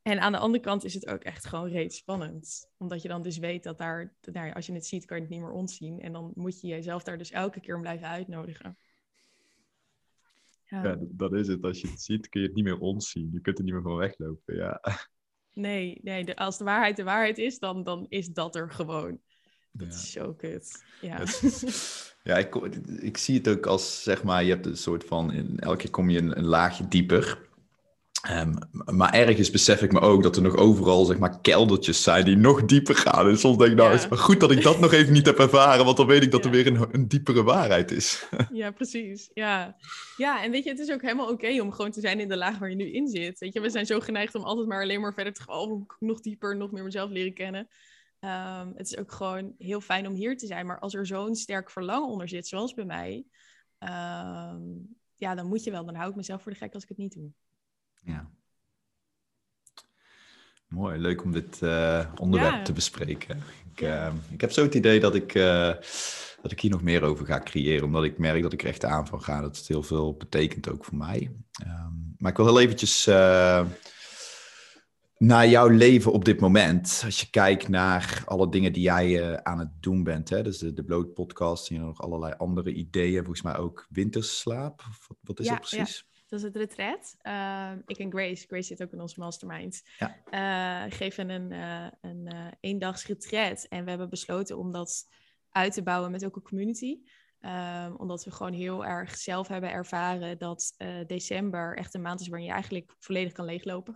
en 0.01 0.19
aan 0.19 0.31
de 0.31 0.37
andere 0.37 0.63
kant 0.63 0.83
is 0.83 0.93
het 0.93 1.07
ook 1.07 1.23
echt 1.23 1.45
gewoon 1.45 1.69
reeds 1.69 1.97
spannend. 1.97 2.71
Omdat 2.77 3.01
je 3.01 3.07
dan 3.07 3.21
dus 3.21 3.37
weet 3.37 3.63
dat 3.63 3.77
daar, 3.77 4.15
nou 4.21 4.53
als 4.53 4.65
je 4.65 4.73
het 4.73 4.85
ziet, 4.85 5.05
kan 5.05 5.17
je 5.17 5.23
het 5.23 5.31
niet 5.31 5.41
meer 5.41 5.51
ontzien. 5.51 5.99
En 5.99 6.13
dan 6.13 6.31
moet 6.35 6.61
je 6.61 6.67
jezelf 6.67 7.03
daar 7.03 7.17
dus 7.17 7.31
elke 7.31 7.59
keer 7.59 7.75
om 7.75 7.81
blijven 7.81 8.07
uitnodigen. 8.07 8.77
Ja. 10.63 10.83
ja, 10.83 10.97
dat 10.99 11.33
is 11.33 11.47
het. 11.47 11.63
Als 11.63 11.81
je 11.81 11.87
het 11.87 12.01
ziet, 12.01 12.29
kun 12.29 12.41
je 12.41 12.47
het 12.47 12.55
niet 12.55 12.65
meer 12.65 12.79
ontzien. 12.79 13.29
Je 13.31 13.41
kunt 13.41 13.57
er 13.57 13.63
niet 13.63 13.73
meer 13.73 13.81
van 13.81 13.95
weglopen, 13.95 14.55
ja. 14.55 14.79
Nee, 15.53 15.99
nee 16.03 16.25
de, 16.25 16.35
als 16.35 16.57
de 16.57 16.63
waarheid 16.63 16.95
de 16.95 17.03
waarheid 17.03 17.37
is, 17.37 17.59
dan, 17.59 17.83
dan 17.83 18.05
is 18.09 18.27
dat 18.27 18.55
er 18.55 18.69
gewoon. 18.71 19.19
Dat 19.71 19.87
is 19.87 20.11
zo 20.11 20.33
kut. 20.33 20.83
Ja. 21.01 21.23
Ja, 22.23 22.37
ik, 22.37 22.55
ik 22.85 23.17
zie 23.17 23.37
het 23.37 23.47
ook 23.47 23.65
als, 23.65 24.03
zeg 24.03 24.23
maar, 24.23 24.43
je 24.43 24.49
hebt 24.49 24.65
een 24.65 24.77
soort 24.77 25.03
van, 25.03 25.31
in, 25.31 25.59
elke 25.59 25.77
keer 25.77 25.89
kom 25.89 26.09
je 26.09 26.19
een, 26.19 26.37
een 26.37 26.45
laagje 26.45 26.87
dieper. 26.87 27.49
Um, 28.29 28.53
maar 28.85 29.13
ergens 29.13 29.51
besef 29.51 29.81
ik 29.81 29.91
me 29.91 29.99
ook 29.99 30.23
dat 30.23 30.35
er 30.35 30.41
nog 30.41 30.55
overal 30.55 31.05
zeg 31.05 31.17
maar, 31.17 31.41
keldertjes 31.41 32.03
zijn 32.03 32.25
die 32.25 32.37
nog 32.37 32.65
dieper 32.65 32.95
gaan. 32.95 33.27
En 33.27 33.37
soms 33.37 33.57
denk 33.57 33.69
ik, 33.69 33.77
nou, 33.77 33.89
ja. 33.89 33.95
het 33.95 34.03
is 34.03 34.09
maar 34.09 34.19
goed 34.19 34.39
dat 34.39 34.51
ik 34.51 34.61
dat 34.61 34.79
nog 34.79 34.93
even 34.93 35.13
niet 35.13 35.25
heb 35.25 35.39
ervaren, 35.39 35.85
want 35.85 35.97
dan 35.97 36.07
weet 36.07 36.23
ik 36.23 36.31
dat 36.31 36.45
er 36.45 36.51
weer 36.51 36.67
een, 36.67 36.87
een, 36.91 37.07
diepere 37.07 37.43
waarheid 37.43 37.91
is. 37.91 38.27
ja, 38.51 38.71
precies. 38.71 39.29
Ja. 39.33 39.75
ja, 40.17 40.43
en 40.43 40.51
weet 40.51 40.63
je, 40.63 40.69
het 40.69 40.79
is 40.79 40.91
ook 40.91 41.01
helemaal 41.01 41.29
oké 41.29 41.61
om 41.61 41.71
gewoon 41.71 41.91
te 41.91 41.99
zijn 41.99 42.19
in 42.19 42.27
de 42.27 42.37
laag 42.37 42.57
waar 42.57 42.69
je 42.69 42.75
nu 42.75 42.91
in 42.91 43.07
zit. 43.07 43.39
Weet 43.39 43.53
je, 43.53 43.61
we 43.61 43.69
zijn 43.69 43.85
zo 43.85 43.99
geneigd 43.99 44.35
om 44.35 44.43
altijd 44.43 44.67
maar 44.67 44.81
alleen 44.81 45.01
maar 45.01 45.13
verder 45.13 45.33
te 45.33 45.41
gaan, 45.41 45.55
oh, 45.55 45.89
nog 45.99 46.19
dieper, 46.19 46.57
nog 46.57 46.71
meer 46.71 46.83
mezelf 46.83 47.09
leren 47.09 47.33
kennen. 47.33 47.67
Um, 48.19 48.71
het 48.75 48.87
is 48.87 48.97
ook 48.97 49.11
gewoon 49.11 49.55
heel 49.57 49.81
fijn 49.81 50.07
om 50.07 50.13
hier 50.13 50.37
te 50.37 50.45
zijn. 50.45 50.65
Maar 50.65 50.79
als 50.79 50.93
er 50.93 51.05
zo'n 51.05 51.35
sterk 51.35 51.69
verlangen 51.69 52.09
onder 52.09 52.27
zit, 52.27 52.47
zoals 52.47 52.73
bij 52.73 52.85
mij, 52.85 53.25
um, 53.79 54.95
ja, 55.15 55.35
dan 55.35 55.47
moet 55.47 55.63
je 55.63 55.71
wel. 55.71 55.85
Dan 55.85 55.95
hou 55.95 56.09
ik 56.09 56.15
mezelf 56.15 56.41
voor 56.41 56.51
de 56.51 56.57
gek 56.57 56.73
als 56.73 56.83
ik 56.83 56.89
het 56.89 56.97
niet 56.97 57.13
doe. 57.13 57.31
Ja. 58.03 58.29
Mooi, 60.67 60.99
leuk 60.99 61.23
om 61.23 61.31
dit 61.31 61.61
uh, 61.61 62.05
onderwerp 62.15 62.65
te 62.65 62.73
bespreken. 62.73 63.43
Ik, 63.73 63.79
ja. 63.79 64.07
uh, 64.07 64.13
ik, 64.29 64.41
heb 64.41 64.51
zo 64.51 64.63
het 64.63 64.75
idee 64.75 64.99
dat 64.99 65.15
ik, 65.15 65.33
uh, 65.33 65.73
dat 66.41 66.51
ik 66.51 66.59
hier 66.59 66.71
nog 66.71 66.81
meer 66.81 67.03
over 67.03 67.25
ga 67.25 67.39
creëren, 67.39 67.85
omdat 67.85 68.03
ik 68.03 68.17
merk 68.17 68.41
dat 68.41 68.53
ik 68.53 68.61
er 68.61 68.67
echt 68.67 68.85
aan 68.85 69.07
van 69.07 69.23
ga. 69.23 69.41
Dat 69.41 69.57
het 69.57 69.67
heel 69.67 69.83
veel 69.83 70.15
betekent 70.17 70.69
ook 70.69 70.85
voor 70.85 70.97
mij. 70.97 71.31
Um, 71.65 72.15
maar 72.17 72.31
ik 72.31 72.37
wil 72.37 72.45
heel 72.45 72.59
eventjes 72.59 73.07
eh, 73.07 73.65
naar 75.17 75.47
jouw 75.47 75.67
leven 75.67 76.11
op 76.11 76.25
dit 76.25 76.39
moment. 76.39 77.01
Als 77.05 77.19
je 77.19 77.29
kijkt 77.29 77.67
naar 77.67 78.23
alle 78.25 78.49
dingen 78.49 78.73
die 78.73 78.83
jij 78.83 79.43
aan 79.43 79.59
het 79.59 79.71
doen 79.79 80.03
bent, 80.03 80.29
hè? 80.29 80.43
dus 80.43 80.57
de, 80.57 80.73
de 80.73 80.83
Bloot 80.83 81.13
podcast 81.13 81.69
en 81.69 81.81
nog 81.81 82.01
allerlei 82.01 82.33
andere 82.37 82.73
ideeën, 82.73 83.23
volgens 83.23 83.41
mij 83.41 83.57
ook 83.57 83.87
winterslaap. 83.89 84.81
Wat, 85.07 85.17
wat 85.21 85.39
is 85.39 85.45
ja, 85.45 85.51
dat 85.51 85.69
precies? 85.69 86.09
Dat 86.31 86.39
is 86.39 86.45
het 86.45 86.55
retret. 86.55 87.15
Uh, 87.23 87.71
ik 87.85 87.97
en 87.97 88.11
Grace, 88.11 88.45
Grace 88.47 88.63
zit 88.67 88.83
ook 88.83 88.91
in 88.91 89.01
onze 89.01 89.19
mastermind, 89.19 89.83
ja. 89.97 90.85
uh, 90.85 90.91
geven 90.91 91.29
een, 91.29 91.51
uh, 91.51 91.87
een 92.01 92.53
eendags 92.59 93.05
retret. 93.05 93.67
En 93.67 93.83
we 93.83 93.89
hebben 93.89 94.09
besloten 94.09 94.57
om 94.57 94.71
dat 94.71 95.07
uit 95.49 95.73
te 95.73 95.83
bouwen 95.83 96.11
met 96.11 96.25
ook 96.25 96.35
een 96.35 96.41
community. 96.41 96.99
Um, 97.41 97.95
omdat 97.95 98.23
we 98.23 98.31
gewoon 98.31 98.53
heel 98.53 98.85
erg 98.85 99.17
zelf 99.17 99.47
hebben 99.47 99.71
ervaren 99.71 100.37
dat 100.37 100.75
december 101.07 101.77
echt 101.77 101.93
een 101.93 102.01
maand 102.01 102.21
is 102.21 102.27
waarin 102.27 102.47
je 102.47 102.53
eigenlijk 102.53 102.95
volledig 102.99 103.31
kan 103.31 103.45
leeglopen. 103.45 103.95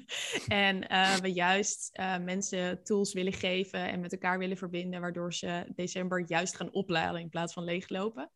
en 0.48 0.78
we 1.22 1.32
juist 1.32 1.98
mensen 2.20 2.82
tools 2.84 3.12
willen 3.12 3.32
geven 3.32 3.90
en 3.90 4.00
met 4.00 4.12
elkaar 4.12 4.38
willen 4.38 4.56
verbinden, 4.56 5.00
waardoor 5.00 5.34
ze 5.34 5.64
december 5.74 6.24
juist 6.26 6.56
gaan 6.56 6.72
opladen 6.72 7.20
in 7.20 7.28
plaats 7.28 7.52
van 7.52 7.64
leeglopen. 7.64 8.30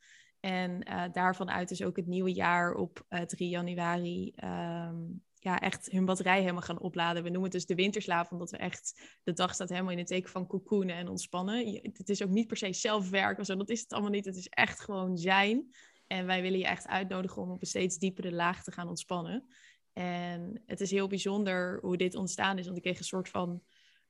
En 0.45 0.89
uh, 0.89 1.05
daarvan 1.13 1.51
uit 1.51 1.71
is 1.71 1.83
ook 1.83 1.97
het 1.97 2.07
nieuwe 2.07 2.33
jaar 2.33 2.75
op 2.75 3.07
uh, 3.11 3.21
3 3.21 3.49
januari 3.49 4.35
um, 4.45 5.23
ja, 5.35 5.61
echt 5.61 5.91
hun 5.91 6.05
batterij 6.05 6.41
helemaal 6.41 6.63
gaan 6.63 6.81
opladen. 6.81 7.23
We 7.23 7.29
noemen 7.29 7.51
het 7.51 7.53
dus 7.53 7.67
de 7.67 7.75
winterslaap, 7.75 8.33
omdat 8.33 8.51
we 8.51 8.57
echt 8.57 9.01
de 9.23 9.33
dag 9.33 9.55
staat 9.55 9.69
helemaal 9.69 9.93
in 9.93 9.99
het 9.99 10.07
teken 10.07 10.31
van 10.31 10.47
cocoonen 10.47 10.97
en 10.97 11.09
ontspannen. 11.09 11.81
Het 11.83 12.09
is 12.09 12.23
ook 12.23 12.31
niet 12.31 12.47
per 12.47 12.57
se 12.57 12.73
zelfwerk 12.73 13.45
zo, 13.45 13.57
dat 13.57 13.71
is 13.71 13.81
het 13.81 13.93
allemaal 13.93 14.11
niet. 14.11 14.25
Het 14.25 14.37
is 14.37 14.49
echt 14.49 14.81
gewoon 14.81 15.19
zijn. 15.19 15.75
En 16.07 16.27
wij 16.27 16.43
willen 16.43 16.59
je 16.59 16.67
echt 16.67 16.87
uitnodigen 16.87 17.43
om 17.43 17.51
op 17.51 17.61
een 17.61 17.67
steeds 17.67 17.99
diepere 17.99 18.33
laag 18.33 18.63
te 18.63 18.73
gaan 18.73 18.89
ontspannen. 18.89 19.45
En 19.93 20.63
het 20.67 20.81
is 20.81 20.91
heel 20.91 21.09
bijzonder 21.09 21.79
hoe 21.81 21.97
dit 21.97 22.15
ontstaan 22.15 22.59
is, 22.59 22.65
want 22.65 22.77
ik 22.77 22.83
kreeg 22.83 22.99
een 22.99 23.05
soort 23.05 23.29
van... 23.29 23.63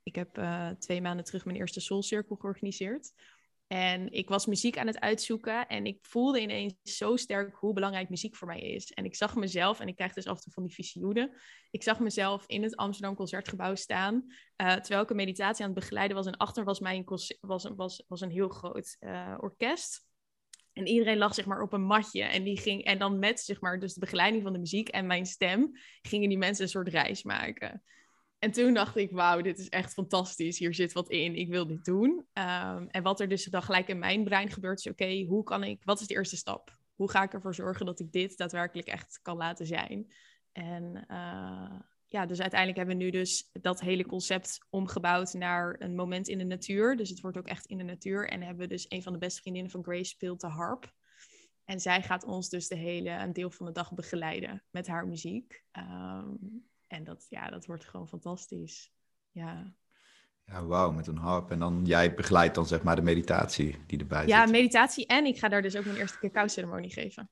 Ik 0.03 0.15
heb 0.15 0.39
uh, 0.39 0.69
twee 0.69 1.01
maanden 1.01 1.25
terug 1.25 1.45
mijn 1.45 1.57
eerste 1.57 1.81
Soul 1.81 2.03
Circle 2.03 2.37
georganiseerd. 2.37 3.13
En 3.67 4.13
ik 4.13 4.29
was 4.29 4.47
muziek 4.47 4.79
aan 4.79 4.87
het 4.87 5.01
uitzoeken 5.01 5.67
en 5.67 5.87
ik 5.87 5.99
voelde 6.01 6.41
ineens 6.41 6.75
zo 6.83 7.17
sterk 7.17 7.55
hoe 7.55 7.73
belangrijk 7.73 8.09
muziek 8.09 8.37
voor 8.37 8.49
mij 8.49 8.61
is. 8.61 8.91
En 8.91 9.05
ik 9.05 9.15
zag 9.15 9.35
mezelf, 9.35 9.81
en 9.81 9.89
ik 9.89 9.97
krijg 9.97 10.13
dus 10.13 10.27
af 10.27 10.37
en 10.37 10.43
toe 10.43 10.53
van 10.53 10.63
die 10.63 10.75
visioenen, 10.75 11.33
ik 11.71 11.83
zag 11.83 12.01
mezelf 12.01 12.45
in 12.47 12.63
het 12.63 12.77
Amsterdam 12.77 13.15
Concertgebouw 13.17 13.75
staan, 13.75 14.25
uh, 14.63 14.73
terwijl 14.73 15.03
ik 15.03 15.11
een 15.11 15.17
meditatie 15.17 15.65
aan 15.65 15.71
het 15.71 15.81
begeleiden 15.81 16.17
was. 16.17 16.27
En 16.27 16.37
achter 16.37 16.65
was, 16.65 16.81
mijn 16.81 17.05
was, 17.41 17.71
was, 17.77 18.05
was 18.09 18.21
een 18.21 18.31
heel 18.31 18.49
groot 18.49 18.97
uh, 19.01 19.35
orkest. 19.41 20.07
En 20.73 20.87
iedereen 20.87 21.19
lag 21.19 21.35
zeg 21.35 21.47
maar 21.47 21.63
op 21.63 21.73
een 21.73 21.85
matje 21.85 22.23
en 22.23 22.45
die 22.45 22.59
ging, 22.59 22.85
en 22.85 22.99
dan 22.99 23.19
met 23.19 23.41
zeg 23.41 23.61
maar 23.61 23.79
dus 23.79 23.95
de 23.95 24.01
begeleiding 24.01 24.43
van 24.43 24.53
de 24.53 24.59
muziek 24.59 24.89
en 24.89 25.07
mijn 25.07 25.27
stem, 25.27 25.71
gingen 26.03 26.29
die 26.29 26.39
mensen 26.39 26.65
een 26.65 26.71
soort 26.71 26.89
reis 26.89 27.23
maken. 27.23 27.83
En 28.45 28.51
toen 28.51 28.75
dacht 28.75 28.97
ik, 28.97 29.11
wauw, 29.11 29.41
dit 29.41 29.59
is 29.59 29.69
echt 29.69 29.93
fantastisch. 29.93 30.59
Hier 30.59 30.75
zit 30.75 30.93
wat 30.93 31.09
in. 31.09 31.37
Ik 31.37 31.49
wil 31.49 31.67
dit 31.67 31.85
doen. 31.85 32.11
Um, 32.11 32.89
en 32.89 33.03
wat 33.03 33.21
er 33.21 33.29
dus 33.29 33.45
dan 33.45 33.63
gelijk 33.63 33.89
in 33.89 33.99
mijn 33.99 34.25
brein 34.25 34.51
gebeurt, 34.51 34.79
is 34.79 34.87
oké, 34.87 35.25
hoe 35.25 35.43
kan 35.43 35.65
ik, 35.65 35.85
wat 35.85 36.01
is 36.01 36.07
de 36.07 36.15
eerste 36.15 36.37
stap? 36.37 36.79
Hoe 36.95 37.11
ga 37.11 37.23
ik 37.23 37.33
ervoor 37.33 37.55
zorgen 37.55 37.87
dat 37.87 38.01
ik 38.01 38.13
dit 38.13 38.37
daadwerkelijk 38.37 38.89
echt 38.89 39.19
kan 39.23 39.37
laten 39.37 39.67
zijn? 39.67 40.13
En 40.53 41.05
uh, 41.11 41.81
ja, 42.07 42.27
dus 42.27 42.41
uiteindelijk 42.41 42.79
hebben 42.79 42.97
we 42.97 43.03
nu 43.03 43.11
dus 43.11 43.51
dat 43.53 43.81
hele 43.81 44.07
concept 44.07 44.67
omgebouwd 44.71 45.33
naar 45.33 45.77
een 45.79 45.95
moment 45.95 46.29
in 46.29 46.39
de 46.39 46.45
natuur. 46.45 46.97
Dus 46.97 47.09
het 47.09 47.21
wordt 47.21 47.39
ook 47.39 47.49
echt 47.49 47.67
in 47.67 47.79
de 47.79 47.85
natuur. 47.85 48.29
En 48.29 48.43
hebben 48.43 48.69
we 48.69 48.73
dus 48.75 48.87
een 48.89 49.03
van 49.03 49.13
de 49.13 49.19
beste 49.19 49.41
vriendinnen 49.41 49.73
van 49.73 49.83
Grace 49.83 50.05
speelt 50.05 50.41
de 50.41 50.47
harp. 50.47 50.93
En 51.65 51.81
zij 51.81 52.03
gaat 52.03 52.25
ons 52.25 52.49
dus 52.49 52.69
de 52.69 52.77
hele, 52.77 53.11
een 53.11 53.33
deel 53.33 53.51
van 53.51 53.67
de 53.67 53.73
dag 53.73 53.95
begeleiden 53.95 54.63
met 54.71 54.87
haar 54.87 55.07
muziek. 55.07 55.65
Um, 55.73 56.73
en 56.95 57.05
dat, 57.05 57.27
ja, 57.29 57.51
dat 57.51 57.67
wordt 57.67 57.85
gewoon 57.85 58.09
fantastisch. 58.09 58.93
Ja. 59.31 59.75
Ja, 60.47 60.65
wauw, 60.65 60.91
met 60.91 61.07
een 61.07 61.17
harp. 61.17 61.51
En 61.51 61.59
dan 61.59 61.85
jij 61.85 62.15
begeleidt 62.15 62.55
dan 62.55 62.67
zeg 62.67 62.83
maar 62.83 62.97
de 62.97 63.03
meditatie 63.03 63.77
die 63.87 63.99
erbij 63.99 64.21
zit. 64.21 64.29
Ja, 64.29 64.47
meditatie. 64.47 65.07
En 65.07 65.25
ik 65.25 65.39
ga 65.39 65.49
daar 65.49 65.63
dus 65.63 65.77
ook 65.77 65.85
mijn 65.85 65.97
eerste 65.97 66.19
cacao-ceremonie 66.19 66.91
geven. 66.91 67.31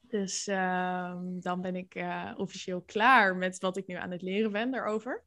Dus 0.00 0.48
uh, 0.48 1.16
dan 1.40 1.60
ben 1.60 1.76
ik 1.76 1.94
uh, 1.94 2.32
officieel 2.36 2.80
klaar 2.80 3.36
met 3.36 3.58
wat 3.58 3.76
ik 3.76 3.86
nu 3.86 3.94
aan 3.94 4.10
het 4.10 4.22
leren 4.22 4.52
ben 4.52 4.70
daarover. 4.70 5.24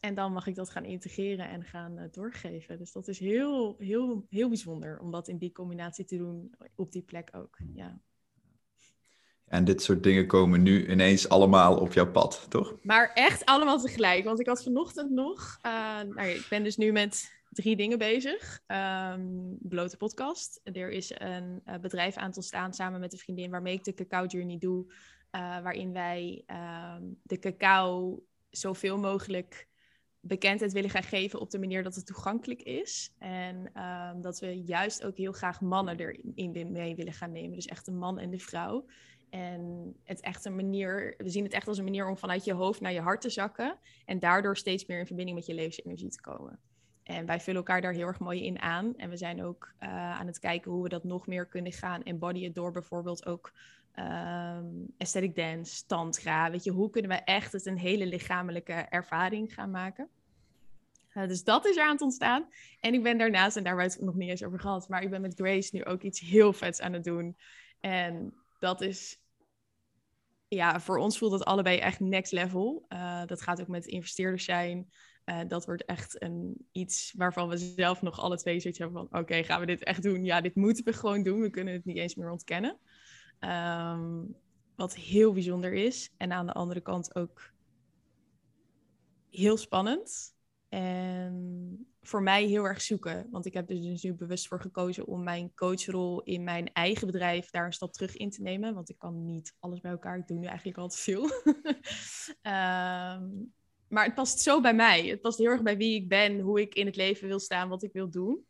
En 0.00 0.14
dan 0.14 0.32
mag 0.32 0.46
ik 0.46 0.54
dat 0.54 0.70
gaan 0.70 0.84
integreren 0.84 1.48
en 1.48 1.64
gaan 1.64 1.98
uh, 1.98 2.04
doorgeven. 2.10 2.78
Dus 2.78 2.92
dat 2.92 3.08
is 3.08 3.18
heel, 3.18 3.76
heel, 3.78 4.26
heel 4.28 4.48
bijzonder 4.48 4.98
om 4.98 5.10
dat 5.10 5.28
in 5.28 5.38
die 5.38 5.52
combinatie 5.52 6.04
te 6.04 6.16
doen 6.16 6.54
op 6.74 6.92
die 6.92 7.02
plek 7.02 7.28
ook. 7.32 7.58
Ja. 7.74 8.00
En 9.44 9.64
dit 9.64 9.82
soort 9.82 10.02
dingen 10.02 10.26
komen 10.26 10.62
nu 10.62 10.90
ineens 10.90 11.28
allemaal 11.28 11.76
op 11.76 11.92
jouw 11.92 12.10
pad, 12.10 12.46
toch? 12.48 12.76
Maar 12.82 13.10
echt 13.14 13.44
allemaal 13.44 13.80
tegelijk. 13.80 14.24
Want 14.24 14.40
ik 14.40 14.46
had 14.46 14.62
vanochtend 14.62 15.10
nog. 15.10 15.58
Uh, 15.66 15.72
nou, 16.00 16.28
ik 16.28 16.46
ben 16.50 16.62
dus 16.62 16.76
nu 16.76 16.92
met 16.92 17.32
drie 17.50 17.76
dingen 17.76 17.98
bezig. 17.98 18.60
Um, 18.66 19.56
blote 19.60 19.96
podcast. 19.96 20.60
Er 20.62 20.90
is 20.90 21.12
een 21.14 21.62
uh, 21.66 21.74
bedrijf 21.80 22.16
aan 22.16 22.30
te 22.30 22.36
ontstaan 22.36 22.74
samen 22.74 23.00
met 23.00 23.12
een 23.12 23.18
vriendin 23.18 23.50
waarmee 23.50 23.74
ik 23.74 23.84
de 23.84 23.94
cacao 23.94 24.26
journey 24.26 24.58
doe. 24.58 24.84
Uh, 25.32 25.62
waarin 25.62 25.92
wij 25.92 26.44
um, 26.46 27.18
de 27.22 27.38
cacao 27.38 28.22
zoveel 28.50 28.98
mogelijk 28.98 29.68
bekendheid 30.20 30.72
willen 30.72 30.90
gaan 30.90 31.02
geven 31.02 31.40
op 31.40 31.50
de 31.50 31.58
manier 31.58 31.82
dat 31.82 31.94
het 31.94 32.06
toegankelijk 32.06 32.62
is. 32.62 33.14
En 33.18 33.82
um, 33.82 34.20
dat 34.20 34.38
we 34.38 34.62
juist 34.62 35.04
ook 35.04 35.16
heel 35.16 35.32
graag 35.32 35.60
mannen 35.60 35.96
erin 35.96 36.72
mee 36.72 36.94
willen 36.94 37.12
gaan 37.12 37.32
nemen. 37.32 37.54
Dus 37.54 37.66
echt 37.66 37.86
een 37.86 37.98
man 37.98 38.18
en 38.18 38.30
de 38.30 38.38
vrouw. 38.38 38.86
En 39.34 39.94
het 40.04 40.20
echt 40.20 40.44
een 40.44 40.54
manier, 40.54 41.14
we 41.18 41.28
zien 41.28 41.44
het 41.44 41.52
echt 41.52 41.68
als 41.68 41.78
een 41.78 41.84
manier 41.84 42.08
om 42.08 42.18
vanuit 42.18 42.44
je 42.44 42.52
hoofd 42.52 42.80
naar 42.80 42.92
je 42.92 43.00
hart 43.00 43.20
te 43.20 43.30
zakken. 43.30 43.78
En 44.04 44.18
daardoor 44.18 44.56
steeds 44.56 44.86
meer 44.86 44.98
in 44.98 45.06
verbinding 45.06 45.36
met 45.36 45.46
je 45.46 45.54
levensenergie 45.54 46.08
te 46.08 46.20
komen. 46.20 46.58
En 47.02 47.26
wij 47.26 47.40
vullen 47.40 47.58
elkaar 47.58 47.80
daar 47.80 47.92
heel 47.92 48.06
erg 48.06 48.18
mooi 48.18 48.44
in 48.44 48.60
aan. 48.60 48.96
En 48.96 49.10
we 49.10 49.16
zijn 49.16 49.44
ook 49.44 49.74
uh, 49.80 49.88
aan 50.18 50.26
het 50.26 50.38
kijken 50.38 50.70
hoe 50.70 50.82
we 50.82 50.88
dat 50.88 51.04
nog 51.04 51.26
meer 51.26 51.46
kunnen 51.46 51.72
gaan 51.72 52.02
embodyen 52.02 52.52
door 52.52 52.72
bijvoorbeeld 52.72 53.26
ook 53.26 53.52
um, 53.98 54.86
aesthetic 54.98 55.36
dance, 55.36 55.86
tantra. 55.86 56.50
Weet 56.50 56.64
je, 56.64 56.70
hoe 56.70 56.90
kunnen 56.90 57.10
we 57.10 57.16
echt 57.16 57.52
het 57.52 57.66
een 57.66 57.78
hele 57.78 58.06
lichamelijke 58.06 58.72
ervaring 58.72 59.54
gaan 59.54 59.70
maken? 59.70 60.08
Uh, 61.14 61.28
dus 61.28 61.44
dat 61.44 61.66
is 61.66 61.76
er 61.76 61.84
aan 61.84 61.92
het 61.92 62.00
ontstaan. 62.00 62.48
En 62.80 62.94
ik 62.94 63.02
ben 63.02 63.18
daarnaast, 63.18 63.56
en 63.56 63.62
daar 63.64 63.72
hebben 63.76 63.92
we 63.92 63.98
het 63.98 64.06
nog 64.06 64.16
niet 64.16 64.30
eens 64.30 64.44
over 64.44 64.60
gehad, 64.60 64.88
maar 64.88 65.02
ik 65.02 65.10
ben 65.10 65.20
met 65.20 65.34
Grace 65.34 65.76
nu 65.76 65.84
ook 65.84 66.02
iets 66.02 66.20
heel 66.20 66.52
vets 66.52 66.80
aan 66.80 66.92
het 66.92 67.04
doen. 67.04 67.36
En 67.80 68.34
dat 68.58 68.80
is 68.80 69.22
ja, 70.54 70.80
voor 70.80 70.98
ons 70.98 71.18
voelt 71.18 71.32
het 71.32 71.44
allebei 71.44 71.78
echt 71.78 72.00
next 72.00 72.32
level. 72.32 72.86
Uh, 72.88 73.24
dat 73.26 73.42
gaat 73.42 73.60
ook 73.60 73.68
met 73.68 73.86
investeerders 73.86 74.44
zijn. 74.44 74.88
Uh, 75.24 75.40
dat 75.48 75.66
wordt 75.66 75.84
echt 75.84 76.22
een, 76.22 76.66
iets 76.72 77.12
waarvan 77.16 77.48
we 77.48 77.56
zelf 77.56 78.02
nog 78.02 78.20
alle 78.20 78.36
twee 78.36 78.60
zoiets 78.60 78.78
hebben 78.78 79.06
van... 79.08 79.20
oké, 79.20 79.42
gaan 79.42 79.60
we 79.60 79.66
dit 79.66 79.84
echt 79.84 80.02
doen? 80.02 80.24
Ja, 80.24 80.40
dit 80.40 80.54
moeten 80.54 80.84
we 80.84 80.92
gewoon 80.92 81.22
doen. 81.22 81.40
We 81.40 81.50
kunnen 81.50 81.74
het 81.74 81.84
niet 81.84 81.96
eens 81.96 82.14
meer 82.14 82.30
ontkennen. 82.30 82.78
Um, 83.40 84.36
wat 84.76 84.94
heel 84.94 85.32
bijzonder 85.32 85.72
is. 85.72 86.12
En 86.16 86.32
aan 86.32 86.46
de 86.46 86.52
andere 86.52 86.80
kant 86.80 87.14
ook 87.14 87.52
heel 89.30 89.56
spannend. 89.56 90.34
En 90.68 91.93
voor 92.06 92.22
mij 92.22 92.44
heel 92.44 92.64
erg 92.64 92.82
zoeken. 92.82 93.28
Want 93.30 93.46
ik 93.46 93.54
heb 93.54 93.70
er 93.70 93.80
dus 93.80 94.02
nu 94.02 94.14
bewust 94.14 94.46
voor 94.48 94.60
gekozen 94.60 95.06
om 95.06 95.22
mijn 95.22 95.54
coachrol 95.54 96.22
in 96.22 96.44
mijn 96.44 96.72
eigen 96.72 97.06
bedrijf 97.06 97.50
daar 97.50 97.66
een 97.66 97.72
stap 97.72 97.92
terug 97.92 98.16
in 98.16 98.30
te 98.30 98.42
nemen. 98.42 98.74
Want 98.74 98.90
ik 98.90 98.98
kan 98.98 99.24
niet 99.24 99.56
alles 99.58 99.80
bij 99.80 99.90
elkaar. 99.90 100.18
Ik 100.18 100.26
doe 100.26 100.38
nu 100.38 100.46
eigenlijk 100.46 100.78
al 100.78 100.88
te 100.88 100.98
veel. 100.98 101.22
um, 102.42 103.52
maar 103.94 104.04
het 104.04 104.14
past 104.14 104.40
zo 104.40 104.60
bij 104.60 104.74
mij. 104.74 105.06
Het 105.06 105.20
past 105.20 105.38
heel 105.38 105.50
erg 105.50 105.62
bij 105.62 105.76
wie 105.76 105.94
ik 105.94 106.08
ben, 106.08 106.40
hoe 106.40 106.60
ik 106.60 106.74
in 106.74 106.86
het 106.86 106.96
leven 106.96 107.28
wil 107.28 107.40
staan, 107.40 107.68
wat 107.68 107.82
ik 107.82 107.92
wil 107.92 108.10
doen. 108.10 108.46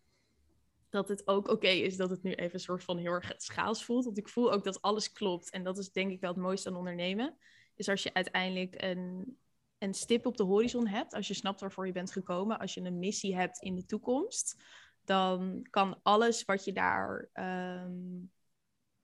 dat 0.89 1.09
het 1.09 1.29
ook 1.29 1.49
oké 1.49 1.69
is 1.69 1.97
dat 1.97 2.11
het 2.11 2.23
nu 2.23 2.33
even 2.33 2.55
een 2.55 2.61
soort 2.61 2.85
van 2.85 2.99
heel 2.99 3.13
erg 3.13 3.33
schaals 3.37 3.85
voelt. 3.85 4.05
Want 4.05 4.19
ik 4.19 4.29
voel 4.29 4.53
ook 4.53 4.65
dat 4.65 4.83
alles 4.83 5.13
klopt. 5.13 5.51
En 5.51 5.65
dat 5.65 5.79
is 5.79 5.93
denk 5.93 6.11
ik 6.11 6.21
wel 6.21 6.31
het 6.31 6.41
mooiste 6.41 6.69
aan 6.69 6.77
ondernemen. 6.77 7.37
Is 7.75 7.89
als 7.89 8.03
je 8.03 8.15
uiteindelijk 8.15 8.83
een, 8.83 9.37
een 9.79 9.95
stip 9.95 10.27
op 10.27 10.37
de 10.37 10.43
horizon 10.43 10.87
hebt. 10.87 11.15
Als 11.15 11.29
je 11.29 11.35
snapt 11.35 11.61
waarvoor 11.61 11.87
je 11.87 11.93
bent 11.93 12.13
gekomen. 12.13 12.59
Als 12.59 12.75
je 12.75 12.81
een 12.81 12.99
missie 12.99 13.37
hebt 13.37 13.59
in 13.59 13.75
de 13.75 13.85
toekomst. 13.85 14.63
Dan 15.05 15.67
kan 15.71 16.01
alles 16.03 16.45
wat 16.45 16.65
je 16.65 16.73
daar 16.73 17.31
um, 17.35 18.31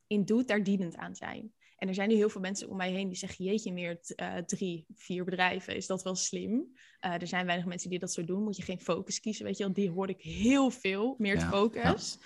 in 0.07 0.25
doet, 0.25 0.49
daar 0.49 0.63
dienend 0.63 0.97
aan 0.97 1.15
zijn. 1.15 1.53
En 1.77 1.89
er 1.89 1.95
zijn 1.95 2.09
nu 2.09 2.15
heel 2.15 2.29
veel 2.29 2.41
mensen 2.41 2.69
om 2.69 2.77
mij 2.77 2.91
heen 2.91 3.09
die 3.09 3.17
zeggen: 3.17 3.45
Jeetje, 3.45 3.73
meer 3.73 4.01
uh, 4.17 4.37
drie, 4.37 4.87
vier 4.95 5.25
bedrijven, 5.25 5.77
is 5.77 5.87
dat 5.87 6.03
wel 6.03 6.15
slim? 6.15 6.53
Uh, 7.01 7.13
er 7.13 7.27
zijn 7.27 7.47
weinig 7.47 7.67
mensen 7.67 7.91
die 7.91 7.99
dat 7.99 8.13
zo 8.13 8.25
doen. 8.25 8.43
Moet 8.43 8.57
je 8.57 8.63
geen 8.63 8.81
focus 8.81 9.21
kiezen, 9.21 9.45
weet 9.45 9.57
je 9.57 9.65
wel? 9.65 9.73
Die 9.73 9.91
hoor 9.91 10.09
ik 10.09 10.21
heel 10.21 10.71
veel, 10.71 11.15
meer 11.19 11.37
ja, 11.37 11.49
focus. 11.49 12.19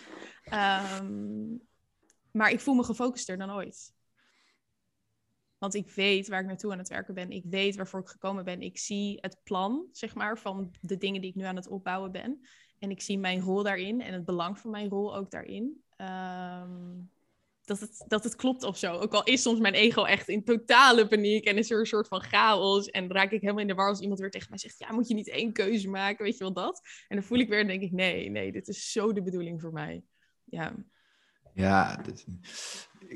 Ja. 0.44 1.00
Um, 1.00 1.62
maar 2.30 2.50
ik 2.50 2.60
voel 2.60 2.74
me 2.74 2.84
gefocuster 2.84 3.36
dan 3.36 3.50
ooit. 3.50 3.93
Want 5.58 5.74
ik 5.74 5.90
weet 5.90 6.28
waar 6.28 6.40
ik 6.40 6.46
naartoe 6.46 6.72
aan 6.72 6.78
het 6.78 6.88
werken 6.88 7.14
ben. 7.14 7.30
Ik 7.30 7.44
weet 7.46 7.76
waarvoor 7.76 8.00
ik 8.00 8.08
gekomen 8.08 8.44
ben. 8.44 8.62
Ik 8.62 8.78
zie 8.78 9.18
het 9.20 9.40
plan, 9.42 9.88
zeg 9.92 10.14
maar, 10.14 10.38
van 10.38 10.74
de 10.80 10.96
dingen 10.96 11.20
die 11.20 11.30
ik 11.30 11.36
nu 11.36 11.44
aan 11.44 11.56
het 11.56 11.68
opbouwen 11.68 12.12
ben. 12.12 12.40
En 12.78 12.90
ik 12.90 13.00
zie 13.00 13.18
mijn 13.18 13.40
rol 13.40 13.62
daarin 13.62 14.00
en 14.00 14.12
het 14.12 14.24
belang 14.24 14.58
van 14.58 14.70
mijn 14.70 14.88
rol 14.88 15.16
ook 15.16 15.30
daarin. 15.30 15.82
Um, 15.96 17.10
dat 17.64 17.80
het, 17.80 18.04
dat 18.08 18.24
het 18.24 18.36
klopt 18.36 18.62
of 18.62 18.76
zo. 18.78 18.92
Ook 18.92 19.12
al 19.12 19.24
is 19.24 19.42
soms 19.42 19.58
mijn 19.58 19.74
ego 19.74 20.04
echt 20.04 20.28
in 20.28 20.44
totale 20.44 21.08
paniek 21.08 21.44
en 21.44 21.58
is 21.58 21.70
er 21.70 21.78
een 21.78 21.86
soort 21.86 22.08
van 22.08 22.20
chaos. 22.20 22.86
En 22.86 23.12
raak 23.12 23.30
ik 23.30 23.40
helemaal 23.40 23.62
in 23.62 23.68
de 23.68 23.74
war 23.74 23.88
als 23.88 24.00
iemand 24.00 24.20
weer 24.20 24.30
tegen 24.30 24.48
mij 24.50 24.58
zegt: 24.58 24.78
Ja, 24.78 24.92
moet 24.92 25.08
je 25.08 25.14
niet 25.14 25.28
één 25.28 25.52
keuze 25.52 25.88
maken? 25.88 26.24
Weet 26.24 26.36
je 26.38 26.44
wel 26.44 26.52
dat? 26.52 26.80
En 27.08 27.16
dan 27.16 27.24
voel 27.24 27.38
ik 27.38 27.48
weer 27.48 27.60
en 27.60 27.66
denk 27.66 27.82
ik: 27.82 27.92
Nee, 27.92 28.30
nee, 28.30 28.52
dit 28.52 28.68
is 28.68 28.92
zo 28.92 29.12
de 29.12 29.22
bedoeling 29.22 29.60
voor 29.60 29.72
mij. 29.72 30.02
Ja. 30.44 30.74
Ja, 31.54 31.96
dit, 32.04 32.26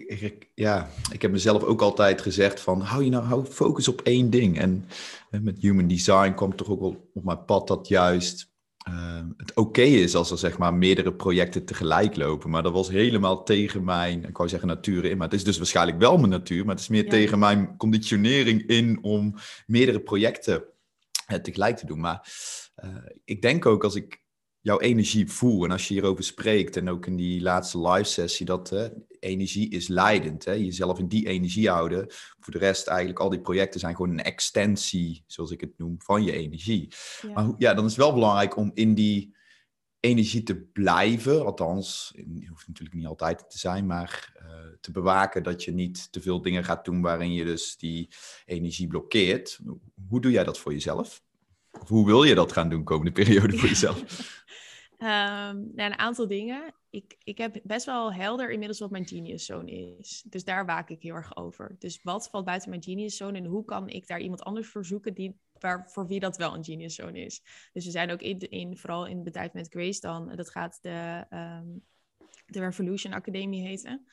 ik, 0.07 0.51
ja, 0.55 0.89
ik 1.13 1.23
heb 1.23 1.31
mezelf 1.31 1.63
ook 1.63 1.81
altijd 1.81 2.21
gezegd 2.21 2.61
van 2.61 2.81
hou 2.81 3.05
je 3.05 3.11
nou 3.11 3.25
hou 3.25 3.45
focus 3.45 3.89
op 3.89 4.01
één 4.01 4.31
ding. 4.31 4.59
En, 4.59 4.85
en 5.31 5.43
met 5.43 5.59
human 5.59 5.89
design 5.89 6.33
kwam 6.35 6.57
toch 6.57 6.69
ook 6.69 6.81
wel 6.81 7.11
op 7.15 7.25
mijn 7.25 7.45
pad 7.45 7.69
dat 7.69 7.89
juist 7.89 8.51
uh, 8.89 9.21
het 9.37 9.55
oké 9.55 9.83
is 9.83 10.15
als 10.15 10.31
er 10.31 10.39
zeg 10.39 10.59
maar 10.59 10.75
meerdere 10.75 11.13
projecten 11.13 11.65
tegelijk 11.65 12.17
lopen. 12.17 12.51
Maar 12.51 12.63
dat 12.63 12.73
was 12.73 12.89
helemaal 12.89 13.43
tegen 13.43 13.85
mijn, 13.85 14.25
ik 14.25 14.37
wou 14.37 14.49
zeggen 14.49 14.69
natuur 14.69 15.05
in, 15.05 15.17
maar 15.17 15.29
het 15.29 15.37
is 15.37 15.45
dus 15.45 15.57
waarschijnlijk 15.57 15.99
wel 15.99 16.17
mijn 16.17 16.31
natuur, 16.31 16.65
maar 16.65 16.75
het 16.75 16.83
is 16.83 16.89
meer 16.89 17.05
ja. 17.05 17.11
tegen 17.11 17.39
mijn 17.39 17.77
conditionering 17.77 18.67
in 18.67 18.99
om 19.03 19.35
meerdere 19.67 20.01
projecten 20.01 20.65
uh, 21.33 21.39
tegelijk 21.39 21.77
te 21.77 21.87
doen. 21.87 22.01
Maar 22.01 22.29
uh, 22.85 22.95
ik 23.25 23.43
denk 23.43 23.67
ook 23.67 23.85
als 23.85 23.95
ik 23.95 24.23
jouw 24.61 24.81
energie 24.81 25.31
voel 25.31 25.65
en 25.65 25.71
als 25.71 25.89
je 25.89 25.95
hierover 25.95 26.25
spreekt 26.25 26.77
en 26.77 26.89
ook 26.89 27.07
in 27.07 27.17
die 27.17 27.41
laatste 27.41 27.89
live 27.89 28.09
sessie, 28.09 28.47
dat 28.47 28.93
energie 29.21 29.71
is 29.71 29.89
leidend. 29.89 30.45
Hè? 30.45 30.53
Jezelf 30.53 30.99
in 30.99 31.09
die 31.09 31.27
energie 31.27 31.69
houden. 31.69 32.07
Voor 32.41 32.53
de 32.53 32.59
rest 32.59 32.87
eigenlijk 32.87 33.19
al 33.19 33.29
die 33.29 33.41
projecten 33.41 33.81
zijn 33.81 33.97
gewoon 33.97 34.11
een 34.11 34.23
extensie, 34.23 35.25
zoals 35.27 35.51
ik 35.51 35.61
het 35.61 35.79
noem, 35.79 35.95
van 35.99 36.25
je 36.25 36.33
energie. 36.33 36.93
Ja. 37.23 37.33
Maar 37.33 37.55
ja, 37.59 37.75
dan 37.75 37.85
is 37.85 37.91
het 37.91 38.01
wel 38.01 38.13
belangrijk 38.13 38.57
om 38.57 38.71
in 38.75 38.95
die 38.95 39.37
energie 40.01 40.43
te 40.43 40.57
blijven. 40.57 41.45
Althans, 41.45 42.13
het 42.17 42.49
hoeft 42.49 42.69
natuurlijk 42.69 42.97
niet 42.97 43.07
altijd 43.07 43.51
te 43.51 43.59
zijn, 43.59 43.87
maar 43.87 44.33
uh, 44.43 44.49
te 44.81 44.91
bewaken 44.91 45.43
dat 45.43 45.65
je 45.65 45.73
niet 45.73 46.13
te 46.13 46.21
veel 46.21 46.43
dingen 46.43 46.65
gaat 46.65 46.85
doen 46.85 47.01
waarin 47.01 47.33
je 47.33 47.45
dus 47.45 47.77
die 47.77 48.09
energie 48.45 48.87
blokkeert. 48.87 49.59
Hoe 50.09 50.21
doe 50.21 50.31
jij 50.31 50.45
dat 50.45 50.59
voor 50.59 50.73
jezelf? 50.73 51.23
Hoe 51.71 52.07
wil 52.07 52.23
je 52.23 52.35
dat 52.35 52.53
gaan 52.53 52.69
doen 52.69 52.85
komende 52.85 53.13
periode 53.13 53.59
voor 53.59 53.69
jezelf? 53.69 54.05
Um, 55.01 55.07
nou, 55.75 55.91
een 55.91 55.99
aantal 55.99 56.27
dingen. 56.27 56.75
Ik, 56.91 57.17
ik 57.25 57.39
heb 57.39 57.61
best 57.63 57.87
wel 57.87 58.13
helder 58.13 58.51
inmiddels 58.51 58.79
wat 58.79 58.91
mijn 58.91 59.09
genius 59.09 59.45
zone 59.45 59.97
is. 59.99 60.25
Dus 60.27 60.45
daar 60.45 60.67
waak 60.67 60.91
ik 60.91 61.03
heel 61.03 61.15
erg 61.15 61.37
over. 61.37 61.77
Dus 61.79 62.03
wat 62.03 62.29
valt 62.29 62.45
buiten 62.45 62.71
mijn 62.71 62.83
genius 62.83 63.17
zone 63.17 63.39
en 63.39 63.45
hoe 63.45 63.65
kan 63.65 63.89
ik 63.89 64.07
daar 64.07 64.21
iemand 64.21 64.43
anders 64.43 64.69
voor 64.69 64.85
zoeken 64.85 65.15
die, 65.15 65.39
waar, 65.53 65.91
voor 65.91 66.07
wie 66.07 66.21
dat 66.21 66.37
wel 66.37 66.55
een 66.55 66.65
genius 66.65 66.95
zone 66.95 67.21
is? 67.21 67.43
Dus 67.73 67.85
we 67.85 67.91
zijn 67.91 68.11
ook 68.11 68.21
in, 68.21 68.39
in 68.39 68.77
vooral 68.77 69.07
in 69.07 69.15
het 69.15 69.25
bedrijf 69.25 69.53
met 69.53 69.69
Grace 69.69 70.01
dan, 70.01 70.37
dat 70.37 70.51
gaat 70.51 70.79
de, 70.83 71.27
um, 71.31 71.85
de 72.47 72.61
Revolution 72.61 73.13
Academie 73.13 73.67
heten. 73.67 74.07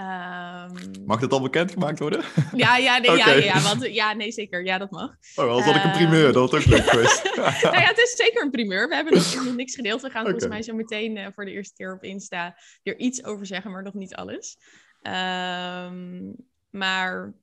Um... 0.00 1.04
Mag 1.06 1.20
dat 1.20 1.32
al 1.32 1.42
bekendgemaakt 1.42 1.98
worden? 1.98 2.24
Ja, 2.52 2.76
ja, 2.76 2.98
nee, 2.98 3.12
okay. 3.12 3.38
ja, 3.38 3.54
ja, 3.54 3.60
want, 3.60 3.94
ja, 3.94 4.12
nee, 4.12 4.32
zeker. 4.32 4.64
Ja, 4.64 4.78
dat 4.78 4.90
mag. 4.90 5.10
Oh, 5.34 5.50
als 5.50 5.64
had 5.64 5.74
ik 5.74 5.84
een 5.84 5.90
primeur, 5.90 6.32
dat 6.32 6.50
had 6.50 6.60
ook 6.60 6.66
leuk 6.66 6.84
geweest. 6.90 7.36
nou 7.36 7.76
ja, 7.76 7.80
het 7.80 7.98
is 7.98 8.16
zeker 8.16 8.42
een 8.42 8.50
primeur. 8.50 8.88
We 8.88 8.94
hebben 8.94 9.14
nog, 9.14 9.54
niks 9.54 9.74
gedeeld. 9.74 10.00
We 10.00 10.10
gaan 10.10 10.20
okay. 10.20 10.30
volgens 10.30 10.52
mij 10.52 10.62
zo 10.62 10.74
meteen 10.74 11.16
uh, 11.16 11.26
voor 11.34 11.44
de 11.44 11.50
eerste 11.50 11.74
keer 11.74 11.92
op 11.92 12.02
Insta 12.02 12.56
er 12.82 12.98
iets 12.98 13.24
over 13.24 13.46
zeggen, 13.46 13.70
maar 13.70 13.82
nog 13.82 13.94
niet 13.94 14.14
alles. 14.14 14.56
Um, 15.02 16.36
maar 16.70 17.34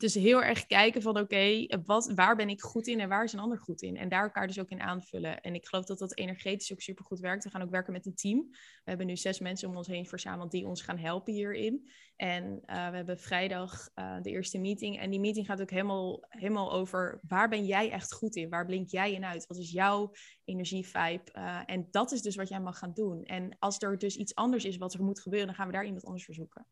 dus 0.00 0.14
heel 0.14 0.42
erg 0.42 0.66
kijken 0.66 1.02
van 1.02 1.18
oké, 1.18 1.20
okay, 1.20 2.14
waar 2.14 2.36
ben 2.36 2.48
ik 2.48 2.60
goed 2.60 2.86
in 2.86 3.00
en 3.00 3.08
waar 3.08 3.24
is 3.24 3.32
een 3.32 3.38
ander 3.38 3.58
goed 3.58 3.82
in? 3.82 3.96
En 3.96 4.08
daar 4.08 4.22
elkaar 4.22 4.46
dus 4.46 4.58
ook 4.58 4.70
in 4.70 4.80
aanvullen. 4.80 5.40
En 5.40 5.54
ik 5.54 5.66
geloof 5.66 5.84
dat 5.84 5.98
dat 5.98 6.16
energetisch 6.16 6.72
ook 6.72 6.80
super 6.80 7.04
goed 7.04 7.20
werkt. 7.20 7.44
We 7.44 7.50
gaan 7.50 7.62
ook 7.62 7.70
werken 7.70 7.92
met 7.92 8.06
een 8.06 8.14
team. 8.14 8.48
We 8.50 8.58
hebben 8.84 9.06
nu 9.06 9.16
zes 9.16 9.40
mensen 9.40 9.68
om 9.68 9.76
ons 9.76 9.86
heen 9.86 10.06
verzameld 10.06 10.50
die 10.50 10.66
ons 10.66 10.82
gaan 10.82 10.98
helpen 10.98 11.32
hierin. 11.32 11.90
En 12.16 12.44
uh, 12.44 12.90
we 12.90 12.96
hebben 12.96 13.18
vrijdag 13.18 13.88
uh, 13.94 14.16
de 14.22 14.30
eerste 14.30 14.58
meeting. 14.58 14.98
En 14.98 15.10
die 15.10 15.20
meeting 15.20 15.46
gaat 15.46 15.60
ook 15.60 15.70
helemaal, 15.70 16.24
helemaal 16.28 16.72
over 16.72 17.20
waar 17.28 17.48
ben 17.48 17.66
jij 17.66 17.90
echt 17.90 18.12
goed 18.12 18.36
in? 18.36 18.48
Waar 18.48 18.66
blink 18.66 18.88
jij 18.88 19.12
in 19.12 19.24
uit? 19.24 19.46
Wat 19.46 19.58
is 19.58 19.70
jouw 19.70 20.12
energievibe? 20.44 21.22
Uh, 21.32 21.60
en 21.66 21.88
dat 21.90 22.12
is 22.12 22.22
dus 22.22 22.36
wat 22.36 22.48
jij 22.48 22.60
mag 22.60 22.78
gaan 22.78 22.92
doen. 22.92 23.24
En 23.24 23.56
als 23.58 23.78
er 23.78 23.98
dus 23.98 24.16
iets 24.16 24.34
anders 24.34 24.64
is 24.64 24.76
wat 24.76 24.94
er 24.94 25.02
moet 25.02 25.20
gebeuren, 25.20 25.46
dan 25.46 25.56
gaan 25.56 25.66
we 25.66 25.72
daar 25.72 25.84
iemand 25.84 26.04
anders 26.04 26.24
voor 26.24 26.34
zoeken. 26.34 26.66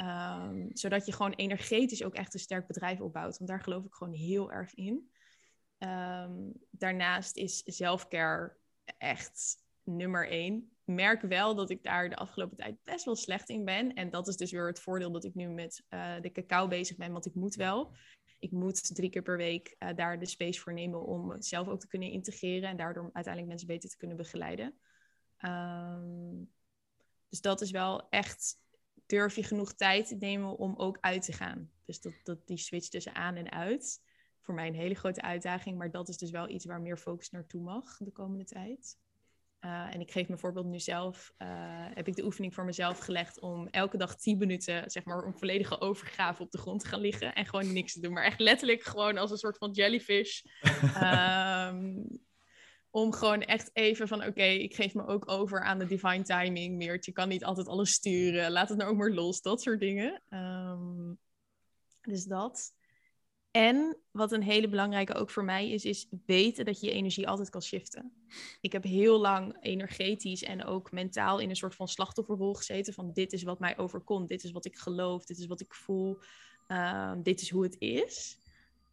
Um, 0.00 0.70
zodat 0.72 1.06
je 1.06 1.12
gewoon 1.12 1.32
energetisch 1.32 2.04
ook 2.04 2.14
echt 2.14 2.34
een 2.34 2.40
sterk 2.40 2.66
bedrijf 2.66 3.00
opbouwt. 3.00 3.38
Want 3.38 3.50
daar 3.50 3.60
geloof 3.60 3.84
ik 3.84 3.94
gewoon 3.94 4.14
heel 4.14 4.52
erg 4.52 4.74
in. 4.74 5.10
Um, 5.78 6.52
daarnaast 6.70 7.36
is 7.36 7.62
zelfcare 7.62 8.56
echt 8.98 9.64
nummer 9.82 10.28
één. 10.28 10.70
Merk 10.84 11.22
wel 11.22 11.54
dat 11.54 11.70
ik 11.70 11.82
daar 11.82 12.08
de 12.08 12.16
afgelopen 12.16 12.56
tijd 12.56 12.84
best 12.84 13.04
wel 13.04 13.16
slecht 13.16 13.48
in 13.48 13.64
ben. 13.64 13.94
En 13.94 14.10
dat 14.10 14.28
is 14.28 14.36
dus 14.36 14.50
weer 14.50 14.66
het 14.66 14.80
voordeel 14.80 15.12
dat 15.12 15.24
ik 15.24 15.34
nu 15.34 15.48
met 15.48 15.84
uh, 15.90 16.20
de 16.20 16.32
cacao 16.32 16.68
bezig 16.68 16.96
ben. 16.96 17.12
Want 17.12 17.26
ik 17.26 17.34
moet 17.34 17.54
wel. 17.54 17.96
Ik 18.38 18.50
moet 18.50 18.94
drie 18.94 19.10
keer 19.10 19.22
per 19.22 19.36
week 19.36 19.76
uh, 19.78 19.88
daar 19.94 20.18
de 20.18 20.26
space 20.26 20.60
voor 20.60 20.72
nemen 20.72 21.06
om 21.06 21.42
zelf 21.42 21.68
ook 21.68 21.80
te 21.80 21.88
kunnen 21.88 22.10
integreren. 22.10 22.68
En 22.68 22.76
daardoor 22.76 23.02
uiteindelijk 23.02 23.46
mensen 23.46 23.68
beter 23.68 23.90
te 23.90 23.96
kunnen 23.96 24.16
begeleiden. 24.16 24.78
Um, 25.44 26.52
dus 27.28 27.40
dat 27.40 27.60
is 27.60 27.70
wel 27.70 28.08
echt 28.08 28.62
durf 29.06 29.36
je 29.36 29.42
genoeg 29.42 29.74
tijd 29.74 30.08
te 30.08 30.16
nemen 30.16 30.58
om 30.58 30.74
ook 30.76 30.98
uit 31.00 31.22
te 31.22 31.32
gaan. 31.32 31.70
Dus 31.84 32.00
dat, 32.00 32.12
dat 32.22 32.46
die 32.46 32.58
switch 32.58 32.88
tussen 32.88 33.14
aan 33.14 33.36
en 33.36 33.50
uit. 33.50 34.02
Voor 34.40 34.54
mij 34.54 34.66
een 34.66 34.74
hele 34.74 34.94
grote 34.94 35.22
uitdaging, 35.22 35.78
maar 35.78 35.90
dat 35.90 36.08
is 36.08 36.16
dus 36.16 36.30
wel 36.30 36.48
iets 36.48 36.64
waar 36.64 36.80
meer 36.80 36.96
focus 36.96 37.30
naartoe 37.30 37.62
mag 37.62 37.96
de 37.98 38.12
komende 38.12 38.44
tijd. 38.44 38.96
Uh, 39.60 39.94
en 39.94 40.00
ik 40.00 40.10
geef 40.10 40.28
me 40.28 40.38
voorbeeld 40.38 40.66
nu 40.66 40.80
zelf, 40.80 41.32
uh, 41.38 41.48
heb 41.94 42.08
ik 42.08 42.16
de 42.16 42.24
oefening 42.24 42.54
voor 42.54 42.64
mezelf 42.64 42.98
gelegd 42.98 43.40
om 43.40 43.68
elke 43.68 43.96
dag 43.96 44.16
10 44.16 44.38
minuten, 44.38 44.90
zeg 44.90 45.04
maar, 45.04 45.24
een 45.24 45.38
volledige 45.38 45.80
overgave 45.80 46.42
op 46.42 46.50
de 46.50 46.58
grond 46.58 46.80
te 46.80 46.88
gaan 46.88 47.00
liggen 47.00 47.34
en 47.34 47.46
gewoon 47.46 47.72
niks 47.72 47.92
te 47.92 48.00
doen. 48.00 48.12
Maar 48.12 48.24
echt 48.24 48.40
letterlijk 48.40 48.82
gewoon 48.82 49.18
als 49.18 49.30
een 49.30 49.36
soort 49.36 49.58
van 49.58 49.70
jellyfish. 49.70 50.42
um, 51.02 52.06
om 52.94 53.12
gewoon 53.12 53.42
echt 53.42 53.70
even 53.72 54.08
van, 54.08 54.24
oké, 54.24 54.42
ik 54.42 54.74
geef 54.74 54.94
me 54.94 55.06
ook 55.06 55.30
over 55.30 55.62
aan 55.62 55.78
de 55.78 55.86
divine 55.86 56.22
timing. 56.22 56.76
Meert, 56.76 57.04
je 57.04 57.12
kan 57.12 57.28
niet 57.28 57.44
altijd 57.44 57.68
alles 57.68 57.90
sturen. 57.90 58.50
Laat 58.50 58.68
het 58.68 58.78
nou 58.78 58.90
ook 58.90 58.96
maar 58.96 59.10
los, 59.10 59.42
dat 59.42 59.62
soort 59.62 59.80
dingen. 59.80 60.22
Um, 60.30 61.18
dus 62.02 62.24
dat. 62.24 62.74
En 63.50 63.96
wat 64.10 64.32
een 64.32 64.42
hele 64.42 64.68
belangrijke 64.68 65.14
ook 65.14 65.30
voor 65.30 65.44
mij 65.44 65.70
is, 65.70 65.84
is 65.84 66.08
weten 66.26 66.64
dat 66.64 66.80
je 66.80 66.86
je 66.86 66.92
energie 66.92 67.28
altijd 67.28 67.50
kan 67.50 67.62
shiften. 67.62 68.12
Ik 68.60 68.72
heb 68.72 68.82
heel 68.82 69.20
lang 69.20 69.56
energetisch 69.60 70.42
en 70.42 70.64
ook 70.64 70.92
mentaal 70.92 71.38
in 71.38 71.48
een 71.48 71.56
soort 71.56 71.74
van 71.74 71.88
slachtofferrol 71.88 72.54
gezeten 72.54 72.94
van 72.94 73.12
dit 73.12 73.32
is 73.32 73.42
wat 73.42 73.58
mij 73.58 73.78
overkomt, 73.78 74.28
dit 74.28 74.44
is 74.44 74.50
wat 74.50 74.64
ik 74.64 74.76
geloof, 74.76 75.24
dit 75.24 75.38
is 75.38 75.46
wat 75.46 75.60
ik 75.60 75.74
voel, 75.74 76.18
um, 76.68 77.22
dit 77.22 77.40
is 77.40 77.50
hoe 77.50 77.62
het 77.62 77.76
is. 77.78 78.38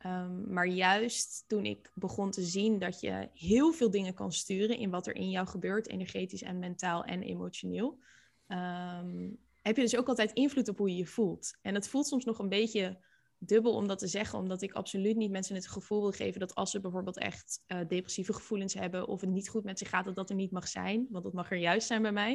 Um, 0.06 0.54
maar 0.54 0.68
juist 0.68 1.44
toen 1.48 1.66
ik 1.66 1.92
begon 1.94 2.32
te 2.32 2.42
zien 2.42 2.80
dat 2.80 3.00
je 3.00 3.30
heel 3.34 3.72
veel 3.72 3.92
dingen 3.92 4.14
kan 4.14 4.32
sturen 4.32 4.78
in 4.78 4.90
wat 4.90 5.08
er 5.08 5.16
in 5.16 5.30
jou 5.30 5.48
gebeurt, 5.48 5.88
energetisch 5.88 6.42
en 6.42 6.60
mentaal 6.60 7.04
en 7.04 7.22
emotioneel, 7.22 8.00
um, 8.48 9.38
heb 9.62 9.76
je 9.76 9.82
dus 9.82 9.98
ook 9.98 10.08
altijd 10.08 10.32
invloed 10.32 10.70
op 10.70 10.78
hoe 10.78 10.90
je 10.90 10.96
je 10.96 11.06
voelt. 11.06 11.58
En 11.62 11.74
het 11.74 11.88
voelt 11.88 12.08
soms 12.08 12.26
nog 12.26 12.40
een 12.40 12.50
beetje 12.50 13.00
dubbel 13.38 13.74
om 13.74 13.88
dat 13.88 14.00
te 14.00 14.08
zeggen, 14.08 14.40
omdat 14.40 14.62
ik 14.62 14.74
absoluut 14.74 15.16
niet 15.16 15.32
mensen 15.32 15.56
het 15.56 15.68
gevoel 15.68 16.02
wil 16.02 16.12
geven 16.12 16.40
dat 16.40 16.56
als 16.56 16.72
ze 16.72 16.80
bijvoorbeeld 16.80 17.18
echt 17.18 17.64
uh, 17.68 17.80
depressieve 17.88 18.34
gevoelens 18.34 18.74
hebben 18.74 19.08
of 19.08 19.22
het 19.22 19.30
niet 19.30 19.50
goed 19.50 19.64
met 19.64 19.80
zich 19.80 19.90
gaat, 19.90 20.06
dat 20.06 20.16
dat 20.16 20.30
er 20.30 20.36
niet 20.36 20.52
mag 20.52 20.68
zijn. 20.68 21.08
Want 21.10 21.24
dat 21.24 21.34
mag 21.34 21.52
er 21.52 21.58
juist 21.58 21.88
zijn 21.88 22.02
bij 22.02 22.12
mij. 22.12 22.34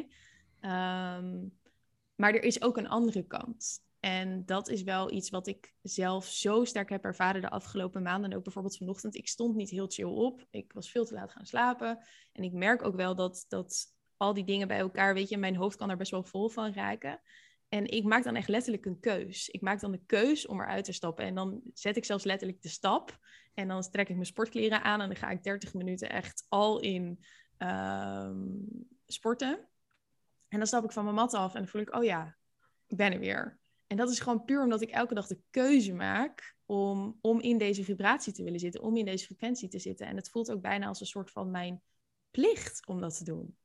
Um, 0.60 1.58
maar 2.14 2.34
er 2.34 2.42
is 2.42 2.62
ook 2.62 2.76
een 2.76 2.88
andere 2.88 3.22
kant. 3.22 3.84
En 4.06 4.44
dat 4.44 4.68
is 4.68 4.82
wel 4.82 5.12
iets 5.12 5.30
wat 5.30 5.46
ik 5.46 5.74
zelf 5.82 6.26
zo 6.26 6.64
sterk 6.64 6.88
heb 6.88 7.04
ervaren 7.04 7.40
de 7.40 7.50
afgelopen 7.50 8.02
maanden. 8.02 8.30
En 8.30 8.36
ook 8.36 8.44
bijvoorbeeld 8.44 8.76
vanochtend. 8.76 9.14
Ik 9.14 9.28
stond 9.28 9.56
niet 9.56 9.70
heel 9.70 9.86
chill 9.88 10.04
op. 10.04 10.46
Ik 10.50 10.72
was 10.72 10.90
veel 10.90 11.04
te 11.04 11.14
laat 11.14 11.32
gaan 11.32 11.46
slapen. 11.46 11.98
En 12.32 12.42
ik 12.42 12.52
merk 12.52 12.84
ook 12.84 12.96
wel 12.96 13.14
dat, 13.14 13.44
dat 13.48 13.86
al 14.16 14.34
die 14.34 14.44
dingen 14.44 14.68
bij 14.68 14.78
elkaar, 14.78 15.14
weet 15.14 15.28
je, 15.28 15.36
mijn 15.36 15.56
hoofd 15.56 15.76
kan 15.76 15.90
er 15.90 15.96
best 15.96 16.10
wel 16.10 16.22
vol 16.22 16.48
van 16.48 16.72
raken. 16.72 17.20
En 17.68 17.86
ik 17.86 18.04
maak 18.04 18.24
dan 18.24 18.36
echt 18.36 18.48
letterlijk 18.48 18.86
een 18.86 19.00
keus. 19.00 19.48
Ik 19.48 19.60
maak 19.60 19.80
dan 19.80 19.92
de 19.92 20.04
keus 20.06 20.46
om 20.46 20.60
eruit 20.60 20.84
te 20.84 20.92
stappen. 20.92 21.24
En 21.24 21.34
dan 21.34 21.60
zet 21.74 21.96
ik 21.96 22.04
zelfs 22.04 22.24
letterlijk 22.24 22.62
de 22.62 22.68
stap. 22.68 23.18
En 23.54 23.68
dan 23.68 23.82
trek 23.90 24.08
ik 24.08 24.14
mijn 24.14 24.26
sportkleren 24.26 24.82
aan 24.82 25.00
en 25.00 25.06
dan 25.06 25.16
ga 25.16 25.30
ik 25.30 25.42
30 25.42 25.74
minuten 25.74 26.10
echt 26.10 26.46
al 26.48 26.80
in 26.80 27.24
ehm, 27.56 28.44
sporten. 29.06 29.68
En 30.48 30.58
dan 30.58 30.66
stap 30.66 30.84
ik 30.84 30.92
van 30.92 31.04
mijn 31.04 31.16
mat 31.16 31.34
af 31.34 31.54
en 31.54 31.60
dan 31.60 31.70
voel 31.70 31.80
ik, 31.80 31.94
oh 31.94 32.04
ja, 32.04 32.36
ik 32.86 32.96
ben 32.96 33.12
er 33.12 33.18
weer. 33.18 33.64
En 33.86 33.96
dat 33.96 34.10
is 34.10 34.20
gewoon 34.20 34.44
puur 34.44 34.62
omdat 34.62 34.82
ik 34.82 34.90
elke 34.90 35.14
dag 35.14 35.26
de 35.26 35.40
keuze 35.50 35.92
maak 35.92 36.56
om, 36.64 37.18
om 37.20 37.40
in 37.40 37.58
deze 37.58 37.84
vibratie 37.84 38.32
te 38.32 38.42
willen 38.42 38.60
zitten, 38.60 38.82
om 38.82 38.96
in 38.96 39.04
deze 39.04 39.24
frequentie 39.24 39.68
te 39.68 39.78
zitten. 39.78 40.06
En 40.06 40.16
het 40.16 40.30
voelt 40.30 40.50
ook 40.50 40.60
bijna 40.60 40.86
als 40.86 41.00
een 41.00 41.06
soort 41.06 41.30
van 41.30 41.50
mijn 41.50 41.82
plicht 42.30 42.86
om 42.86 43.00
dat 43.00 43.18
te 43.18 43.24
doen. 43.24 43.56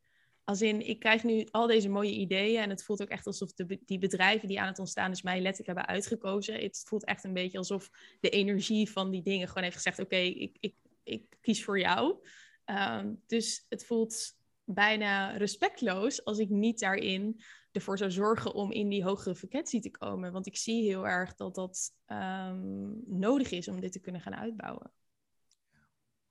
Als 0.44 0.62
in, 0.62 0.88
ik 0.88 1.00
krijg 1.00 1.24
nu 1.24 1.48
al 1.52 1.68
deze 1.68 1.90
mooie 1.90 2.12
ideeën 2.12 2.62
en 2.62 2.70
het 2.70 2.84
voelt 2.84 3.02
ook 3.02 3.10
echt 3.10 3.26
alsof 3.26 3.54
de, 3.54 3.80
die 3.86 4.00
bedrijven 4.00 4.48
die 4.48 4.60
aan 4.60 4.68
het 4.68 4.80
ontstaan 4.80 5.12
is 5.12 5.22
mij 5.22 5.42
letterlijk 5.42 5.68
hebben 5.68 5.88
uitgekozen. 5.88 6.62
Het 6.62 6.84
voelt 6.88 7.06
echt 7.06 7.24
een 7.24 7.34
beetje 7.34 7.58
alsof 7.58 7.90
de 8.20 8.30
energie 8.30 8.92
van 8.92 9.12
die 9.12 9.22
dingen 9.22 9.48
gewoon 9.48 9.64
heeft 9.64 9.76
gezegd, 9.76 10.00
oké, 10.00 10.16
ik, 10.16 10.58
ik, 10.60 10.76
ik 11.04 11.38
kies 11.42 11.64
voor 11.64 11.80
jou. 11.80 12.28
Ehm, 12.66 13.14
dus 13.28 13.66
het 13.70 13.86
voelt 13.86 14.40
bijna 14.74 15.38
respectloos 15.38 16.26
als 16.26 16.38
ik 16.38 16.50
niet 16.50 16.80
daarin 16.80 17.42
ervoor 17.72 17.98
zou 17.98 18.12
zorgen 18.12 18.54
om 18.54 18.72
in 18.72 18.90
die 18.90 19.04
hogere 19.04 19.36
frequentie 19.36 19.82
te 19.82 19.92
komen. 19.92 20.32
Want 20.32 20.48
ik 20.48 20.58
zie 20.58 20.84
heel 20.84 21.08
erg 21.08 21.36
dat 21.36 21.56
dat 21.56 21.92
um, 22.08 23.04
nodig 23.06 23.52
is 23.52 23.68
om 23.68 23.80
dit 23.80 23.92
te 23.92 24.00
kunnen 24.00 24.22
gaan 24.22 24.36
uitbouwen. 24.36 24.92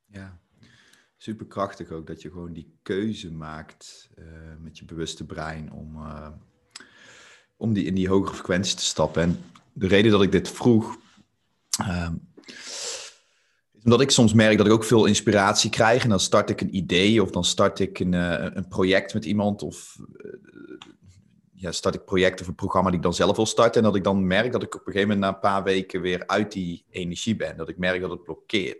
Ja, 0.06 0.40
superkrachtig 1.16 1.90
ook 1.90 2.06
dat 2.06 2.22
je 2.22 2.30
gewoon 2.30 2.52
die 2.52 2.78
keuze 2.82 3.32
maakt 3.32 4.10
uh, 4.18 4.26
met 4.58 4.78
je 4.78 4.84
bewuste 4.84 5.26
brein 5.26 5.72
om, 5.72 5.96
uh, 5.96 6.30
om 7.56 7.72
die, 7.72 7.84
in 7.84 7.94
die 7.94 8.08
hogere 8.08 8.34
frequentie 8.34 8.76
te 8.76 8.84
stappen. 8.84 9.22
En 9.22 9.38
de 9.72 9.86
reden 9.86 10.10
dat 10.10 10.22
ik 10.22 10.32
dit 10.32 10.48
vroeg, 10.48 10.98
is 11.78 12.10
omdat 13.84 14.00
ik 14.00 14.10
soms 14.10 14.32
merk 14.32 14.56
dat 14.56 14.66
ik 14.66 14.72
ook 14.72 14.84
veel 14.84 15.04
inspiratie 15.04 15.70
krijg. 15.70 16.02
En 16.02 16.08
dan 16.08 16.20
start 16.20 16.50
ik 16.50 16.60
een 16.60 16.76
idee 16.76 17.22
of 17.22 17.30
dan 17.30 17.44
start 17.44 17.78
ik 17.78 17.98
een, 17.98 18.12
uh, 18.12 18.34
een 18.38 18.68
project 18.68 19.14
met 19.14 19.24
iemand 19.24 19.62
of 19.62 19.96
ja, 21.60 21.72
start 21.72 21.94
ik 21.94 22.04
project 22.04 22.40
of 22.40 22.46
een 22.46 22.54
programma 22.54 22.88
die 22.88 22.98
ik 22.98 23.04
dan 23.04 23.14
zelf 23.14 23.36
wil 23.36 23.46
starten. 23.46 23.80
En 23.80 23.86
dat 23.86 23.96
ik 23.96 24.04
dan 24.04 24.26
merk 24.26 24.52
dat 24.52 24.62
ik 24.62 24.74
op 24.74 24.86
een 24.86 24.92
gegeven 24.92 25.08
moment 25.08 25.26
na 25.26 25.34
een 25.34 25.50
paar 25.50 25.62
weken 25.62 26.00
weer 26.00 26.26
uit 26.26 26.52
die 26.52 26.84
energie 26.90 27.36
ben. 27.36 27.56
Dat 27.56 27.68
ik 27.68 27.78
merk 27.78 28.00
dat 28.00 28.10
het 28.10 28.22
blokkeert. 28.22 28.78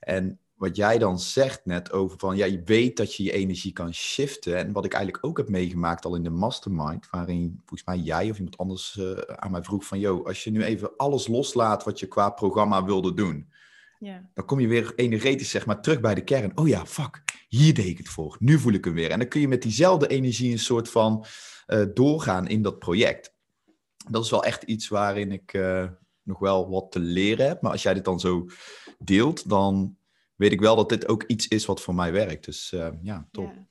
En 0.00 0.38
wat 0.54 0.76
jij 0.76 0.98
dan 0.98 1.18
zegt 1.18 1.60
net 1.64 1.92
over 1.92 2.18
van, 2.18 2.36
ja, 2.36 2.46
je 2.46 2.62
weet 2.64 2.96
dat 2.96 3.14
je 3.14 3.22
je 3.22 3.32
energie 3.32 3.72
kan 3.72 3.94
shiften. 3.94 4.56
En 4.56 4.72
wat 4.72 4.84
ik 4.84 4.92
eigenlijk 4.92 5.26
ook 5.26 5.36
heb 5.36 5.48
meegemaakt 5.48 6.04
al 6.04 6.14
in 6.14 6.22
de 6.22 6.30
mastermind, 6.30 7.10
waarin 7.10 7.54
volgens 7.58 7.84
mij 7.84 7.98
jij 7.98 8.30
of 8.30 8.36
iemand 8.36 8.58
anders 8.58 8.96
uh, 9.00 9.18
aan 9.18 9.50
mij 9.50 9.62
vroeg 9.62 9.84
van, 9.84 9.98
yo, 9.98 10.22
als 10.24 10.44
je 10.44 10.50
nu 10.50 10.62
even 10.62 10.96
alles 10.96 11.26
loslaat 11.26 11.84
wat 11.84 12.00
je 12.00 12.06
qua 12.06 12.30
programma 12.30 12.84
wilde 12.84 13.14
doen, 13.14 13.48
ja. 14.00 14.30
dan 14.34 14.44
kom 14.44 14.60
je 14.60 14.66
weer 14.66 14.92
energetisch 14.96 15.50
zeg 15.50 15.66
maar 15.66 15.82
terug 15.82 16.00
bij 16.00 16.14
de 16.14 16.24
kern. 16.24 16.56
Oh 16.56 16.68
ja, 16.68 16.86
fuck, 16.86 17.22
hier 17.48 17.74
deed 17.74 17.86
ik 17.86 17.98
het 17.98 18.08
voor, 18.08 18.36
nu 18.38 18.58
voel 18.58 18.72
ik 18.72 18.84
hem 18.84 18.94
weer. 18.94 19.10
En 19.10 19.18
dan 19.18 19.28
kun 19.28 19.40
je 19.40 19.48
met 19.48 19.62
diezelfde 19.62 20.06
energie 20.06 20.52
een 20.52 20.58
soort 20.58 20.90
van 20.90 21.24
uh, 21.66 21.84
doorgaan 21.94 22.48
in 22.48 22.62
dat 22.62 22.78
project. 22.78 23.34
Dat 24.10 24.24
is 24.24 24.30
wel 24.30 24.44
echt 24.44 24.62
iets 24.62 24.88
waarin 24.88 25.32
ik 25.32 25.52
uh, 25.52 25.88
nog 26.22 26.38
wel 26.38 26.70
wat 26.70 26.92
te 26.92 26.98
leren 26.98 27.46
heb. 27.46 27.62
Maar 27.62 27.72
als 27.72 27.82
jij 27.82 27.94
dit 27.94 28.04
dan 28.04 28.20
zo 28.20 28.46
deelt, 28.98 29.48
dan 29.48 29.96
weet 30.36 30.52
ik 30.52 30.60
wel 30.60 30.76
dat 30.76 30.88
dit 30.88 31.08
ook 31.08 31.22
iets 31.22 31.48
is 31.48 31.66
wat 31.66 31.80
voor 31.80 31.94
mij 31.94 32.12
werkt. 32.12 32.44
Dus 32.44 32.72
uh, 32.72 32.88
ja, 33.02 33.28
top. 33.30 33.52
Ja. 33.54 33.66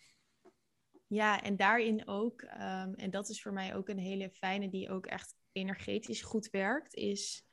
ja. 1.07 1.41
en 1.41 1.55
daarin 1.55 2.07
ook, 2.07 2.41
um, 2.41 2.93
en 2.95 3.09
dat 3.09 3.29
is 3.29 3.41
voor 3.41 3.53
mij 3.53 3.75
ook 3.75 3.89
een 3.89 3.99
hele 3.99 4.29
fijne, 4.29 4.69
die 4.69 4.89
ook 4.89 5.05
echt 5.05 5.35
energetisch 5.51 6.21
goed 6.21 6.49
werkt, 6.49 6.93
is 6.93 7.43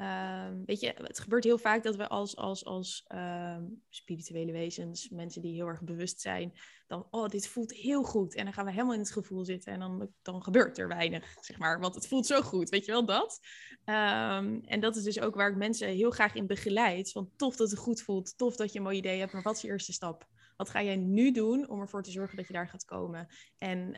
Um, 0.00 0.62
weet 0.66 0.80
je, 0.80 0.94
het 0.96 1.18
gebeurt 1.18 1.44
heel 1.44 1.58
vaak 1.58 1.82
dat 1.82 1.96
we 1.96 2.08
als, 2.08 2.36
als, 2.36 2.64
als 2.64 3.04
um, 3.14 3.82
spirituele 3.88 4.52
wezens, 4.52 5.08
mensen 5.08 5.42
die 5.42 5.54
heel 5.54 5.66
erg 5.66 5.82
bewust 5.82 6.20
zijn, 6.20 6.52
dan, 6.86 7.06
oh, 7.10 7.28
dit 7.28 7.48
voelt 7.48 7.72
heel 7.72 8.02
goed. 8.02 8.34
En 8.34 8.44
dan 8.44 8.52
gaan 8.52 8.64
we 8.64 8.70
helemaal 8.70 8.94
in 8.94 9.00
het 9.00 9.12
gevoel 9.12 9.44
zitten 9.44 9.72
en 9.72 9.78
dan, 9.78 10.10
dan 10.22 10.42
gebeurt 10.42 10.78
er 10.78 10.88
weinig, 10.88 11.36
zeg 11.40 11.58
maar. 11.58 11.80
Want 11.80 11.94
het 11.94 12.08
voelt 12.08 12.26
zo 12.26 12.42
goed, 12.42 12.68
weet 12.68 12.84
je 12.84 12.92
wel, 12.92 13.04
dat. 13.04 13.40
Um, 13.84 14.60
en 14.64 14.80
dat 14.80 14.96
is 14.96 15.02
dus 15.02 15.20
ook 15.20 15.34
waar 15.34 15.50
ik 15.50 15.56
mensen 15.56 15.88
heel 15.88 16.10
graag 16.10 16.34
in 16.34 16.46
begeleid. 16.46 17.12
Van 17.12 17.30
tof 17.36 17.56
dat 17.56 17.70
het 17.70 17.78
goed 17.78 18.02
voelt, 18.02 18.38
tof 18.38 18.56
dat 18.56 18.72
je 18.72 18.78
een 18.78 18.84
mooi 18.84 18.96
idee 18.96 19.18
hebt, 19.18 19.32
maar 19.32 19.42
wat 19.42 19.56
is 19.56 19.62
je 19.62 19.68
eerste 19.68 19.92
stap? 19.92 20.28
Wat 20.60 20.70
ga 20.70 20.82
jij 20.82 20.96
nu 20.96 21.32
doen 21.32 21.68
om 21.68 21.80
ervoor 21.80 22.02
te 22.02 22.10
zorgen 22.10 22.36
dat 22.36 22.46
je 22.46 22.52
daar 22.52 22.68
gaat 22.68 22.84
komen? 22.84 23.26
En 23.58 23.92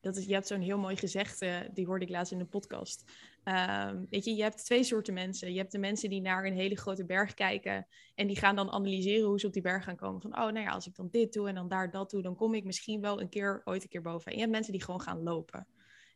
dat 0.00 0.16
is, 0.16 0.24
je 0.24 0.32
hebt 0.32 0.46
zo'n 0.46 0.60
heel 0.60 0.78
mooi 0.78 0.96
gezegde, 0.96 1.70
die 1.72 1.86
hoorde 1.86 2.04
ik 2.04 2.10
laatst 2.10 2.32
in 2.32 2.38
de 2.38 2.44
podcast. 2.44 3.04
Um, 3.44 4.06
weet 4.10 4.24
je, 4.24 4.34
je 4.34 4.42
hebt 4.42 4.64
twee 4.64 4.84
soorten 4.84 5.14
mensen. 5.14 5.52
Je 5.52 5.58
hebt 5.58 5.72
de 5.72 5.78
mensen 5.78 6.10
die 6.10 6.20
naar 6.20 6.44
een 6.44 6.54
hele 6.54 6.76
grote 6.76 7.04
berg 7.04 7.34
kijken 7.34 7.86
en 8.14 8.26
die 8.26 8.36
gaan 8.36 8.56
dan 8.56 8.70
analyseren 8.70 9.28
hoe 9.28 9.40
ze 9.40 9.46
op 9.46 9.52
die 9.52 9.62
berg 9.62 9.84
gaan 9.84 9.96
komen. 9.96 10.20
Van, 10.20 10.30
oh, 10.30 10.38
nou 10.38 10.58
ja, 10.58 10.70
als 10.70 10.86
ik 10.86 10.94
dan 10.94 11.08
dit 11.10 11.32
doe 11.32 11.48
en 11.48 11.54
dan 11.54 11.68
daar 11.68 11.90
dat 11.90 12.10
doe, 12.10 12.22
dan 12.22 12.36
kom 12.36 12.54
ik 12.54 12.64
misschien 12.64 13.00
wel 13.00 13.20
een 13.20 13.28
keer, 13.28 13.62
ooit 13.64 13.82
een 13.82 13.88
keer 13.88 14.02
boven. 14.02 14.26
En 14.26 14.32
je 14.32 14.40
hebt 14.40 14.52
mensen 14.52 14.72
die 14.72 14.84
gewoon 14.84 15.00
gaan 15.00 15.22
lopen. 15.22 15.66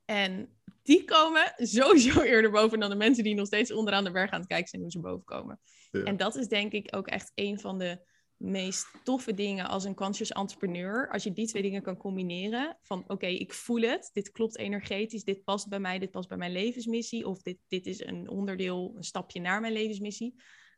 En 0.05 0.59
die 0.83 1.05
komen 1.05 1.53
sowieso 1.57 2.21
eerder 2.33 2.51
boven 2.51 2.81
dan 2.81 2.91
de 2.91 2.97
mensen 2.97 3.25
die 3.25 3.35
nog 3.35 3.47
steeds 3.47 3.73
onderaan 3.73 4.05
de 4.05 4.11
berg 4.11 4.31
aan 4.31 4.41
het 4.41 4.49
kijken 4.49 4.69
zijn 4.69 4.83
hoe 4.83 4.91
ze 4.91 5.01
boven 5.01 5.25
komen. 5.25 5.61
En 5.91 6.17
dat 6.17 6.37
is 6.37 6.49
denk 6.49 6.73
ik 6.73 6.97
ook 6.97 7.07
echt 7.07 7.33
een 7.35 7.61
van 7.61 7.79
de 7.79 8.01
meest 8.39 8.87
toffe 9.03 9.35
dingen 9.35 9.69
als 9.69 9.85
een 9.85 9.95
conscious 9.95 10.33
entrepreneur. 10.33 11.09
Als 11.11 11.23
je 11.23 11.33
die 11.33 11.47
twee 11.47 11.63
dingen 11.63 11.83
kan 11.83 11.97
combineren. 11.97 12.79
Van 12.83 13.05
oké, 13.07 13.27
ik 13.27 13.53
voel 13.53 13.81
het. 13.81 14.11
Dit 14.13 14.31
klopt 14.31 14.59
energetisch. 14.59 15.25
Dit 15.25 15.45
past 15.45 15.69
bij 15.69 15.81
mij. 15.81 15.99
Dit 15.99 16.11
past 16.11 16.29
bij 16.29 16.39
mijn 16.39 16.53
levensmissie. 16.53 17.27
Of 17.27 17.43
dit, 17.43 17.59
dit 17.69 17.87
is 17.87 18.05
een 18.05 18.29
onderdeel, 18.29 18.93
een 18.97 19.05
stapje 19.05 19.41
naar 19.41 19.61
mijn 19.61 19.73
levensmissie. 19.73 20.35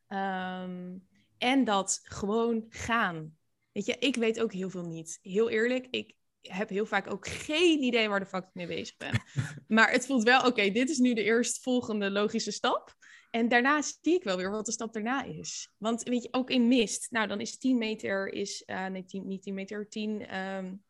Um, 0.09 1.09
en 1.39 1.65
dat 1.65 2.01
gewoon 2.03 2.65
gaan. 2.69 3.37
Weet 3.73 3.87
je, 3.87 3.97
ik 3.99 4.17
weet 4.17 4.41
ook 4.41 4.53
heel 4.53 4.71
veel 4.71 4.87
niet. 4.87 5.19
Heel 5.23 5.51
eerlijk, 5.51 5.87
ik 5.91 6.15
heb 6.41 6.69
heel 6.69 6.87
vaak 6.87 7.13
ook 7.13 7.29
geen 7.29 7.83
idee 7.83 8.09
waar 8.09 8.21
de 8.21 8.27
fuck 8.27 8.45
ik 8.45 8.55
mee 8.55 8.67
bezig 8.67 8.97
ben. 8.97 9.23
maar 9.77 9.91
het 9.91 10.07
voelt 10.07 10.23
wel, 10.23 10.47
oké, 10.47 10.71
dit 10.71 10.91
is 10.91 10.99
nu 10.99 11.15
de 11.15 11.23
eerstvolgende 11.23 12.11
logische 12.11 12.51
stap. 12.51 12.95
En 13.31 13.49
daarna 13.49 13.83
zie 13.83 14.15
ik 14.15 14.25
wel 14.25 14.37
weer 14.37 14.51
wat 14.51 14.67
de 14.67 14.73
stap 14.73 14.93
daarna 14.93 15.25
is. 15.25 15.73
Want 15.79 16.03
weet 16.03 16.23
je, 16.23 16.29
ook 16.31 16.51
in 16.51 16.69
mist, 16.69 17.11
nou 17.11 17.29
dan 17.29 17.41
is 17.41 17.59
10 17.59 17.79
meter, 17.79 18.33
is, 18.33 18.63
uh, 18.67 18.87
nee, 18.87 19.05
10, 19.05 19.27
niet 19.27 19.43
10 19.43 19.55
meter, 19.55 19.89
10, 19.89 20.37
um, 20.39 20.83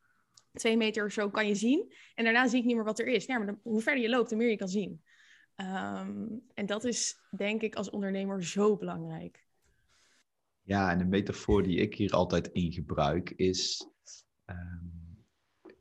2 0.53 0.77
meter 0.77 1.11
zo 1.11 1.31
kan 1.31 1.47
je 1.47 1.55
zien. 1.55 1.93
En 2.15 2.25
daarna 2.25 2.49
zie 2.49 2.59
ik 2.59 2.65
niet 2.65 2.75
meer 2.75 2.85
wat 2.85 2.99
er 2.99 3.07
is. 3.07 3.25
Ja, 3.25 3.39
maar 3.39 3.59
hoe 3.63 3.81
verder 3.81 4.03
je 4.03 4.09
loopt, 4.09 4.31
hoe 4.31 4.39
meer 4.39 4.51
je 4.51 4.57
kan 4.57 4.69
zien. 4.69 5.03
Um, 5.57 6.43
en 6.55 6.67
dat 6.67 6.85
is 6.85 7.19
denk 7.37 7.63
ik 7.63 7.75
als 7.75 7.91
ondernemer 7.91 8.45
zo 8.45 8.77
belangrijk. 8.77 9.47
Ja, 10.63 10.91
en 10.91 10.99
de 10.99 11.05
metafoor 11.05 11.63
die 11.63 11.79
ik 11.79 11.95
hier 11.95 12.13
altijd 12.13 12.47
in 12.47 12.73
gebruik 12.73 13.31
is. 13.31 13.87
Um, 14.47 14.90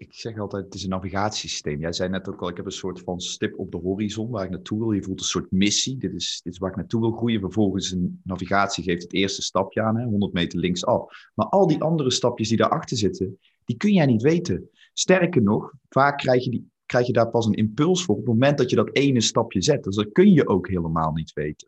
ik 0.10 0.16
zeg 0.16 0.40
altijd, 0.40 0.66
het 0.66 0.74
is 0.74 0.84
een 0.84 0.90
navigatiesysteem. 0.90 1.80
Jij 1.80 1.94
zei 1.94 2.10
net 2.10 2.30
ook 2.30 2.42
al, 2.42 2.50
ik 2.50 2.58
heb 2.58 2.66
een 2.66 2.72
soort 2.72 3.00
van 3.00 3.20
stip 3.20 3.60
op 3.60 3.72
de 3.72 3.78
horizon 3.78 4.30
waar 4.30 4.44
ik 4.44 4.50
naartoe 4.50 4.80
wil. 4.80 4.92
Je 4.92 5.04
voelt 5.04 5.20
een 5.20 5.26
soort 5.26 5.52
missie. 5.52 5.98
Dit 5.98 6.14
is, 6.14 6.40
dit 6.44 6.54
is 6.54 6.60
waar 6.60 6.70
ik 6.70 6.76
naartoe 6.76 7.02
wil 7.02 7.12
groeien. 7.12 7.40
Vervolgens 7.40 7.92
een 7.92 8.22
navigatie 8.24 8.84
geeft 8.84 9.04
het 9.04 9.14
eerste 9.14 9.42
stapje 9.42 9.82
aan, 9.82 9.98
hè, 9.98 10.06
100 10.06 10.34
meter 10.34 10.60
linksaf. 10.60 11.30
Maar 11.36 11.46
al 11.46 11.68
die 11.68 11.82
andere 11.82 12.12
stapjes 12.12 12.48
die 12.48 12.58
daarachter 12.58 12.98
zitten, 12.98 13.40
die 13.66 13.78
kun 13.78 13.94
jij 13.94 14.06
niet 14.06 14.22
weten. 14.22 14.70
Sterker 14.94 15.42
nog, 15.42 15.74
vaak 15.90 16.18
krijg 16.18 16.44
je, 16.44 16.50
die, 16.52 16.72
krijg 16.86 17.08
je 17.08 17.14
daar 17.14 17.30
pas 17.30 17.46
een 17.46 17.54
impuls 17.54 18.04
voor 18.04 18.16
op 18.16 18.22
het 18.22 18.30
moment 18.30 18.58
dat 18.58 18.70
je 18.70 18.76
dat 18.76 18.96
ene 18.96 19.22
stapje 19.22 19.62
zet. 19.62 19.84
Dus 19.84 19.96
dat 19.96 20.12
kun 20.12 20.34
je 20.34 20.48
ook 20.48 20.68
helemaal 20.68 21.12
niet 21.12 21.34
weten. 21.34 21.68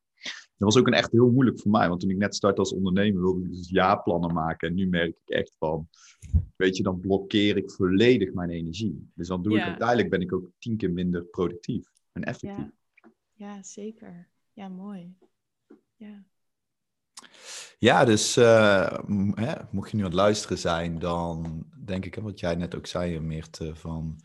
Dat 0.61 0.73
was 0.73 0.81
ook 0.81 0.87
een 0.87 0.93
echt 0.93 1.11
heel 1.11 1.31
moeilijk 1.31 1.59
voor 1.59 1.71
mij, 1.71 1.87
want 1.87 1.99
toen 1.99 2.09
ik 2.09 2.17
net 2.17 2.35
startte 2.35 2.59
als 2.59 2.73
ondernemer 2.73 3.21
wilde 3.21 3.43
ik 3.43 3.51
dus 3.51 3.69
jaarplannen 3.69 4.33
maken. 4.33 4.67
En 4.67 4.75
nu 4.75 4.87
merk 4.87 5.09
ik 5.09 5.29
echt 5.29 5.55
van, 5.57 5.87
weet 6.55 6.77
je, 6.77 6.83
dan 6.83 6.99
blokkeer 6.99 7.57
ik 7.57 7.71
volledig 7.71 8.33
mijn 8.33 8.49
energie. 8.49 9.11
Dus 9.13 9.27
dan 9.27 9.43
doe 9.43 9.57
ik 9.57 9.63
uiteindelijk 9.63 10.09
ben 10.09 10.21
ik 10.21 10.33
ook 10.33 10.49
tien 10.59 10.77
keer 10.77 10.91
minder 10.91 11.23
productief 11.23 11.91
en 12.11 12.23
effectief. 12.23 12.71
Ja, 12.95 13.11
ja 13.33 13.63
zeker. 13.63 14.27
Ja, 14.53 14.67
mooi. 14.67 15.15
Ja. 15.95 16.23
Ja, 17.77 18.05
dus 18.05 18.37
uh, 18.37 18.99
hè, 19.33 19.53
mocht 19.71 19.91
je 19.91 19.95
nu 19.97 20.03
aan 20.03 20.09
het 20.09 20.17
luisteren 20.17 20.57
zijn, 20.57 20.99
dan 20.99 21.65
denk 21.85 22.05
ik, 22.05 22.15
wat 22.15 22.39
jij 22.39 22.55
net 22.55 22.75
ook 22.75 22.87
zei, 22.87 23.19
Meerte, 23.19 23.75
van 23.75 24.19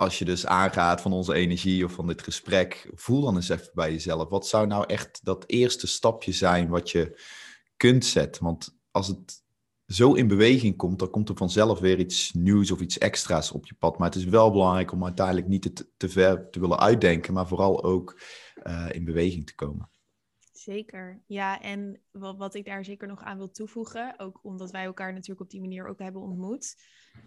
als 0.00 0.18
je 0.18 0.24
dus 0.24 0.46
aangaat 0.46 1.00
van 1.00 1.12
onze 1.12 1.34
energie 1.34 1.84
of 1.84 1.92
van 1.92 2.06
dit 2.06 2.22
gesprek, 2.22 2.90
voel 2.94 3.20
dan 3.20 3.36
eens 3.36 3.48
even 3.48 3.70
bij 3.74 3.90
jezelf. 3.90 4.28
Wat 4.28 4.46
zou 4.46 4.66
nou 4.66 4.84
echt 4.86 5.20
dat 5.24 5.44
eerste 5.46 5.86
stapje 5.86 6.32
zijn 6.32 6.68
wat 6.68 6.90
je 6.90 7.20
kunt 7.76 8.04
zetten? 8.04 8.44
Want 8.44 8.78
als 8.90 9.06
het 9.06 9.42
zo 9.86 10.12
in 10.12 10.28
beweging 10.28 10.76
komt, 10.76 10.98
dan 10.98 11.10
komt 11.10 11.28
er 11.28 11.36
vanzelf 11.36 11.78
weer 11.78 11.98
iets 11.98 12.32
nieuws 12.32 12.70
of 12.70 12.80
iets 12.80 12.98
extra's 12.98 13.50
op 13.50 13.66
je 13.66 13.74
pad. 13.74 13.98
Maar 13.98 14.08
het 14.08 14.18
is 14.18 14.24
wel 14.24 14.50
belangrijk 14.50 14.92
om 14.92 15.04
uiteindelijk 15.04 15.48
niet 15.48 15.62
te, 15.62 15.90
te 15.96 16.08
ver 16.08 16.50
te 16.50 16.60
willen 16.60 16.78
uitdenken, 16.78 17.34
maar 17.34 17.48
vooral 17.48 17.84
ook 17.84 18.20
uh, 18.66 18.86
in 18.90 19.04
beweging 19.04 19.46
te 19.46 19.54
komen. 19.54 19.90
Zeker, 20.60 21.22
ja. 21.26 21.60
En 21.60 22.00
wat, 22.10 22.36
wat 22.36 22.54
ik 22.54 22.64
daar 22.64 22.84
zeker 22.84 23.08
nog 23.08 23.22
aan 23.22 23.36
wil 23.36 23.50
toevoegen, 23.50 24.18
ook 24.18 24.38
omdat 24.42 24.70
wij 24.70 24.84
elkaar 24.84 25.12
natuurlijk 25.12 25.40
op 25.40 25.50
die 25.50 25.60
manier 25.60 25.86
ook 25.86 25.98
hebben 25.98 26.22
ontmoet. 26.22 26.76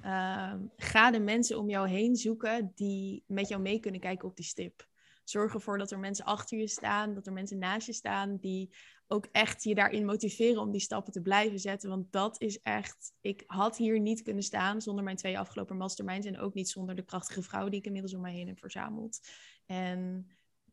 Ehm, 0.01 0.59
ga 0.75 1.11
de 1.11 1.19
mensen 1.19 1.59
om 1.59 1.69
jou 1.69 1.87
heen 1.89 2.15
zoeken 2.15 2.71
die 2.75 3.23
met 3.27 3.47
jou 3.47 3.61
mee 3.61 3.79
kunnen 3.79 3.99
kijken 3.99 4.27
op 4.27 4.35
die 4.35 4.45
stip. 4.45 4.87
Zorg 5.23 5.53
ervoor 5.53 5.77
dat 5.77 5.91
er 5.91 5.99
mensen 5.99 6.25
achter 6.25 6.57
je 6.57 6.67
staan, 6.67 7.13
dat 7.13 7.27
er 7.27 7.33
mensen 7.33 7.57
naast 7.57 7.87
je 7.87 7.93
staan 7.93 8.37
die 8.37 8.75
ook 9.07 9.27
echt 9.31 9.63
je 9.63 9.75
daarin 9.75 10.05
motiveren 10.05 10.61
om 10.61 10.71
die 10.71 10.81
stappen 10.81 11.13
te 11.13 11.21
blijven 11.21 11.59
zetten. 11.59 11.89
Want 11.89 12.11
dat 12.11 12.41
is 12.41 12.59
echt, 12.61 13.13
ik 13.21 13.43
had 13.45 13.77
hier 13.77 13.99
niet 13.99 14.21
kunnen 14.21 14.43
staan 14.43 14.81
zonder 14.81 15.03
mijn 15.03 15.17
twee 15.17 15.39
afgelopen 15.39 15.77
masterminds 15.77 16.27
en 16.27 16.39
ook 16.39 16.53
niet 16.53 16.69
zonder 16.69 16.95
de 16.95 17.05
krachtige 17.05 17.41
vrouwen 17.41 17.71
die 17.71 17.79
ik 17.79 17.85
inmiddels 17.85 18.13
om 18.13 18.21
mij 18.21 18.33
heen 18.33 18.47
heb 18.47 18.59
verzameld. 18.59 19.19
En 19.65 20.27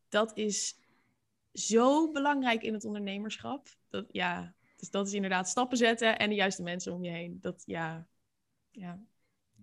dat 0.08 0.36
is 0.36 0.78
zo 1.52 2.10
belangrijk 2.10 2.62
in 2.62 2.72
het 2.72 2.84
ondernemerschap. 2.84 3.68
Dat, 3.88 4.04
ja, 4.08 4.54
dus 4.76 4.90
dat 4.90 5.06
is 5.06 5.12
inderdaad 5.12 5.48
stappen 5.48 5.76
zetten 5.76 6.18
en 6.18 6.28
de 6.28 6.34
juiste 6.34 6.62
mensen 6.62 6.92
om 6.92 7.04
je 7.04 7.10
heen. 7.10 7.38
Dat, 7.40 7.62
ja, 7.66 8.06
ja. 8.70 8.98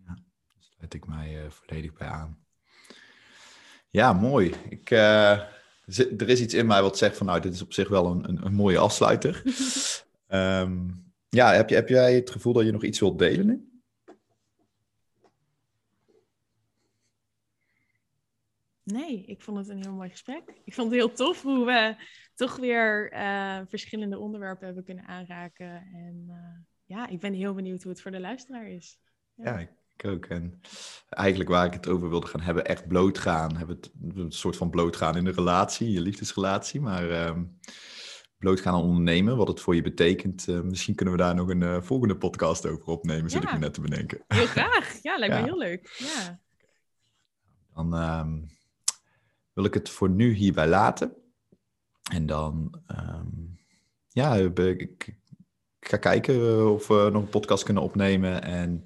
ja 0.06 0.14
daar 0.14 0.58
sluit 0.60 0.94
ik 0.94 1.08
mij 1.08 1.44
uh, 1.44 1.50
volledig 1.50 1.94
bij 1.94 2.08
aan. 2.08 2.46
Ja, 3.90 4.14
mooi. 4.14 4.54
Ik, 4.70 4.90
uh, 4.90 5.32
er 5.98 6.30
is 6.30 6.42
iets 6.42 6.54
in 6.54 6.68
mij 6.68 6.82
wat 6.82 6.98
zegt 6.98 7.18
van, 7.18 7.26
nou, 7.26 7.40
dit 7.42 7.54
is 7.54 7.62
op 7.62 7.74
zich 7.74 7.88
wel 7.88 8.06
een, 8.06 8.30
een, 8.30 8.46
een 8.46 8.54
mooie 8.54 8.78
afsluiter. 8.78 9.44
um, 10.28 11.06
ja, 11.30 11.54
heb, 11.54 11.70
je, 11.70 11.76
heb 11.76 11.90
jij 11.90 12.16
het 12.16 12.30
gevoel 12.30 12.54
dat 12.54 12.66
je 12.66 12.72
nog 12.72 12.84
iets 12.84 13.00
wilt 13.00 13.20
delen 13.20 13.46
nu? 13.46 13.77
Nee, 18.94 19.24
ik 19.26 19.42
vond 19.42 19.58
het 19.58 19.70
een 19.70 19.82
heel 19.82 19.94
mooi 19.94 20.10
gesprek. 20.10 20.44
Ik 20.64 20.74
vond 20.74 20.92
het 20.92 21.00
heel 21.00 21.12
tof 21.12 21.42
hoe 21.42 21.66
we 21.66 21.96
toch 22.36 22.56
weer 22.56 23.14
uh, 23.14 23.60
verschillende 23.68 24.18
onderwerpen 24.18 24.66
hebben 24.66 24.84
kunnen 24.84 25.06
aanraken. 25.06 25.88
En 25.94 26.26
uh, 26.28 26.36
ja, 26.86 27.08
ik 27.08 27.20
ben 27.20 27.34
heel 27.34 27.54
benieuwd 27.54 27.84
hoe 27.84 27.92
het 27.92 28.02
voor 28.02 28.12
de 28.12 28.20
luisteraar 28.20 28.68
is. 28.68 29.00
Ja, 29.34 29.60
ja 29.60 29.68
ik 29.98 30.06
ook. 30.06 30.26
En 30.26 30.62
eigenlijk 31.10 31.50
waar 31.50 31.66
ik 31.66 31.74
het 31.74 31.88
over 31.88 32.10
wilde 32.10 32.28
gaan 32.28 32.42
hebben, 32.42 32.66
echt 32.66 32.88
blootgaan. 32.88 33.58
Hebben 33.58 33.76
het 33.76 33.92
een 34.16 34.32
soort 34.32 34.58
van 34.58 34.70
blootgaan 34.70 35.18
in 35.18 35.24
de 35.24 35.32
relatie, 35.32 35.92
je 35.92 36.02
liefdesrelatie. 36.02 36.82
Maar 36.82 37.10
uh, 37.10 37.42
blootgaan 38.38 38.74
aan 38.74 38.82
ondernemen, 38.82 39.38
wat 39.38 39.48
het 39.48 39.62
voor 39.62 39.76
je 39.76 39.82
betekent. 39.82 40.48
Uh, 40.48 40.62
misschien 40.62 40.96
kunnen 40.96 41.16
we 41.16 41.22
daar 41.22 41.36
nog 41.36 41.50
een 41.50 41.84
volgende 41.84 42.18
podcast 42.18 42.66
over 42.68 42.86
opnemen, 42.86 43.30
zit 43.30 43.44
ja. 43.44 43.48
ik 43.48 43.54
me 43.54 43.60
net 43.60 43.74
te 43.74 43.82
bedenken. 43.82 44.24
Heel 44.28 44.46
graag. 44.46 45.02
Ja, 45.02 45.18
lijkt 45.18 45.34
ja. 45.36 45.42
me 45.42 45.48
heel 45.48 45.58
leuk. 45.58 45.96
Ja. 45.98 46.40
Dan 47.74 47.96
ehm, 47.96 48.40
wil 49.58 49.66
ik 49.66 49.74
het 49.74 49.90
voor 49.90 50.10
nu 50.10 50.34
hierbij 50.34 50.68
laten. 50.68 51.16
En 52.12 52.26
dan, 52.26 52.82
um, 52.88 53.56
ja, 54.08 54.36
ik, 54.36 54.60
ik, 54.60 55.18
ga 55.80 55.98
kijken 55.98 56.70
of 56.72 56.88
we 56.88 57.10
nog 57.12 57.22
een 57.22 57.30
podcast 57.30 57.64
kunnen 57.64 57.84
opnemen. 57.84 58.44
En 58.44 58.84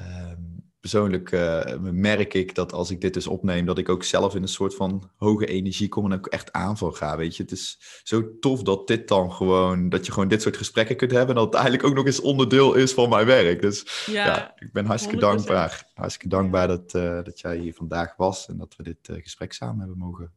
um, 0.00 0.61
persoonlijk 0.82 1.32
uh, 1.32 1.74
merk 1.80 2.34
ik 2.34 2.54
dat 2.54 2.72
als 2.72 2.90
ik 2.90 3.00
dit 3.00 3.14
dus 3.14 3.26
opneem, 3.26 3.66
dat 3.66 3.78
ik 3.78 3.88
ook 3.88 4.04
zelf 4.04 4.34
in 4.34 4.42
een 4.42 4.48
soort 4.48 4.74
van 4.74 5.10
hoge 5.16 5.46
energie 5.46 5.88
kom 5.88 6.04
en 6.04 6.18
ook 6.18 6.26
echt 6.26 6.52
aanval 6.52 6.92
ga. 6.92 7.16
Weet 7.16 7.36
je, 7.36 7.42
het 7.42 7.52
is 7.52 7.78
zo 8.02 8.38
tof 8.38 8.62
dat 8.62 8.86
dit 8.86 9.08
dan 9.08 9.32
gewoon, 9.32 9.88
dat 9.88 10.06
je 10.06 10.12
gewoon 10.12 10.28
dit 10.28 10.42
soort 10.42 10.56
gesprekken 10.56 10.96
kunt 10.96 11.10
hebben. 11.10 11.28
En 11.28 11.34
dat 11.34 11.44
het 11.44 11.54
eigenlijk 11.54 11.84
ook 11.84 11.94
nog 11.94 12.06
eens 12.06 12.20
onderdeel 12.20 12.74
is 12.74 12.92
van 12.92 13.08
mijn 13.08 13.26
werk. 13.26 13.60
Dus 13.60 14.04
ja, 14.06 14.26
ja 14.26 14.52
ik 14.58 14.72
ben 14.72 14.86
hartstikke 14.86 15.16
100%. 15.16 15.20
dankbaar. 15.20 15.90
Hartstikke 15.94 16.28
dankbaar 16.28 16.66
dat, 16.66 16.94
uh, 16.94 17.22
dat 17.22 17.40
jij 17.40 17.56
hier 17.56 17.74
vandaag 17.74 18.16
was 18.16 18.48
en 18.48 18.56
dat 18.56 18.76
we 18.76 18.82
dit 18.82 19.08
uh, 19.08 19.16
gesprek 19.16 19.52
samen 19.52 19.78
hebben 19.78 19.98
mogen 19.98 20.32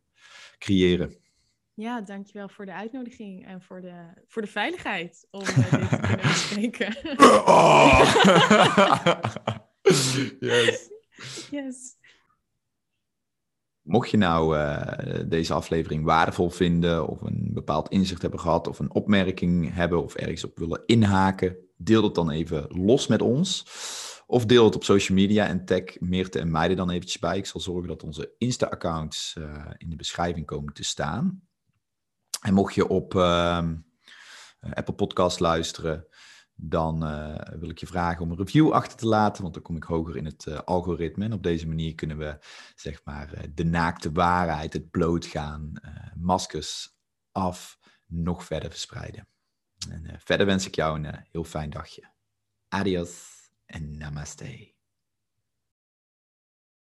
creëren. 0.58 1.16
Ja, 1.74 2.02
dankjewel 2.02 2.50
voor 2.50 2.66
de 2.66 2.74
uitnodiging 2.74 3.48
en 3.48 3.62
voor 3.62 3.82
de, 3.82 3.94
voor 4.28 4.42
de 4.42 4.48
veiligheid 4.48 5.28
om 5.32 5.44
dit 5.44 5.56
te 5.56 5.98
kunnen 6.00 6.22
bespreken. 6.32 6.96
Yes. 10.40 10.90
yes. 11.52 11.96
Mocht 13.82 14.10
je 14.10 14.18
nou 14.18 14.58
uh, 14.58 15.20
deze 15.28 15.54
aflevering 15.54 16.04
waardevol 16.04 16.50
vinden 16.50 17.08
of 17.08 17.22
een 17.22 17.50
bepaald 17.54 17.90
inzicht 17.90 18.22
hebben 18.22 18.40
gehad 18.40 18.68
of 18.68 18.80
een 18.80 18.94
opmerking 18.94 19.74
hebben 19.74 20.04
of 20.04 20.16
ergens 20.16 20.44
op 20.44 20.58
willen 20.58 20.84
inhaken, 20.86 21.58
deel 21.78 22.04
het 22.04 22.16
dan 22.16 22.30
even 22.30 22.66
los 22.68 23.08
met 23.08 23.22
ons. 23.22 23.66
Of 24.28 24.46
deel 24.46 24.66
het 24.66 24.76
op 24.76 24.84
social 24.84 25.18
media 25.18 25.48
en 25.48 25.66
tag 25.66 26.00
Meerte 26.00 26.40
en 26.40 26.52
Meiden 26.52 26.78
dan 26.78 26.90
eventjes 26.90 27.20
bij. 27.20 27.38
Ik 27.38 27.46
zal 27.46 27.62
zorgen 27.62 27.88
dat 27.88 28.04
onze 28.04 28.34
Insta-accounts 28.38 29.36
uh, 29.38 29.66
in 29.78 29.90
de 29.90 29.96
beschrijving 29.96 30.46
komen 30.46 30.74
te 30.74 30.84
staan. 30.84 31.42
En 32.42 32.54
mocht 32.54 32.76
je 32.76 32.88
op 32.88 33.14
uh, 33.14 33.68
Apple 34.60 34.94
Podcast 34.94 35.40
luisteren, 35.40 36.08
dan 36.56 37.04
uh, 37.04 37.36
wil 37.60 37.70
ik 37.70 37.78
je 37.78 37.88
vragen 37.88 38.22
om 38.22 38.32
een 38.32 38.38
review 38.38 38.72
achter 38.72 38.98
te 38.98 39.08
laten, 39.08 39.42
want 39.42 39.54
dan 39.54 39.64
kom 39.64 39.76
ik 39.76 39.84
hoger 39.84 40.18
in 40.18 40.26
het 40.26 40.46
uh, 40.46 40.60
algoritme. 40.60 41.26
En 41.26 41.34
op 41.34 41.44
deze 41.44 41.68
manier 41.68 41.96
kunnen 41.96 42.18
we 42.18 42.38
zeg 42.76 43.02
maar 43.04 43.34
uh, 43.34 43.44
de 43.54 43.66
naakte 43.66 44.12
waarheid, 44.12 44.74
het 44.74 44.90
blootgaan, 44.90 45.72
maskers 46.16 46.98
af, 47.32 47.80
nog 48.06 48.44
verder 48.44 48.70
verspreiden. 48.70 49.28
En 49.90 50.20
verder 50.20 50.46
wens 50.46 50.68
ik 50.68 50.76
jou 50.76 51.04
een 51.04 51.26
heel 51.32 51.44
fijn 51.44 51.70
dagje. 51.70 52.14
Adios 52.68 53.34
en 53.66 53.98
namaste. 53.98 54.75